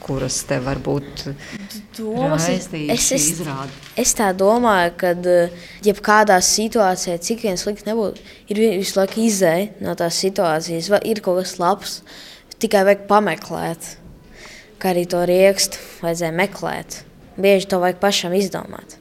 kuras 0.03 0.41
te 0.47 0.57
varbūt 0.63 1.23
domas, 1.97 2.47
raistīja 2.49 2.93
es, 2.95 3.07
es, 3.15 3.27
izrāde? 3.35 3.71
es 3.99 4.13
tā 4.17 4.29
domāju, 4.37 4.93
ka 4.99 5.13
jebkādā 5.85 6.37
situācijā, 6.43 7.17
cik 7.23 7.45
vien 7.47 7.59
slikti 7.59 7.87
nebūtu, 7.89 8.21
ir 8.49 8.61
vi- 8.61 8.77
visu 8.81 8.99
laiku 8.99 9.23
izēja 9.23 9.71
no 9.81 9.95
tās 9.99 10.19
situācijas, 10.23 10.89
vai 10.93 11.01
ir 11.05 11.21
kaut 11.23 11.41
kas 11.43 11.57
labs, 11.61 12.01
tikai 12.59 12.83
vajag 12.89 13.07
pameklēt. 13.07 13.95
Kā 14.79 14.91
arī 14.91 15.05
to 15.07 15.21
riekstu 15.23 15.79
vajadzēja 16.01 16.35
meklēt. 16.35 17.01
Bieži 17.39 17.69
to 17.71 17.79
vajag 17.79 18.01
pašam 18.03 18.33
izdomāt. 18.35 18.97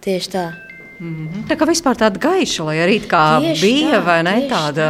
Tieši 0.00 0.32
tā. 0.32 0.44
Mhm. 1.00 1.46
Tā 1.48 1.56
kā 1.56 1.64
vispār 1.64 1.96
tāda 1.96 2.20
gaiša, 2.20 2.64
lai 2.66 2.76
arī 2.84 2.98
it 3.00 3.06
kā 3.08 3.40
Tieši 3.40 3.62
bija, 3.64 3.92
tā, 3.94 4.00
vai 4.04 4.18
ne, 4.26 4.34
tāda 4.50 4.88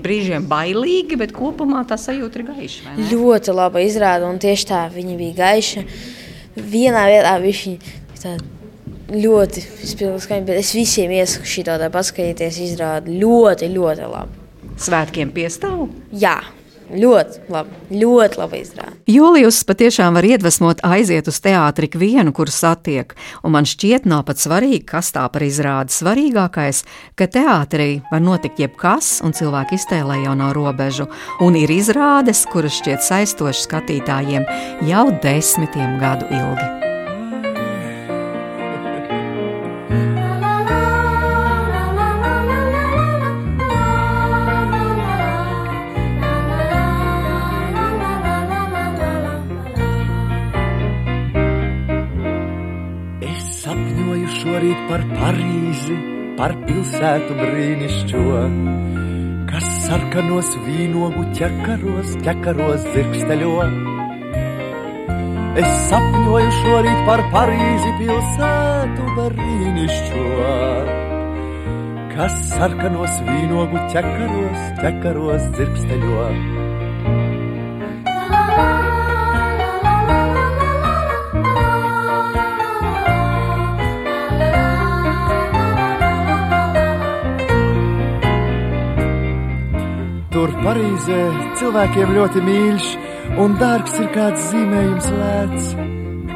brīžiem 0.00 0.46
bailīga, 0.48 1.18
bet 1.20 1.34
kopumā 1.36 1.82
tā 1.88 1.98
sajūta 2.00 2.40
ir 2.40 2.46
gaiša. 2.48 2.94
Ļoti 3.10 3.56
laba 3.58 3.82
izrāde, 3.84 4.24
un 4.24 4.40
tieši 4.40 4.70
tā 4.70 4.86
viņa 4.94 5.18
bija 5.20 5.36
gaiša. 5.42 5.84
Vienā 6.56 7.02
vietā 7.12 7.34
viņa 7.44 8.38
ļoti 9.10 9.64
spilgti 9.90 10.24
skaņa, 10.24 10.46
bet 10.48 10.62
es 10.62 10.72
visiem 10.76 11.12
iesaku 11.18 11.48
šī 11.52 11.66
tādā 11.68 11.90
paskatīties 11.92 12.60
izrādi 12.70 13.18
ļoti, 13.20 13.68
ļoti 13.74 14.08
labi. 14.08 14.40
Svētkiem 14.80 15.32
piestāv? 15.34 15.88
Jā, 16.16 16.38
Ļoti 16.90 17.44
labi, 17.52 17.76
ļoti 18.00 18.40
labi 18.40 18.60
izrāda. 18.64 18.94
Jūlijus 19.10 19.60
patiešām 19.68 20.16
var 20.18 20.26
iedvesmot 20.26 20.82
aiziet 20.86 21.30
uz 21.30 21.38
teātri 21.42 21.86
ikvienu, 21.86 22.34
kuru 22.34 22.50
satiek, 22.50 23.14
un 23.46 23.54
man 23.54 23.68
šķiet, 23.68 24.08
nav 24.10 24.24
pat 24.26 24.42
svarīgi, 24.42 24.82
kas 24.90 25.12
tā 25.14 25.28
par 25.30 25.46
izrādi. 25.46 25.94
Svarīgākais, 25.94 26.82
ka 27.14 27.30
teātrī 27.30 28.02
var 28.10 28.24
notikt 28.26 28.62
jebkas, 28.64 29.18
un 29.22 29.36
cilvēki 29.36 29.78
iztēlē 29.78 30.20
jau 30.24 30.34
nav 30.38 30.54
robežu, 30.58 31.06
un 31.46 31.58
ir 31.58 31.70
izrādes, 31.70 32.42
kuras 32.50 32.80
šķiet 32.82 33.06
saistošas 33.06 33.66
skatītājiem 33.70 34.46
jau 34.90 35.08
desmitiem 35.22 35.98
gadu 36.02 36.30
ilgi. 36.34 36.89
Par 56.40 56.54
pilsētu 56.64 57.34
brīnišķo, 57.36 58.20
kas 59.50 59.66
sarkanos 59.82 60.54
vīnogu 60.64 61.26
ķekaros, 61.36 62.14
ķekaros 62.24 62.86
dzirksteļo. 62.94 63.66
Es 65.60 65.74
sapņoju 65.90 66.54
šorīt 66.62 67.02
par 67.10 67.24
Parīzi 67.34 67.92
pilsētu 67.98 69.10
brīnišķo, 69.18 70.24
kas 72.14 72.38
sarkanos 72.54 73.20
vīnogu 73.28 73.84
ķekaros, 73.92 74.64
ķekaros 74.80 75.50
dzirksteļo. 75.58 76.24
Tur 90.40 90.54
Parīzē 90.64 91.16
cilvēkiem 91.60 92.14
ļoti 92.16 92.40
mīļš 92.40 92.84
un 93.44 93.56
dārgs 93.60 93.96
ir 94.00 94.06
kāds 94.14 94.44
zīmējums 94.48 95.08
lēts, 95.12 95.64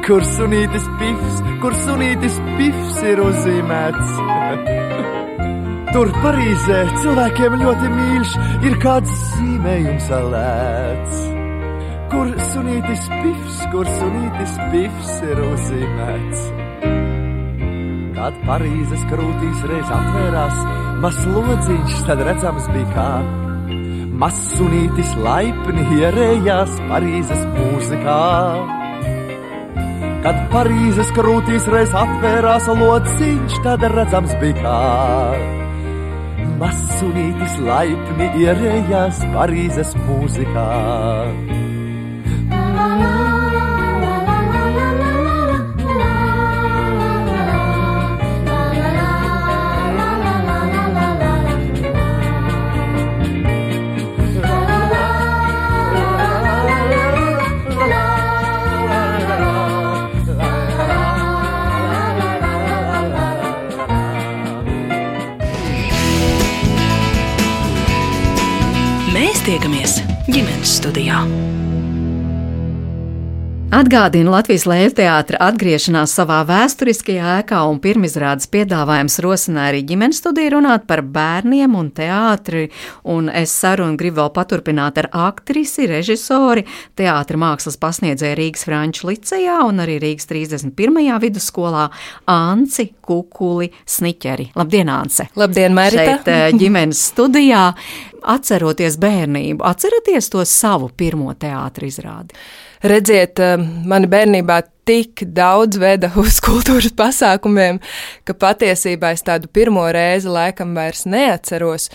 kur 0.05 0.25
sunītis 0.29 0.83
pifs, 0.99 1.39
kur 1.63 1.73
sunītis 1.79 2.35
pifs 2.59 2.99
ir 3.09 3.21
uzzīmēts. 3.23 4.11
Tur 5.95 6.11
Parīzē 6.21 6.83
cilvēkiem 6.99 7.55
ļoti 7.63 7.89
mīļš 7.95 8.35
ir 8.69 8.77
kāds 8.83 9.15
zīmējums 9.31 10.11
lēts, 10.35 11.23
kur 12.11 12.29
sunītis 12.51 13.07
pifs, 13.23 13.57
kur 13.73 13.89
sunītis 13.95 14.53
pifs 14.75 15.15
ir 15.31 15.41
uzzīmēts. 15.47 16.45
Kad 18.19 18.37
Parīzes 18.45 19.09
krūtīs 19.09 19.65
reiz 19.73 19.97
atvērās, 19.97 20.61
mazs 21.01 21.25
lodziņš 21.33 22.05
tad 22.11 22.23
redzams 22.29 22.69
bija 22.77 22.93
kā 22.93 23.09
Masunītis 24.15 25.09
laipni 25.19 25.83
ierējās 25.97 26.77
Parīzes 26.87 27.41
mūzikā. 27.51 28.19
Kad 30.23 30.39
Parīzes 30.53 31.11
krūtīs 31.17 31.67
reiz 31.73 31.91
atvērās 31.99 32.69
lociņš, 32.79 33.57
tad 33.65 33.83
redzams 33.91 34.31
bija 34.39 34.61
kā. 34.61 34.77
Masunītis 36.61 37.59
laipni 37.67 38.31
ierējās 38.45 39.19
Parīzes 39.35 39.91
mūzikā. 40.07 40.69
Tiekamies 69.45 69.99
ģimenes 70.25 70.71
studijā. 70.79 71.19
Atgādina 73.75 74.31
Latvijas 74.31 74.63
Lēļu 74.69 74.93
teātra 74.97 75.37
atgriešanās 75.49 76.13
savā 76.17 76.39
vēsturiskajā 76.47 77.35
ēkā 77.41 77.59
un 77.69 77.77
pirmizrādes 77.83 78.47
piedāvājums 78.49 79.19
rosināja 79.21 79.73
arī 79.73 79.83
ģimenes 79.91 80.21
studiju 80.23 80.53
runāt 80.55 80.87
par 80.89 81.03
bērniem 81.03 81.75
un 81.77 81.91
teātri, 81.93 82.69
un 83.11 83.27
es 83.29 83.53
sarunu 83.53 83.99
gribu 83.99 84.23
vēl 84.23 84.31
paturpināt 84.33 84.97
ar 85.03 85.09
aktrisi, 85.27 85.85
režisori, 85.91 86.65
teātra 86.97 87.41
mākslas 87.41 87.77
pasniedzēju 87.81 88.39
Rīgas 88.39 88.65
Franču 88.65 89.11
licejā 89.11 89.59
un 89.67 89.83
arī 89.83 89.99
Rīgas 90.07 90.31
31. 90.31 91.11
vidusskolā 91.27 91.89
Anci 92.31 92.93
Kukuli 93.05 93.69
Sniķeri. 93.85 94.53
Labdien, 94.57 94.89
Ance! 94.89 95.29
Labdien, 95.37 95.75
Mērita! 95.77 96.21
Šeit 96.23 96.61
ģimenes 96.63 97.05
studijā. 97.11 97.67
Atceroties 98.25 98.97
bērnību, 99.01 99.61
atceraties 99.65 100.29
to 100.33 100.45
savu 100.49 100.89
pirmo 100.97 101.33
teātris 101.39 101.99
izrādi? 101.99 102.37
Redziet, 102.83 103.39
eh, 103.39 103.57
mani 103.85 104.07
bērnībā 104.07 104.61
tik 104.85 105.23
daudz 105.35 105.79
veda 105.81 106.11
uz 106.21 106.39
kultūras 106.45 106.93
pasākumiem, 106.95 107.79
ka 108.27 108.35
patiesībā 108.37 109.13
es 109.15 109.25
tādu 109.25 109.49
pirmo 109.51 109.85
reizi 109.93 110.29
laikam 110.31 110.75
vairs 110.77 111.05
neatceros, 111.09 111.89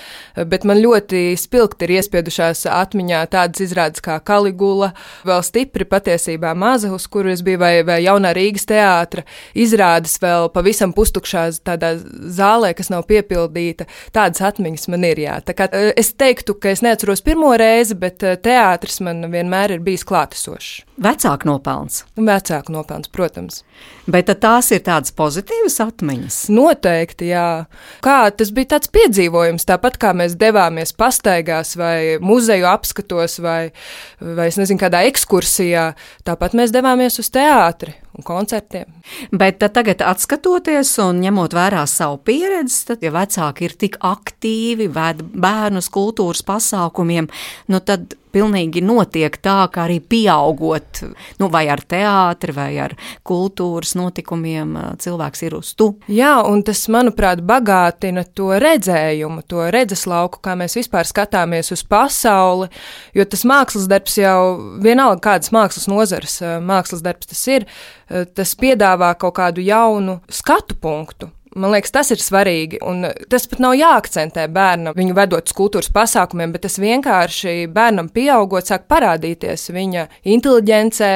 bet 0.51 0.66
man 0.68 0.82
ļoti 0.82 1.30
spilgti 1.38 1.86
ir 1.86 1.97
iespiedušās 2.01 2.66
atmiņā 2.70 3.22
tādas 3.30 3.62
izrādes 3.64 4.03
kā 4.05 4.18
Kaligula, 4.24 4.93
vēl 5.26 5.45
stipri 5.47 5.86
patiesībā 5.88 6.53
maza, 6.59 6.91
uz 6.95 7.07
kuru 7.11 7.32
es 7.34 7.45
biju, 7.47 7.61
vai, 7.62 7.72
vai 7.86 8.01
jaunā 8.05 8.34
Rīgas 8.36 8.66
teātra 8.70 9.24
izrādes 9.55 10.18
vēl 10.22 10.51
pavisam 10.55 10.95
pustukšās 10.97 11.62
tādā 11.66 11.95
zālē, 12.01 12.72
kas 12.76 12.91
nav 12.93 13.07
piepildīta. 13.11 13.86
Tādas 14.14 14.43
atmiņas 14.51 14.88
man 14.93 15.07
ir, 15.09 15.22
jā. 15.26 15.38
Tā 15.47 15.57
kā 15.57 15.70
eh, 15.70 15.91
es 16.01 16.12
teiktu, 16.18 16.59
ka 16.61 16.74
es 16.74 16.84
neatceros 16.86 17.24
pirmo 17.26 17.53
reizi, 17.61 17.99
bet 17.99 18.24
eh, 18.26 18.38
teātris 18.41 19.01
man 19.05 19.24
vienmēr 19.32 19.76
ir 19.76 19.84
bijis 19.84 20.07
klātesošs. 20.09 20.89
Vecāku 21.01 21.48
nopelns. 21.48 22.05
Vecāku 22.16 22.74
nopelns 22.74 22.80
nopelns, 22.80 23.11
protams. 23.12 23.62
Bet 24.11 24.30
tās 24.40 24.70
ir 24.72 24.82
tādas 24.84 25.12
pozitīvas 25.14 25.78
atmiņas. 25.84 26.38
Noteikti, 26.53 27.30
jā. 27.30 27.66
Kā 28.05 28.30
tas 28.34 28.51
bija 28.55 28.76
tāds 28.76 28.90
piedzīvojums, 28.92 29.66
tāpat 29.68 29.98
kā 30.01 30.12
mēs 30.16 30.36
devāmies 30.40 30.92
pastaigās 30.92 31.76
vai 31.76 32.18
muzeju 32.20 32.66
apskatos 32.70 33.40
vai, 33.40 33.72
vai 34.20 34.48
es 34.51 34.59
nezinu, 34.61 34.80
kādā 34.80 35.05
ekskursijā, 35.09 35.94
tāpat 36.26 36.57
mēs 36.59 36.72
devāmies 36.74 37.20
uz 37.20 37.30
teātri 37.30 37.94
un 38.16 38.26
koncertiem. 38.26 38.88
Bet 39.32 39.61
tagad, 39.62 40.03
skatoties 40.20 40.96
un 41.05 41.20
ņemot 41.22 41.55
vērā 41.55 41.84
savu 41.88 42.18
pieredzi, 42.26 42.82
tad, 42.88 43.05
ja 43.05 43.12
vecāki 43.14 43.68
ir 43.68 43.76
tik 43.78 44.01
aktīvi, 44.03 44.90
ved 44.92 45.22
bērnus 45.30 45.90
kultūras 45.92 46.42
pasākumiem, 46.46 47.30
nu 47.70 47.80
tad 47.84 48.16
pilnīgi 48.33 48.83
notiek 48.85 49.37
tā, 49.43 49.64
ka 49.72 49.85
arī 49.87 50.01
pieaugot, 50.01 51.03
nu, 51.41 51.49
vai 51.53 51.64
ar 51.72 51.83
teātri, 51.83 52.55
vai 52.57 52.70
ar 52.83 52.97
kultūras 53.26 53.95
notikumiem, 53.99 54.76
cilvēks 55.03 55.45
ir 55.47 55.57
uz 55.59 55.72
tu. 55.78 55.91
Jā, 56.11 56.37
un 56.47 56.64
tas, 56.66 56.83
manuprāt, 56.93 57.43
bagātina 57.47 58.24
to 58.24 58.53
redzējumu, 58.61 59.45
to 59.51 59.66
redzeslauku, 59.74 60.43
kā 60.45 60.57
mēs 60.59 60.78
vispār 60.78 61.09
skatāmies 61.09 61.72
uz 61.74 61.85
pasauli, 61.87 62.70
jo 63.16 63.26
tas 63.26 63.47
mākslas 63.49 63.89
darbs 63.91 64.18
jau 64.20 64.39
vienalga 64.83 65.20
kādas 65.31 65.53
mākslas 65.55 65.89
nozares 65.91 66.41
mākslas 66.64 67.05
darbs 67.05 67.31
tas 67.31 67.43
ir, 67.51 67.66
tas 68.09 68.55
piedāvā 68.59 69.12
kaut 69.20 69.37
kādu 69.39 69.64
jaunu 69.64 70.20
skatu 70.31 70.78
punktu. 70.81 71.31
Man 71.59 71.72
liekas, 71.74 71.90
tas 71.90 72.12
ir 72.14 72.22
svarīgi. 72.22 72.78
Un 72.86 73.09
tas 73.30 73.48
pat 73.51 73.62
nav 73.62 73.74
jāakcentē 73.74 74.46
bērnam, 74.55 74.94
viņu 74.94 75.16
vedot 75.18 75.51
uz 75.51 75.57
kultūras 75.57 75.90
pasākumiem, 75.94 76.55
bet 76.55 76.62
tas 76.68 76.78
vienkārši 76.78 77.66
bērnam 77.74 78.12
pieaugot, 78.14 78.70
sāk 78.70 78.86
parādīties 78.90 79.72
viņa 79.74 80.07
inteligencē, 80.30 81.12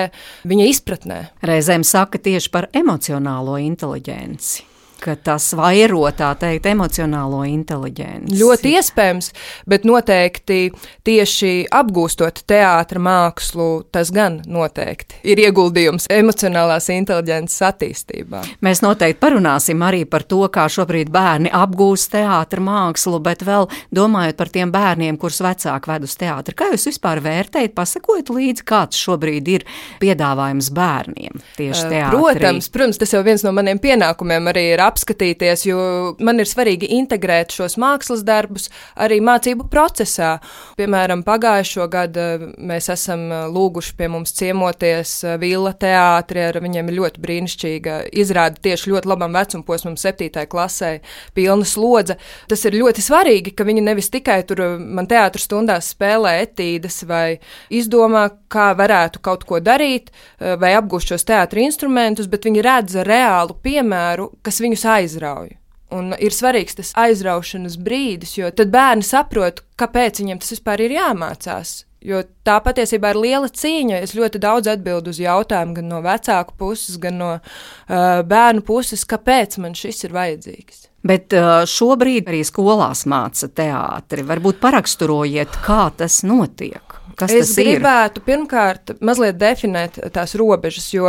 viņa 0.51 0.71
izpratnē. 0.75 1.23
Reizēm 1.47 1.87
saka 1.87 2.19
tieši 2.19 2.51
par 2.51 2.71
emocionālo 2.75 3.61
inteligenci. 3.63 4.74
Ka 5.05 5.17
tas 5.21 5.51
vairo 5.57 6.03
tā 6.17 6.31
teikt 6.41 6.69
emocionālo 6.71 7.43
inteliģenci. 7.49 8.39
Ļoti 8.41 8.75
iespējams, 8.79 9.31
bet 9.71 9.85
noteikti 9.89 10.61
tieši 11.05 11.53
apgūstot 11.75 12.43
teātra 12.49 13.03
mākslu, 13.03 13.85
tas 13.93 14.13
gan 14.15 14.41
noteikti 14.49 15.21
ir 15.29 15.43
ieguldījums 15.45 16.09
emocionālās 16.13 16.89
inteliģences 16.95 17.65
attīstībā. 17.69 18.43
Mēs 18.65 18.83
noteikti 18.85 19.21
parunāsim 19.23 19.83
arī 19.85 20.05
par 20.09 20.25
to, 20.29 20.43
kā 20.53 20.67
šobrīd 20.73 21.13
bērni 21.15 21.53
apgūst 21.55 22.13
teātra 22.15 22.63
mākslu, 22.65 23.21
bet 23.25 23.45
vēl 23.47 23.69
domājot 23.95 24.41
par 24.41 24.53
tiem 24.55 24.73
bērniem, 24.75 25.19
kurus 25.21 25.43
vecāki 25.45 25.93
ved 25.93 26.09
uz 26.09 26.17
teātri. 26.21 26.57
Kā 26.57 26.71
jūs 26.73 26.89
vispār 26.91 27.21
vērtējat, 27.25 27.77
pasakojat 27.77 28.33
līdzi, 28.35 28.67
kāds 28.69 29.01
šobrīd 29.05 29.51
ir 29.55 29.67
piedāvājums 30.03 30.71
bērniem 30.75 31.43
tieši 31.59 31.89
teātrī? 31.93 32.11
Protams, 32.15 32.71
protams, 32.73 33.01
tas 33.01 33.15
jau 33.15 33.23
viens 33.27 33.45
no 33.47 33.53
maniem 33.57 33.81
pienākumiem 33.83 34.53
arī 34.53 34.67
ir 34.75 34.85
apskatīties, 34.95 35.67
jo 35.67 35.81
man 36.23 36.39
ir 36.39 36.49
svarīgi 36.49 36.89
integrēt 36.97 37.53
šos 37.59 37.75
mākslas 37.83 38.23
darbus 38.25 38.71
arī 38.95 39.19
mācību 39.25 39.67
procesā. 39.73 40.37
Piemēram, 40.79 41.25
pagājušo 41.27 41.89
gadu 41.91 42.53
mēs 42.57 42.89
esam 42.95 43.27
lūguši 43.51 43.97
pie 43.99 44.09
mums 44.13 44.35
ciemoties 44.39 45.17
Villa 45.43 45.75
teātri, 45.75 46.45
ar 46.49 46.61
viņiem 46.63 46.91
ir 46.91 46.99
ļoti 47.01 47.23
brīnišķīga 47.25 47.99
izrāda 48.23 48.63
tieši 48.63 48.93
ļoti 48.93 49.11
labam 49.11 49.35
vecumposmam, 49.35 49.99
septītai 49.99 50.47
klasē, 50.51 50.93
pilna 51.35 51.67
slodze. 51.67 52.17
Tas 52.51 52.63
ir 52.69 52.79
ļoti 52.79 53.03
svarīgi, 53.05 53.55
ka 53.57 53.67
viņi 53.67 53.85
nevis 53.85 54.11
tikai 54.15 54.41
tur 54.47 54.63
man 54.79 55.09
teātru 55.11 55.43
stundās 55.43 55.91
spēlē 55.95 56.37
etīdes 56.45 57.03
vai 57.09 57.41
izdomā, 57.75 58.29
kā 58.55 58.71
varētu 58.79 59.23
kaut 59.25 59.43
ko 59.49 59.59
darīt 59.65 60.13
vai 60.39 60.75
apgūst 60.79 61.11
šos 61.11 61.27
teātru 61.27 61.65
instrumentus, 61.65 62.29
bet 62.31 62.47
viņi 62.47 62.63
redz 62.65 63.01
reālu 63.07 63.57
piemēru, 63.65 64.31
kas 64.47 64.61
viņus 64.75 64.91
aizrauj. 64.99 65.55
Un 65.95 66.15
ir 66.19 66.35
svarīgs 66.35 66.75
tas 66.75 66.93
aizraušanas 66.99 67.77
brīdis, 67.79 68.39
jo 68.39 68.51
tad 68.51 68.73
bērni 68.75 69.05
saprot, 69.07 69.63
kāpēc 69.79 70.23
viņiem 70.23 70.41
tas 70.43 70.55
vispār 70.57 70.83
ir 70.83 70.97
jāmācās. 70.97 71.85
Jo 72.05 72.21
tā 72.45 72.59
patiesībā 72.61 73.15
ir 73.15 73.21
liela 73.21 73.49
cīņa. 73.49 74.03
Es 74.05 74.13
ļoti 74.13 74.41
daudz 74.43 74.69
atbildu 74.69 75.15
uz 75.15 75.21
jautājumu 75.23 75.79
gan 75.79 75.87
no 75.89 76.01
vecāku 76.05 76.53
puses, 76.61 76.99
gan 77.01 77.17
no 77.17 77.31
uh, 77.39 78.21
bērnu 78.29 78.65
puses, 78.67 79.07
kāpēc 79.09 79.57
man 79.63 79.77
šis 79.79 80.05
ir 80.05 80.13
vajadzīgs. 80.13 80.83
Bet 81.05 81.33
uh, 81.37 81.63
šobrīd 81.69 82.29
arī 82.29 82.43
skolās 82.45 83.07
māca 83.09 83.49
teātri. 83.49 84.25
Varbūt 84.27 84.61
paraksturojiet, 84.61 85.57
kā 85.65 85.87
tas 85.97 86.21
notiek. 86.29 86.99
Kas 87.17 87.33
es 87.33 87.55
tas 87.55 87.63
ir? 87.63 87.77
gribētu 87.77 88.25
pirmkārt 88.27 88.97
mazliet 89.05 89.39
definēt 89.41 90.01
tās 90.13 90.35
robežas, 90.37 90.91
jo 90.93 91.09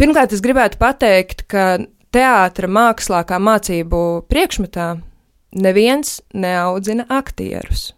pirmkārt 0.00 0.32
es 0.34 0.42
gribētu 0.44 0.80
pateikt, 0.80 1.44
ka 1.50 1.78
teātra 2.14 2.70
mākslā 2.70 3.22
kā 3.28 3.38
mācību 3.42 4.00
priekšmetā 4.30 4.88
neviens 5.60 6.18
neaudzina 6.34 7.06
aktierus. 7.10 7.90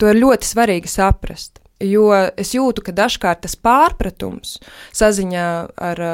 To 0.00 0.10
ir 0.10 0.20
ļoti 0.22 0.48
svarīgi 0.48 0.90
saprast, 0.90 1.60
jo 1.82 2.10
es 2.12 2.54
jūtu, 2.56 2.84
ka 2.84 2.94
dažkārt 2.96 3.44
tas 3.46 3.56
pārpratums 3.58 4.56
saziņā 4.94 5.48
ar 5.90 6.04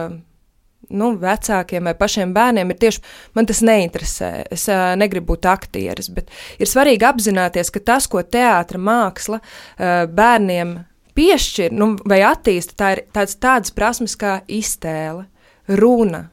nu, 0.89 1.11
vecākiem 1.21 1.89
vai 1.89 1.95
pašiem 1.99 2.33
bērniem 2.37 2.73
ir 2.73 2.79
tieši 2.81 3.03
man 3.37 3.49
tas 3.49 3.61
neinteresē. 3.65 4.31
Es 4.55 4.67
uh, 4.73 4.95
negribu 4.99 5.35
būt 5.35 5.49
aktieris, 5.51 6.09
bet 6.15 6.33
ir 6.61 6.71
svarīgi 6.71 7.07
apzināties, 7.09 7.73
ka 7.75 7.83
tas, 7.93 8.09
ko 8.11 8.23
teātris 8.23 8.83
māksla 8.83 9.41
uh, 9.43 10.07
bērniem 10.09 10.79
piešķir 11.19 11.75
nu, 11.75 11.93
vai 12.09 12.23
attīsta, 12.27 12.79
tā 12.79 12.95
ir 12.95 13.05
tāds, 13.15 13.37
tādas 13.43 13.75
prasmes 13.75 14.15
kā 14.19 14.39
iztēle, 14.47 15.27
runa, 15.69 16.29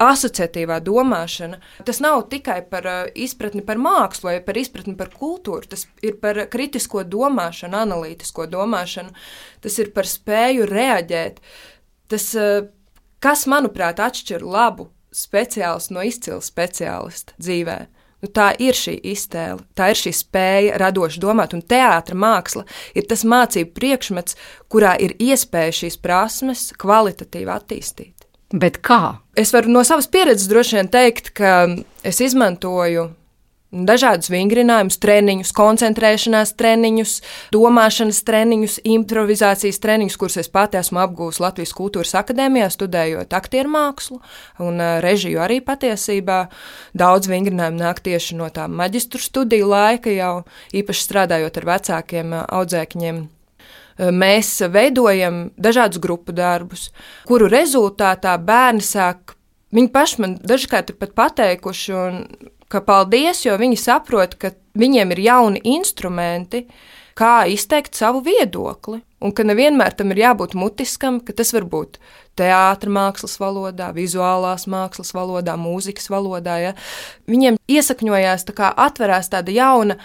asociatīvā 0.00 0.78
domāšana. 0.84 1.58
Tas 1.84 2.00
nav 2.00 2.24
tikai 2.32 2.60
par 2.70 2.88
uh, 2.88 3.00
izpratni 3.12 3.62
par 3.66 3.80
mākslu 3.80 4.30
vai 4.30 4.38
par 4.44 4.56
izpratni 4.56 4.96
par 4.96 5.12
kultūru, 5.12 5.68
tas 5.68 5.86
ir 6.04 6.16
par 6.22 6.46
kritisko 6.52 7.04
domāšanu, 7.04 7.76
analītisko 7.84 8.48
domāšanu, 8.50 9.12
tas 9.60 9.78
ir 9.82 9.92
par 9.96 10.08
spēju 10.08 10.68
reaģēt. 10.70 11.42
Tas, 12.10 12.30
uh, 12.38 12.64
kas, 13.20 13.44
manuprāt, 13.50 14.00
atšķir 14.00 14.44
labu 14.46 14.88
speciālistu 15.12 15.96
no 15.96 16.06
izcila 16.06 16.40
speciālista 16.44 17.36
dzīvē. 17.38 17.80
Nu, 18.20 18.28
tā 18.28 18.50
ir 18.60 18.76
šī 18.76 18.98
iztēle, 19.12 19.62
tā 19.76 19.90
ir 19.92 20.00
šī 20.00 20.12
spēja 20.12 20.78
radoši 20.80 21.22
domāt, 21.22 21.54
un 21.56 21.62
teātris 21.64 22.18
māksla 22.20 22.66
ir 22.92 23.06
tas 23.08 23.24
mācību 23.24 23.72
priekšmets, 23.76 24.36
kurā 24.68 24.96
ir 25.00 25.16
iespēja 25.16 25.76
šīs 25.82 25.96
prasmes 26.04 26.66
kvalitatīvi 26.80 27.54
attīstīt. 27.54 28.26
Bet 28.52 28.80
kā? 28.82 29.20
Es 29.38 29.54
varu 29.54 29.70
no 29.70 29.84
savas 29.86 30.10
pieredzes 30.10 30.50
droši 30.50 30.80
vien 30.80 30.90
teikt, 30.90 31.30
ka 31.38 31.70
es 32.04 32.20
izmantoju 32.20 33.06
dažādus 33.70 34.30
vingrinājumus, 34.32 34.98
treniņus, 35.02 35.52
koncentrēšanās 35.54 36.52
treniņus, 36.58 37.14
domāšanas 37.54 38.20
treniņus, 38.26 38.78
improvizācijas 38.96 39.80
treniņus, 39.82 40.18
kurus 40.20 40.40
es 40.42 40.50
pati 40.50 40.80
esmu 40.80 41.00
apgūlis 41.04 41.40
Latvijas 41.42 41.74
Kultūras 41.78 42.16
Akadēmijā, 42.18 42.70
studējot 42.74 43.34
aktieru 43.38 43.70
mākslu 43.74 44.20
un 44.66 44.82
režiju 45.04 45.42
arī 45.44 45.60
patiesībā. 45.64 46.42
Daudz 46.98 47.30
vingrinājumu 47.30 47.80
nāk 47.80 48.02
tieši 48.04 48.38
no 48.38 48.50
tā 48.54 48.66
maģistru 48.66 49.22
studiju 49.22 49.70
laika, 49.70 50.10
jau 50.10 50.32
īpaši 50.74 51.06
strādājot 51.06 51.60
ar 51.62 51.70
vecākiem 51.74 52.40
audzēkņiem 52.42 53.28
mēs 54.00 54.54
veidojam 54.72 55.50
dažādus 55.60 56.00
grupu 56.00 56.32
darbus, 56.32 56.88
kuru 57.28 57.50
rezultātā 57.52 58.36
bērni 58.40 58.84
sāk, 58.84 59.34
viņi 59.76 59.90
paši 59.92 60.22
man 60.24 60.38
dažkārt 60.40 60.94
ir 60.94 60.98
pat 61.00 61.12
pateikuši, 61.18 61.92
un, 62.00 62.22
ka 62.70 62.80
paldies, 62.86 63.44
jo 63.44 63.56
viņi 63.60 63.78
saprot, 63.80 64.36
ka 64.40 64.54
viņiem 64.78 65.14
ir 65.14 65.22
jauni 65.26 65.62
instrumenti, 65.76 66.64
kā 67.18 67.44
izteikt 67.50 67.98
savu 67.98 68.22
viedokli. 68.24 69.02
Un 69.20 69.34
ka 69.36 69.44
nevienmēr 69.44 69.92
tam 69.98 70.14
ir 70.14 70.22
jābūt 70.22 70.54
mutiskam, 70.56 71.18
ka 71.20 71.34
tas 71.36 71.50
var 71.52 71.66
būt 71.68 71.98
teātris 72.40 72.94
mākslas 72.94 73.36
valodā, 73.40 73.90
vizuālās 73.92 74.64
mākslas 74.70 75.12
valodā, 75.12 75.58
mūzikas 75.60 76.08
valodā. 76.08 76.56
Ja? 76.62 76.72
Viņiem 77.28 77.58
iesakņojās, 77.68 78.46
tā 78.48 78.56
kā 78.56 78.70
atverās 78.72 79.28
tāda 79.32 79.52
jauna 79.52 79.98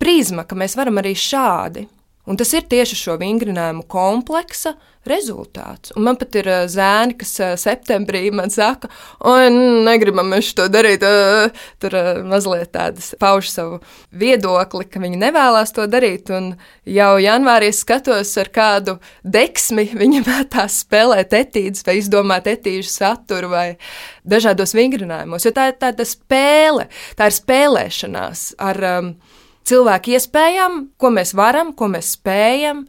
prizma, 0.00 0.46
ka 0.48 0.56
mēs 0.56 0.78
varam 0.78 1.02
arī 1.02 1.12
šādi. 1.18 1.84
Un 2.22 2.38
tas 2.38 2.52
ir 2.54 2.62
tieši 2.70 2.94
šo 2.94 3.16
vingrinājumu 3.18 3.82
kompleksa 3.90 4.76
rezultāts. 5.10 5.90
Un 5.96 6.04
man 6.06 6.18
pat 6.20 6.36
ir 6.38 6.46
uh, 6.46 6.60
zēni, 6.70 7.16
kas 7.18 7.32
uh, 7.42 7.54
septembrī 7.58 8.28
man 8.30 8.52
saka, 8.54 8.86
oi, 9.26 9.48
negribam 9.82 10.30
mēs 10.30 10.52
to 10.54 10.68
darīt. 10.70 11.02
Uh, 11.02 11.50
tur 11.82 11.96
mazliet 12.30 12.70
tādas 12.76 13.10
pauž 13.18 13.50
savu 13.50 13.80
viedokli, 14.14 14.86
ka 14.86 15.02
viņi 15.02 15.18
nevēlas 15.24 15.74
to 15.74 15.88
darīt. 15.90 16.30
Un 16.30 16.52
jau 16.86 17.10
janvārī 17.18 17.72
skatos 17.74 18.30
ar 18.38 18.52
kādu 18.54 18.96
deksmi, 19.26 19.88
viņa 19.90 20.22
mētās 20.30 20.78
spēlēt 20.84 21.34
etīdes 21.42 21.82
vai 21.88 21.98
izdomāt 21.98 22.46
etīžu 22.54 22.86
saturu 22.92 23.50
vai 23.56 23.66
dažādos 24.22 24.76
vingrinājumos. 24.78 25.50
Jo 25.50 25.56
tā 25.58 25.72
ir 25.72 25.78
tāda 25.82 26.06
spēle, 26.06 26.86
tā 27.18 27.32
ir 27.32 27.40
spēlēšanās 27.42 28.52
ar. 28.62 28.84
Um, 28.94 29.14
cilvēku 29.68 30.16
iespējām, 30.16 30.78
ko 30.98 31.12
mēs 31.14 31.34
varam, 31.38 31.72
ko 31.76 31.88
mēs 31.92 32.14
spējam. 32.16 32.86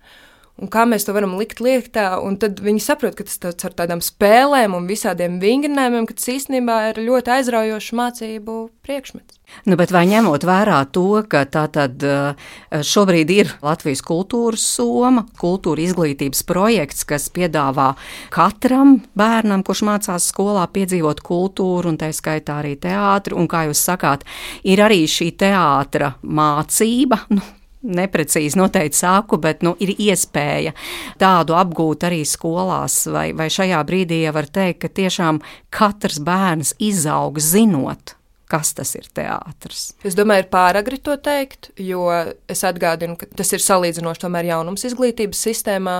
Un 0.64 0.70
kā 0.72 0.86
mēs 0.88 1.03
to 1.03 1.11
varam 1.11 1.34
likt 1.36 1.59
lietā, 1.59 2.14
un 2.24 2.38
tad 2.39 2.61
viņi 2.64 2.80
saprot, 2.86 3.18
ka 3.20 3.26
tas 3.28 3.41
tāds 3.43 3.66
ar 3.68 3.74
tādām 3.76 3.99
spēlēm 3.99 4.78
un 4.78 4.86
visādiem 4.88 5.36
vingrinājumiem, 5.41 6.05
ka 6.07 6.16
tas 6.16 6.30
īstenībā 6.32 6.78
ir 6.93 7.01
ļoti 7.03 7.34
aizraujošs 7.36 7.89
mācību 7.99 8.55
priekšmets. 8.86 9.41
Nu, 9.68 9.76
bet 9.76 9.91
vai 9.91 10.05
ņemot 10.07 10.45
vērā 10.47 10.78
to, 10.95 11.20
ka 11.28 11.43
tā 11.51 11.66
tad 11.76 12.03
eh, 12.07 12.45
šobrīd 12.72 13.34
ir 13.36 13.51
Latvijas 13.66 13.99
kultūras 14.07 14.64
soma, 14.78 15.26
kultūra 15.39 15.84
izglītības 15.84 16.45
projekts, 16.47 17.03
kas 17.07 17.28
piedāvā 17.36 17.89
katram 18.34 19.01
bērnam, 19.20 19.66
kurš 19.68 19.84
mācās 19.89 20.30
skolā, 20.32 20.64
piedzīvot 20.72 21.20
kultūru, 21.28 21.91
un 21.91 21.99
tā 21.99 22.14
skaitā 22.16 22.61
arī 22.61 22.78
teātri, 22.80 23.36
un 23.36 23.51
kā 23.51 23.66
jūs 23.68 23.84
sakāt, 23.84 24.24
ir 24.64 24.80
arī 24.88 25.03
šī 25.11 25.34
teātra 25.43 26.14
mācība. 26.24 27.26
Nu, 27.36 27.43
neprecīzi 27.84 28.59
noteikti 28.59 28.97
saku, 28.97 29.38
bet 29.41 29.63
nu, 29.65 29.75
ir 29.84 29.93
iespēja 29.93 30.73
tādu 31.21 31.57
apgūt 31.59 32.07
arī 32.07 32.23
skolās, 32.27 33.03
vai, 33.11 33.29
vai 33.38 33.49
šajā 33.53 33.84
brīdī 33.88 34.23
jau 34.23 34.36
var 34.38 34.49
teikt, 34.49 34.81
ka 34.84 34.91
tiešām 35.01 35.41
katrs 35.73 36.19
bērns 36.23 36.75
izaug 36.84 37.39
zinot. 37.43 38.17
Kas 38.53 38.73
tas 38.77 38.91
ir 38.93 39.07
teātris? 39.15 39.93
Es 40.05 40.13
domāju, 40.13 40.43
ir 40.43 40.49
pāragri 40.51 40.99
to 41.01 41.15
teikt, 41.17 41.71
jo 41.79 42.05
es 42.51 42.61
atgādinu, 42.67 43.15
ka 43.17 43.25
tas 43.39 43.49
ir 43.55 43.63
salīdzinoši 43.63 44.25
tomēr 44.25 44.51
jaunums 44.51 44.86
izglītības 44.86 45.41
sistēmā, 45.47 45.95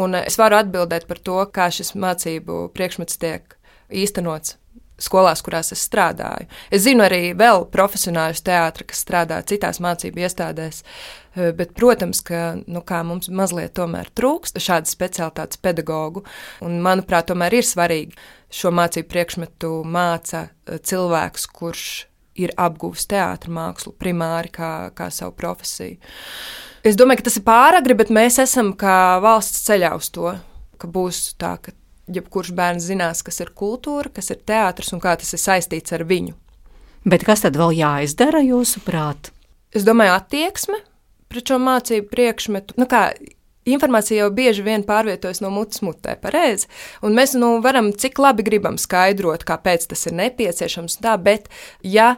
un 0.00 0.16
es 0.22 0.38
varu 0.40 0.56
atbildēt 0.62 1.04
par 1.10 1.20
to, 1.20 1.42
kā 1.52 1.68
šis 1.74 1.92
mācību 1.98 2.64
priekšmets 2.72 3.20
tiek 3.20 3.58
īstenots 3.92 4.56
skolās, 5.02 5.42
kurās 5.44 5.72
es 5.74 5.82
strādāju. 5.88 6.48
Es 6.70 6.84
zinu 6.86 7.04
arī 7.06 7.32
vēl 7.38 7.66
profesionāļus 7.72 8.44
teātrus, 8.46 8.88
kas 8.92 9.02
strādā 9.04 9.40
citās 9.46 9.80
mācību 9.82 10.22
iestādēs. 10.24 10.82
Eh, 11.34 11.52
bet, 11.56 11.74
protams, 11.74 12.20
ka 12.20 12.56
nu, 12.66 12.82
mums 13.08 13.30
mazliet 13.32 13.78
trūkst 14.14 14.60
šādas 14.60 14.92
specialitātes 14.92 15.60
pedagoģu. 15.62 16.24
Manuprāt, 16.60 17.30
tomēr 17.30 17.56
ir 17.56 17.64
svarīgi 17.64 18.16
šo 18.52 18.72
mācību 18.74 19.08
priekšmetu 19.08 19.74
māca 19.84 20.48
eh, 20.48 20.78
cilvēks, 20.78 21.46
kurš 21.46 21.86
ir 22.36 22.52
apguvis 22.56 23.06
teātris 23.08 23.52
mākslu 23.52 23.92
primāri 23.96 24.52
kā, 24.52 24.90
kā 24.96 25.10
savu 25.12 25.34
profesiju. 25.36 25.98
Es 26.82 26.96
domāju, 26.98 27.20
ka 27.20 27.28
tas 27.28 27.38
ir 27.38 27.44
pāragri, 27.46 27.96
bet 27.96 28.10
mēs 28.10 28.40
esam 28.42 28.72
kā 28.76 29.20
valsts 29.22 29.62
ceļā 29.68 29.92
uz 29.96 30.08
to, 30.12 30.32
ka 30.80 30.88
būs 30.90 31.34
tā, 31.38 31.54
ka 31.62 31.74
jebkurš 32.10 32.52
bērns 32.56 32.86
zinās, 32.88 33.22
kas 33.26 33.42
ir 33.44 33.52
kultūra, 33.54 34.10
kas 34.14 34.32
ir 34.34 34.40
teātris 34.46 34.92
un 34.94 35.02
kā 35.02 35.14
tas 35.18 35.34
ir 35.34 35.42
saistīts 35.42 35.94
ar 35.94 36.06
viņu. 36.08 36.34
Bet 37.06 37.26
kas 37.26 37.44
tad 37.44 37.58
vēl 37.58 37.74
jāizdara 37.80 38.42
jūsuprāt? 38.46 39.32
Es 39.74 39.86
domāju, 39.86 40.16
attieksme 40.16 40.82
pret 41.32 41.48
šo 41.48 41.58
mācību 41.62 42.10
priekšmetu. 42.12 42.76
Nu 42.78 42.86
kā, 42.90 43.08
Informācija 43.62 44.24
jau 44.24 44.30
bieži 44.34 44.64
vien 44.66 44.82
pārvietojas 44.82 45.38
no 45.38 45.46
mutes 45.54 45.84
mutē, 45.86 46.16
pareizi. 46.18 46.66
Un 47.06 47.14
mēs 47.14 47.36
nu, 47.38 47.60
varam 47.62 47.92
cik 47.94 48.18
labi 48.18 48.42
gribam 48.42 48.74
skaidrot, 48.74 49.44
kāpēc 49.46 49.86
tas 49.92 50.02
ir 50.10 50.16
nepieciešams. 50.18 50.98
Tā, 51.04 51.14
bet, 51.22 51.46
ja 51.86 52.16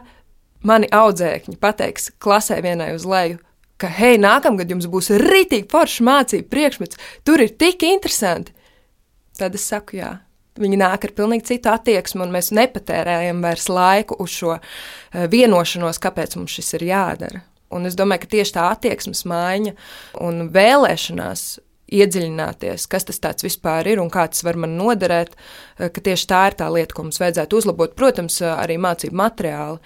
mani 0.65 0.89
audzēkņi 0.89 1.59
pateiks 1.61 2.09
klasē 2.17 2.57
vienai 2.65 2.95
uz 2.95 3.05
leju, 3.05 3.37
ka, 3.77 3.91
hei, 3.93 4.17
nākamgad 4.17 4.73
jums 4.73 4.89
būs 4.89 5.11
rītīgi 5.21 5.69
forša 5.69 6.07
mācību 6.07 6.49
priekšmets, 6.49 7.01
tur 7.27 7.45
ir 7.45 7.53
tik 7.53 7.85
interesanti, 7.85 8.54
tad 9.39 9.57
es 9.57 9.67
saku, 9.69 9.99
jā. 10.01 10.13
Viņi 10.55 10.77
nāk 10.79 11.03
ar 11.03 11.11
pilnīgi 11.17 11.49
citu 11.49 11.67
attieksmi, 11.73 12.23
un 12.23 12.31
mēs 12.31 12.53
nepatērējam 12.55 13.41
vairs 13.43 13.67
laiku 13.67 14.15
uz 14.23 14.31
šo 14.37 14.53
eh, 14.55 15.25
vienošanos, 15.31 15.99
kāpēc 16.03 16.37
mums 16.39 16.55
šis 16.55 16.77
ir 16.77 16.87
jādara. 16.93 17.43
Un 17.75 17.89
es 17.89 17.97
domāju, 17.97 18.23
ka 18.23 18.31
tieši 18.37 18.55
tā 18.55 18.69
attieksmes 18.71 19.25
maiņa 19.27 19.73
un 20.23 20.45
vēlēšanās 20.55 21.47
iedziļināties, 21.95 22.87
kas 22.91 23.07
tas 23.07 23.45
vispār 23.45 23.87
ir 23.91 24.01
un 24.03 24.11
kā 24.13 24.25
tas 24.31 24.43
var 24.45 24.57
man 24.59 24.75
noderēt, 24.79 25.35
eh, 25.79 25.89
ka 25.89 26.01
tieši 26.01 26.27
tā 26.29 26.41
ir 26.49 26.57
tā 26.59 26.69
lieta, 26.71 26.93
ko 26.93 27.07
mums 27.07 27.19
vajadzētu 27.21 27.59
uzlabot. 27.59 27.95
Protams, 27.95 28.41
arī 28.41 28.77
mācību 28.77 29.15
materiāli. 29.15 29.79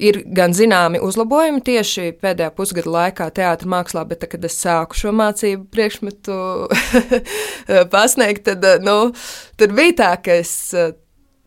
Ir 0.00 0.22
gan 0.24 0.52
zināmi 0.52 1.00
uzlabojumi 1.02 1.60
tieši 1.66 2.12
pēdējā 2.22 2.50
pusgada 2.54 2.90
laikā 2.90 3.30
teātrī 3.36 3.68
mākslā, 3.68 4.06
bet, 4.08 4.20
tad, 4.20 4.30
kad 4.30 4.44
es 4.44 4.56
sāku 4.56 4.94
šo 4.94 5.12
mācību 5.12 5.66
priekšmetu 5.74 6.38
pasniegt, 7.94 8.44
tad, 8.44 8.64
nu, 8.86 9.12
tad 9.56 9.76
bija 9.76 9.96
tā, 10.02 10.16
ka 10.24 10.40
es. 10.40 10.74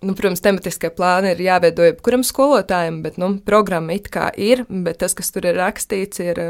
Nu, 0.04 0.12
protams, 0.20 0.42
tematiskie 0.44 0.90
plāni 0.92 1.30
ir 1.32 1.40
jāveido 1.46 1.86
jebkuram 1.88 2.26
skolotājam, 2.28 2.98
bet 3.06 3.16
nu, 3.16 3.38
programma 3.48 3.96
it 3.96 4.10
kā 4.12 4.28
ir, 4.36 4.66
bet 4.68 5.00
tas, 5.00 5.16
kas 5.16 5.32
tur 5.32 5.48
ir 5.48 5.56
rakstīts, 5.56 6.20
ir 6.20 6.42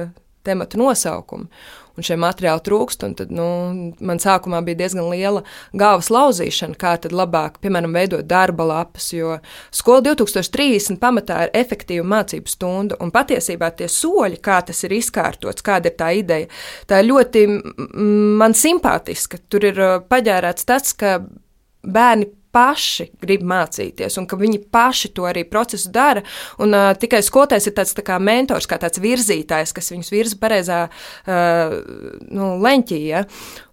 tematu 0.43 0.81
nosaukumi 0.81 1.49
un 1.93 2.05
šie 2.05 2.17
materiāli 2.19 2.63
trūkst. 2.65 3.05
Tad, 3.19 3.31
nu, 3.33 3.45
man 4.03 4.21
sākumā 4.21 4.63
bija 4.65 4.81
diezgan 4.83 5.09
liela 5.11 5.43
galvas 5.77 6.09
lauzīšana, 6.13 6.77
kā 6.79 6.95
tad 7.03 7.15
labāk, 7.15 7.59
piemēram, 7.63 7.93
veidot 7.95 8.25
darba 8.29 8.65
lapas, 8.69 9.11
jo 9.13 9.37
skola 9.73 10.03
2030 10.09 10.99
pamatā 11.01 11.43
ir 11.47 11.55
efektīva 11.63 12.05
mācību 12.15 12.51
stunda, 12.51 12.97
un 13.03 13.13
patiesībā 13.13 13.73
tie 13.77 13.89
soļi, 13.91 14.41
kā 14.43 14.61
tas 14.65 14.83
ir 14.87 14.97
izkārtots, 14.97 15.65
kāda 15.65 15.91
ir 15.91 15.97
tā 15.99 16.11
ideja, 16.17 16.51
tā 16.89 17.03
ir 17.03 17.11
ļoti 17.11 17.45
man 18.41 18.57
simpātiska. 18.57 19.43
Tur 19.49 19.69
ir 19.69 19.83
paģērēts 20.09 20.69
tas, 20.69 20.95
ka 20.97 21.19
bērni 21.83 22.31
paši 22.53 23.09
grib 23.21 23.43
mācīties, 23.49 24.17
un 24.21 24.27
ka 24.29 24.37
viņi 24.39 24.61
paši 24.73 25.11
to 25.17 25.25
arī 25.29 25.45
procesu 25.49 25.91
dara. 25.93 26.23
Un, 26.61 26.75
uh, 26.75 26.91
tikai 26.99 27.23
skolotājs 27.25 27.69
ir 27.69 27.75
tāds 27.77 27.95
tā 27.97 28.05
kā 28.05 28.19
mentors, 28.21 28.67
kā 28.69 28.77
tāds 28.81 29.01
virzītājs, 29.03 29.73
kas 29.75 29.91
viņus 29.93 30.13
virza 30.13 30.39
pareizā 30.41 30.79
uh, 30.87 31.77
nu, 32.29 32.53
leņķī. 32.63 32.99
Ja? 33.09 33.23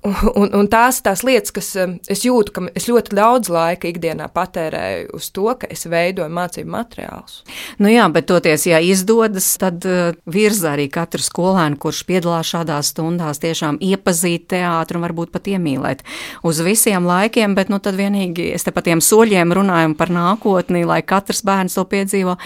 Un, 0.01 0.17
un, 0.33 0.53
un 0.63 0.69
tās 0.73 1.01
ir 1.01 1.05
tās 1.11 1.23
lietas, 1.29 1.53
kas 1.53 1.67
es 2.09 2.25
jūtu, 2.25 2.55
ka 2.57 2.63
es 2.79 2.87
ļoti 2.89 3.17
daudz 3.19 3.51
laika 3.53 3.91
ikdienā 3.91 4.31
patērēju 4.33 5.11
uz 5.19 5.29
to, 5.37 5.45
ka 5.61 5.69
es 5.69 5.85
veidoju 5.91 6.33
mācību 6.33 6.73
materiālus. 6.73 7.43
Nu 7.83 7.91
jā, 7.93 8.07
bet 8.13 8.31
toties, 8.31 8.65
ja 8.71 8.81
izdodas, 8.81 9.51
tad 9.61 9.85
uh, 9.85 10.17
virza 10.25 10.73
arī 10.73 10.89
katru 10.93 11.21
skolēnu, 11.25 11.77
kurš 11.81 12.07
piedalās 12.09 12.49
šādās 12.55 12.95
stundās, 12.95 13.43
tiešām 13.45 13.77
iepazīt 13.85 14.49
teātru 14.55 15.01
un 15.01 15.05
varbūt 15.05 15.35
pat 15.37 15.53
iemīlēt 15.53 16.01
uz 16.49 16.63
visiem 16.65 17.05
laikiem, 17.05 17.53
bet 17.59 17.69
nu 17.69 17.81
tad 17.85 18.01
vienīgi 18.01 18.51
es 18.55 18.65
te 18.71 18.77
pa 18.77 18.85
tiem 18.87 19.03
soļiem 19.03 19.53
runājam 19.57 19.97
par 19.99 20.13
nākotni, 20.15 20.85
lai 20.87 21.01
katrs 21.03 21.43
bērns 21.47 21.75
to 21.77 21.85
piedzīvo. 21.91 22.37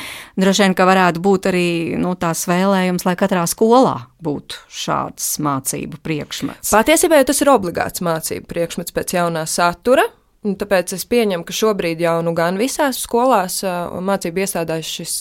Droši 0.41 0.65
vien, 0.65 0.75
ka 0.77 0.89
varētu 0.89 1.23
būt 1.25 1.51
arī 1.53 1.69
nu, 2.01 2.15
tās 2.17 2.47
vēlējums, 2.49 3.05
lai 3.05 3.17
katrā 3.21 3.45
skolā 3.51 3.99
būtu 4.25 4.65
šāds 4.73 5.35
mācību 5.45 6.01
priekšmets. 6.05 6.73
Patiesībā 6.73 7.21
tas 7.29 7.45
ir 7.45 7.53
obligāts 7.53 8.05
mācību 8.05 8.49
priekšmets 8.51 8.95
pēc 8.97 9.19
jaunā 9.19 9.45
satura. 9.51 10.09
Tāpēc 10.45 10.93
es 10.93 11.07
pieņemu, 11.09 11.45
ka 11.49 11.57
šobrīd 11.57 12.03
jau 12.05 12.19
nu 12.25 12.35
gan 12.37 12.59
visās 12.61 12.99
skolās 13.01 13.63
un 13.65 14.05
mācību 14.05 14.43
iestādēs 14.45 14.91
šis 14.99 15.15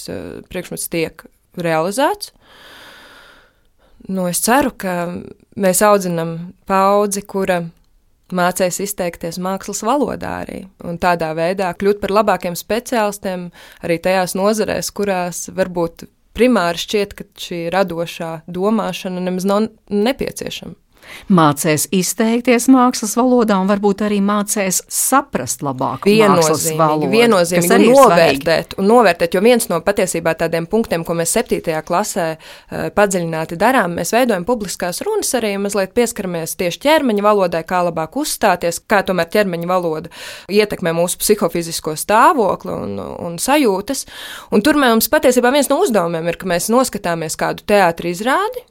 priekšmets 0.51 0.89
tiek 0.91 1.23
realizēts. 1.55 2.33
Nu, 4.11 4.25
es 4.27 4.41
ceru, 4.43 4.73
ka 4.75 5.13
mēs 5.55 5.79
audzinām 5.87 6.51
paudzi, 6.67 7.23
kura 7.23 7.61
mācīs 8.35 8.81
izteikties 8.83 9.39
mākslas 9.41 9.83
valodā 9.85 10.35
arī. 10.43 10.63
Un 10.83 10.99
tādā 11.01 11.31
veidā 11.37 11.71
kļūt 11.77 12.01
par 12.03 12.13
labākiem 12.19 12.57
speciālistiem 12.59 13.49
arī 13.85 13.99
tajās 14.03 14.35
nozarēs, 14.39 14.91
kurās 14.95 15.47
varbūt 15.53 16.07
primāri 16.33 16.81
šķiet, 16.81 17.17
ka 17.17 17.27
šī 17.39 17.65
radošā 17.73 18.31
domāšana 18.49 19.21
nemaz 19.23 19.45
nav 19.49 19.69
nepieciešama 19.93 20.82
mācīs 21.33 21.87
izteikties 21.93 22.67
mākslas 22.71 23.15
valodā 23.19 23.57
un 23.61 23.69
varbūt 23.69 24.03
arī 24.07 24.19
mācīs 24.23 24.81
saprast 24.91 25.63
labāk 25.65 26.07
mākslas 26.07 26.65
valodu. 26.77 27.09
Viennozīmīgi 27.13 27.89
un 27.89 27.97
novērtēt, 27.97 28.75
un 28.81 28.89
novērtēt, 28.89 29.37
jo 29.37 29.43
viens 29.45 29.69
no 29.71 29.79
patiesībā 29.85 30.35
tādiem 30.39 30.67
punktiem, 30.69 31.05
ko 31.05 31.15
mēs 31.17 31.35
septītajā 31.37 31.83
klasē 31.87 32.27
uh, 32.35 32.87
padziļināti 32.95 33.59
darām, 33.59 33.97
mēs 33.99 34.13
veidojam 34.15 34.45
publiskās 34.47 35.03
runas 35.05 35.33
arī 35.39 35.55
mazliet 35.61 35.93
pieskaramies 35.97 36.57
tieši 36.59 36.81
ķermeņa 36.87 37.25
valodai, 37.25 37.63
kā 37.67 37.83
labāk 37.87 38.17
uzstāties, 38.19 38.81
kā 38.89 39.03
tomēr 39.07 39.29
ķermeņa 39.33 39.69
valoda 39.69 40.11
ietekmē 40.51 40.95
mūsu 40.97 41.21
psihofizisko 41.21 41.95
stāvokli 41.99 42.73
un, 42.73 42.99
un 42.99 43.39
sajūtas. 43.41 44.05
Un 44.53 44.65
tur 44.65 44.79
mums 44.81 45.09
patiesībā 45.11 45.53
viens 45.53 45.71
no 45.71 45.79
uzdevumiem 45.83 46.29
ir, 46.31 46.39
ka 46.39 46.49
mēs 46.49 46.69
noskatāmies 46.73 47.37
kādu 47.39 47.65
teātris 47.69 48.19
izrādi, 48.19 48.63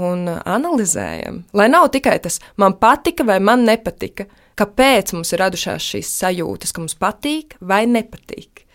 un 0.00 0.28
analizējam. 0.30 1.44
Lai 1.56 1.68
nav 1.72 1.90
tikai 1.94 2.18
tas, 2.24 2.40
man 2.60 2.78
patika 2.80 3.26
vai 3.28 3.38
man 3.44 3.64
nepatika, 3.68 4.26
kāpēc 4.60 5.14
mums 5.16 5.32
ir 5.32 5.44
radušās 5.44 5.92
šīs 5.94 6.12
sajūtas, 6.22 6.74
ka 6.74 6.84
mums 6.84 6.98
patīk 7.00 7.56
vai 7.60 7.84
nepatīk. 7.90 8.66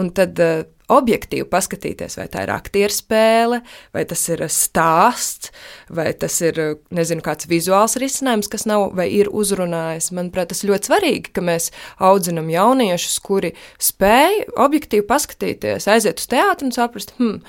Un 0.00 0.08
tad 0.16 0.38
uh, 0.40 0.62
objektīvi 0.92 1.46
paskatīties, 1.50 2.16
vai 2.18 2.26
tā 2.32 2.44
ir 2.46 2.52
aktieru 2.52 2.94
spēle, 2.94 3.60
vai 3.94 4.04
tas 4.08 4.22
ir 4.32 4.42
stāsts, 4.52 5.52
vai 5.92 6.10
tas 6.18 6.38
ir 6.44 6.58
nezinu, 6.94 7.24
kāds 7.24 7.48
vizuāls 7.50 7.96
risinājums, 8.00 8.50
kas 8.52 8.66
nav 8.68 8.90
vai 8.98 9.08
ir 9.14 9.30
uzrunājis. 9.32 10.12
Manuprāt, 10.16 10.50
tas 10.52 10.64
ļoti 10.68 10.90
svarīgi, 10.90 11.34
ka 11.36 11.44
mēs 11.44 11.70
audzinām 12.02 12.50
jauniešus, 12.52 13.20
kuri 13.24 13.54
spēj 13.82 14.46
objektīvi 14.64 15.06
paskatīties, 15.08 15.88
aiziet 15.92 16.22
uz 16.22 16.28
teātru 16.32 16.68
un 16.68 16.76
saprast, 16.76 17.14
hmm, 17.20 17.40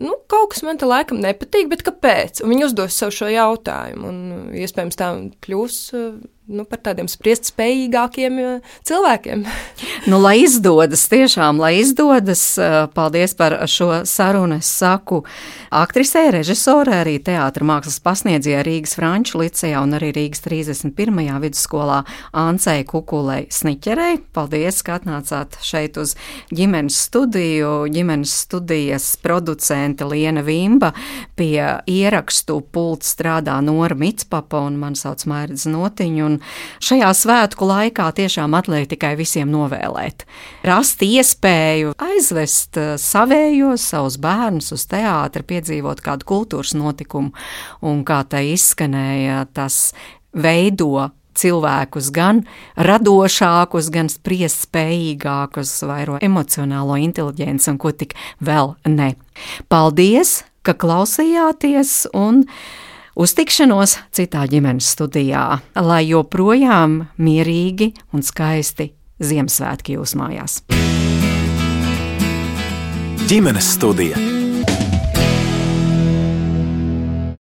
nu, 0.00 0.16
kaut 0.30 0.54
kas 0.54 0.64
man 0.66 0.80
te 0.80 0.88
laikam 0.88 1.20
nepatīk, 1.22 1.68
bet 1.70 1.84
kāpēc? 1.86 2.42
Un 2.44 2.54
viņi 2.54 2.66
uzdos 2.70 2.96
sev 2.96 3.12
šo 3.14 3.30
jautājumu, 3.30 4.10
un 4.10 4.20
iespējams 4.56 4.98
tā 4.98 5.12
kļūs 5.44 5.80
nu, 6.50 6.64
par 6.68 6.82
tādiem 6.82 7.08
spriest 7.10 7.50
spējīgākiem 7.52 8.38
cilvēkiem. 8.86 9.44
nu, 10.10 10.20
lai 10.22 10.40
izdodas, 10.42 11.06
tiešām, 11.10 11.60
lai 11.62 11.76
izdodas, 11.80 12.42
paldies 12.96 13.36
par 13.38 13.56
šo 13.70 14.02
sarunu. 14.08 14.58
Es 14.60 14.70
saku 14.80 15.22
aktrisē, 15.74 16.26
režisorē, 16.34 17.00
arī 17.04 17.16
teātra 17.22 17.66
mākslas 17.66 18.00
pasniedzēja 18.04 18.64
Rīgas 18.66 18.96
Franču 18.98 19.40
licejā 19.40 19.82
un 19.84 19.94
arī 19.98 20.10
Rīgas 20.16 20.42
31. 20.44 21.20
vidusskolā 21.44 22.00
Ancei 22.36 22.84
Kukulei 22.88 23.46
Sniķerei. 23.54 24.18
Paldies, 24.34 24.82
ka 24.86 24.98
atnācāt 24.98 25.60
šeit 25.64 26.00
uz 26.00 26.16
ģimenes 26.50 26.98
studiju. 27.06 27.86
Ģimenes 27.90 28.34
studijas 28.46 29.12
producente 29.22 30.08
Liena 30.08 30.42
Vimba 30.46 30.92
pie 31.38 31.62
ierakstu 31.90 32.60
pults 32.72 33.14
strādā 33.14 33.58
Nora 33.64 33.96
Mitspapa 33.98 34.64
un 34.66 34.78
man 34.80 34.98
sauc 34.98 35.24
Mairidz 35.30 35.68
Notiņu. 35.70 36.26
Un 36.26 36.39
šajā 36.82 37.10
svētku 37.16 37.68
laikā 37.68 38.08
tiešām 38.16 38.56
atliek 38.58 38.88
tikai 38.90 39.14
visiem 39.18 39.50
novēlēt. 39.52 40.26
Rast 40.66 41.04
iespēju 41.06 41.94
aizvest 42.00 42.80
eh, 42.80 42.94
savējos, 43.00 43.86
savus 43.92 44.18
bērnus 44.22 44.72
uz 44.76 44.86
teātri, 44.90 45.46
piedzīvot 45.54 46.02
kādu 46.04 46.28
kultūras 46.28 46.74
notikumu, 46.78 47.32
un 47.86 48.04
kā 48.08 48.22
tai 48.28 48.50
izskanēja, 48.54 49.46
tas 49.54 49.90
veido 50.34 51.10
cilvēkus 51.40 52.10
gan 52.14 52.44
radošākus, 52.76 53.90
gan 53.92 54.10
spriest 54.12 54.66
spējīgākus, 54.66 55.72
vairo 55.88 56.18
emocionālo 56.22 56.98
inteliģenci 57.00 57.72
un 57.72 57.80
ko 57.80 57.92
tik 57.96 58.16
vēl 58.44 58.74
ne. 58.90 59.14
Paldies, 59.72 60.40
ka 60.66 60.74
klausījāties 60.76 62.10
uz 63.16 63.34
tikšanos 63.34 63.98
citā 64.14 64.46
ģimenes 64.50 64.92
studijā, 64.94 65.60
lai 65.74 66.02
joprojām 66.10 67.04
mierīgi 67.18 67.92
un 68.12 68.26
skaisti 68.26 68.92
Ziemassvētki 69.20 69.98
jūsu 69.98 70.16
mājās. 70.16 70.62
ģimenes 73.30 73.74
studija. 73.76 74.39